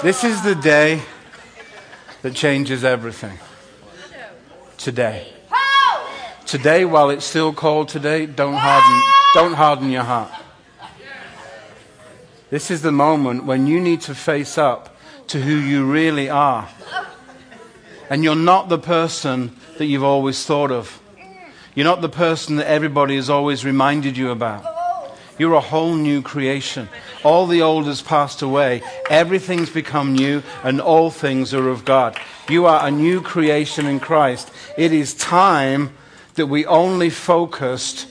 This 0.04 0.24
is 0.24 0.44
the 0.44 0.54
day 0.54 1.02
that 2.22 2.36
changes 2.36 2.84
everything. 2.84 3.40
Today. 4.78 5.34
Today, 6.46 6.86
while 6.86 7.10
it's 7.10 7.26
still 7.26 7.54
cold 7.54 7.90
today, 7.90 8.28
don't 8.28 8.54
harden, 8.54 9.02
don't 9.34 9.54
harden 9.56 9.90
your 9.90 10.04
heart. 10.04 10.45
This 12.50 12.70
is 12.70 12.82
the 12.82 12.92
moment 12.92 13.46
when 13.46 13.66
you 13.66 13.80
need 13.80 14.02
to 14.02 14.16
face 14.16 14.58
up 14.58 14.96
to 15.28 15.42
who 15.42 15.56
you 15.56 15.86
really 15.86 16.30
are. 16.30 16.70
And 18.10 18.24
you're 18.24 18.36
not 18.36 18.70
the 18.70 18.78
person 18.78 19.56
that 19.78 19.86
you've 19.86 20.04
always 20.04 20.46
thought 20.46 20.72
of. 20.72 21.02
You're 21.74 21.86
not 21.86 22.02
the 22.02 22.10
person 22.10 22.58
that 22.58 22.68
everybody 22.68 23.16
has 23.16 23.30
always 23.30 23.66
reminded 23.66 24.16
you 24.16 24.30
about. 24.30 24.64
You're 25.38 25.56
a 25.56 25.60
whole 25.60 25.96
new 25.96 26.22
creation. 26.22 26.88
All 27.24 27.48
the 27.48 27.62
old 27.62 27.88
has 27.88 28.02
passed 28.02 28.42
away. 28.42 28.82
Everything's 29.10 29.70
become 29.70 30.14
new, 30.14 30.44
and 30.64 30.80
all 30.80 31.10
things 31.10 31.54
are 31.54 31.68
of 31.68 31.84
God. 31.84 32.18
You 32.48 32.68
are 32.68 32.88
a 32.88 32.92
new 32.92 33.22
creation 33.22 33.86
in 33.88 34.00
Christ. 34.00 34.50
It 34.78 34.94
is 34.94 35.14
time 35.14 35.92
that 36.36 36.48
we 36.48 36.66
only 36.66 37.10
focused 37.10 38.08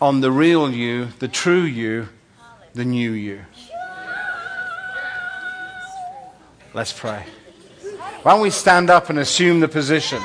on 0.00 0.20
the 0.20 0.30
real 0.30 0.70
you, 0.70 1.06
the 1.18 1.28
true 1.28 1.62
you, 1.62 2.08
the 2.76 2.84
new 2.84 3.12
you. 3.12 3.40
Let's 6.74 6.92
pray. 6.92 7.24
Why 8.22 8.32
don't 8.32 8.42
we 8.42 8.50
stand 8.50 8.90
up 8.90 9.08
and 9.08 9.18
assume 9.18 9.60
the 9.60 9.68
position? 9.68 10.18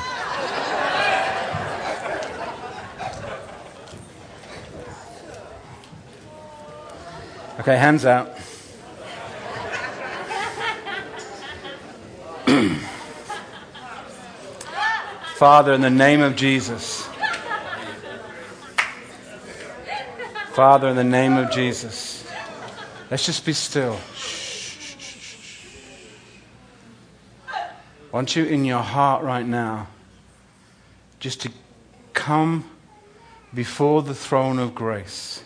Okay, 7.61 7.77
hands 7.77 8.05
out. 8.05 8.37
Father, 15.35 15.71
in 15.71 15.79
the 15.79 15.89
name 15.89 16.21
of 16.21 16.35
Jesus. 16.35 17.07
Father, 20.51 20.89
in 20.89 20.97
the 20.97 21.03
name 21.05 21.37
of 21.37 21.49
Jesus. 21.49 22.10
Let's 23.11 23.25
just 23.25 23.45
be 23.45 23.51
still. 23.51 23.99
I 27.49 27.69
want 28.13 28.37
you 28.37 28.45
in 28.45 28.63
your 28.63 28.79
heart 28.79 29.21
right 29.21 29.45
now 29.45 29.87
just 31.19 31.41
to 31.41 31.51
come 32.13 32.69
before 33.53 34.01
the 34.01 34.15
throne 34.15 34.59
of 34.59 34.73
grace 34.73 35.43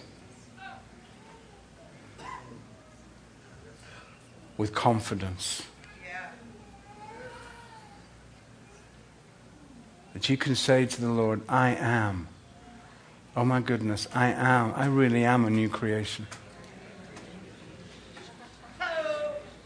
with 4.58 4.76
confidence. 4.76 5.64
That 10.14 10.30
you 10.30 10.38
can 10.38 10.54
say 10.54 10.86
to 10.86 11.02
the 11.02 11.10
Lord, 11.10 11.42
I 11.50 11.70
am. 11.74 12.28
Oh 13.36 13.44
my 13.44 13.60
goodness, 13.60 14.08
I 14.14 14.28
am. 14.28 14.72
I 14.76 14.86
really 14.86 15.26
am 15.26 15.46
a 15.46 15.50
new 15.50 15.68
creation. 15.68 16.28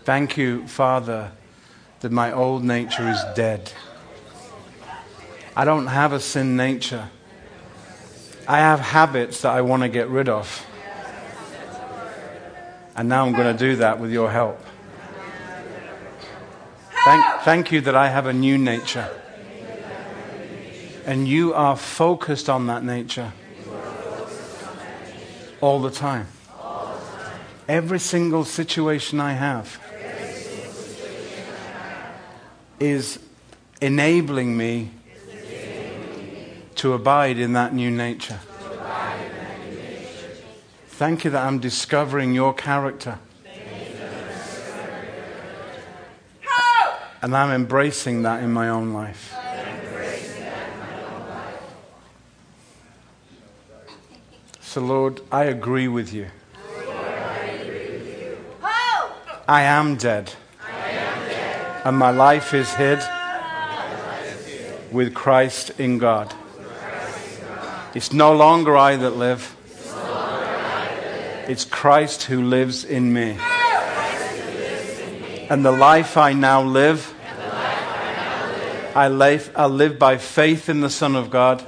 Thank 0.10 0.38
you, 0.38 0.66
Father, 0.66 1.32
that 2.00 2.12
my 2.12 2.32
old 2.32 2.64
nature 2.64 3.08
is 3.08 3.24
dead. 3.36 3.72
I 5.56 5.66
don't 5.66 5.86
have 5.86 6.14
a 6.14 6.20
sin 6.20 6.58
nature. 6.58 7.10
I 8.48 8.58
have 8.58 8.80
habits 8.80 9.44
that 9.44 9.54
I 9.54 9.62
want 9.62 9.84
to 9.84 9.88
get 9.88 10.08
rid 10.08 10.28
of. 10.28 10.66
And 12.96 13.08
now 13.08 13.24
I'm 13.24 13.34
going 13.34 13.56
to 13.56 13.60
do 13.66 13.76
that 13.76 14.00
with 14.00 14.12
your 14.12 14.32
help. 14.32 14.60
Thank, 17.06 17.42
thank 17.42 17.72
you 17.72 17.80
that 17.82 17.94
I 17.94 18.10
have 18.10 18.26
a 18.26 18.34
new 18.34 18.58
nature 18.58 19.08
and 21.06 21.28
you 21.28 21.54
are 21.54 21.78
focused 21.78 22.50
on 22.50 22.66
that 22.66 22.84
nature 22.84 23.32
all 25.62 25.80
the 25.80 25.92
time. 25.92 26.26
Every 27.68 28.00
single 28.00 28.44
situation 28.44 29.20
I 29.20 29.34
have 29.34 29.80
is 32.80 33.20
enabling 33.82 34.56
me 34.56 34.92
to 36.76 36.94
abide 36.94 37.38
in 37.38 37.54
that 37.54 37.74
new 37.74 37.92
nature. 37.92 38.40
Thank 40.88 41.24
you 41.24 41.32
that 41.32 41.46
I'm 41.46 41.60
discovering 41.60 42.34
your 42.34 42.54
character. 42.54 43.20
And 47.22 47.36
I'm 47.36 47.52
embracing 47.52 48.22
that 48.24 48.44
in 48.44 48.52
my 48.52 48.70
own 48.70 48.94
life. 48.94 49.36
So, 54.62 54.82
Lord, 54.82 55.20
I 55.32 55.46
agree 55.46 55.88
with 55.88 56.14
you. 56.14 56.28
I 59.48 59.64
am 59.64 59.96
dead. 59.96 60.34
And 61.86 61.98
my 61.98 62.12
life 62.12 62.54
is 62.54 62.74
hid 62.74 63.00
with 64.92 65.14
Christ 65.14 65.72
in 65.80 65.98
God. 65.98 66.34
It's 67.96 68.14
no 68.14 68.36
longer 68.36 68.78
I 68.78 68.96
that 68.98 69.12
live, 69.12 69.56
it's 71.48 71.66
Christ 71.66 72.24
who 72.24 72.44
lives 72.44 72.84
in 72.84 73.12
me. 73.12 73.38
And 75.50 75.66
the 75.66 75.72
life 75.72 76.18
I 76.18 76.34
now 76.34 76.62
live, 76.62 77.14
I 78.96 79.08
live, 79.08 79.52
I 79.56 79.66
live 79.66 79.98
by 79.98 80.18
faith 80.18 80.70
in 80.70 80.82
the 80.82 80.90
Son 80.90 81.16
of 81.16 81.30
God 81.32 81.64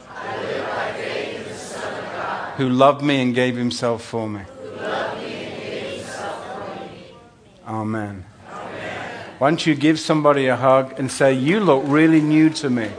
who 2.58 2.70
loved 2.70 3.02
me 3.02 3.22
and 3.22 3.34
gave 3.34 3.58
himself 3.58 4.04
for 4.04 4.30
me. 4.30 4.42
Amen. 7.66 8.26
Amen. 8.26 8.31
Why 9.42 9.50
don't 9.50 9.66
you 9.66 9.74
give 9.74 10.00
somebody 10.00 10.46
a 10.46 10.56
hug 10.56 11.00
and 11.00 11.12
say, 11.12 11.34
You 11.34 11.62
look 11.62 11.82
really 11.88 12.22
new 12.22 12.52
to 12.52 12.70
me? 12.70 12.92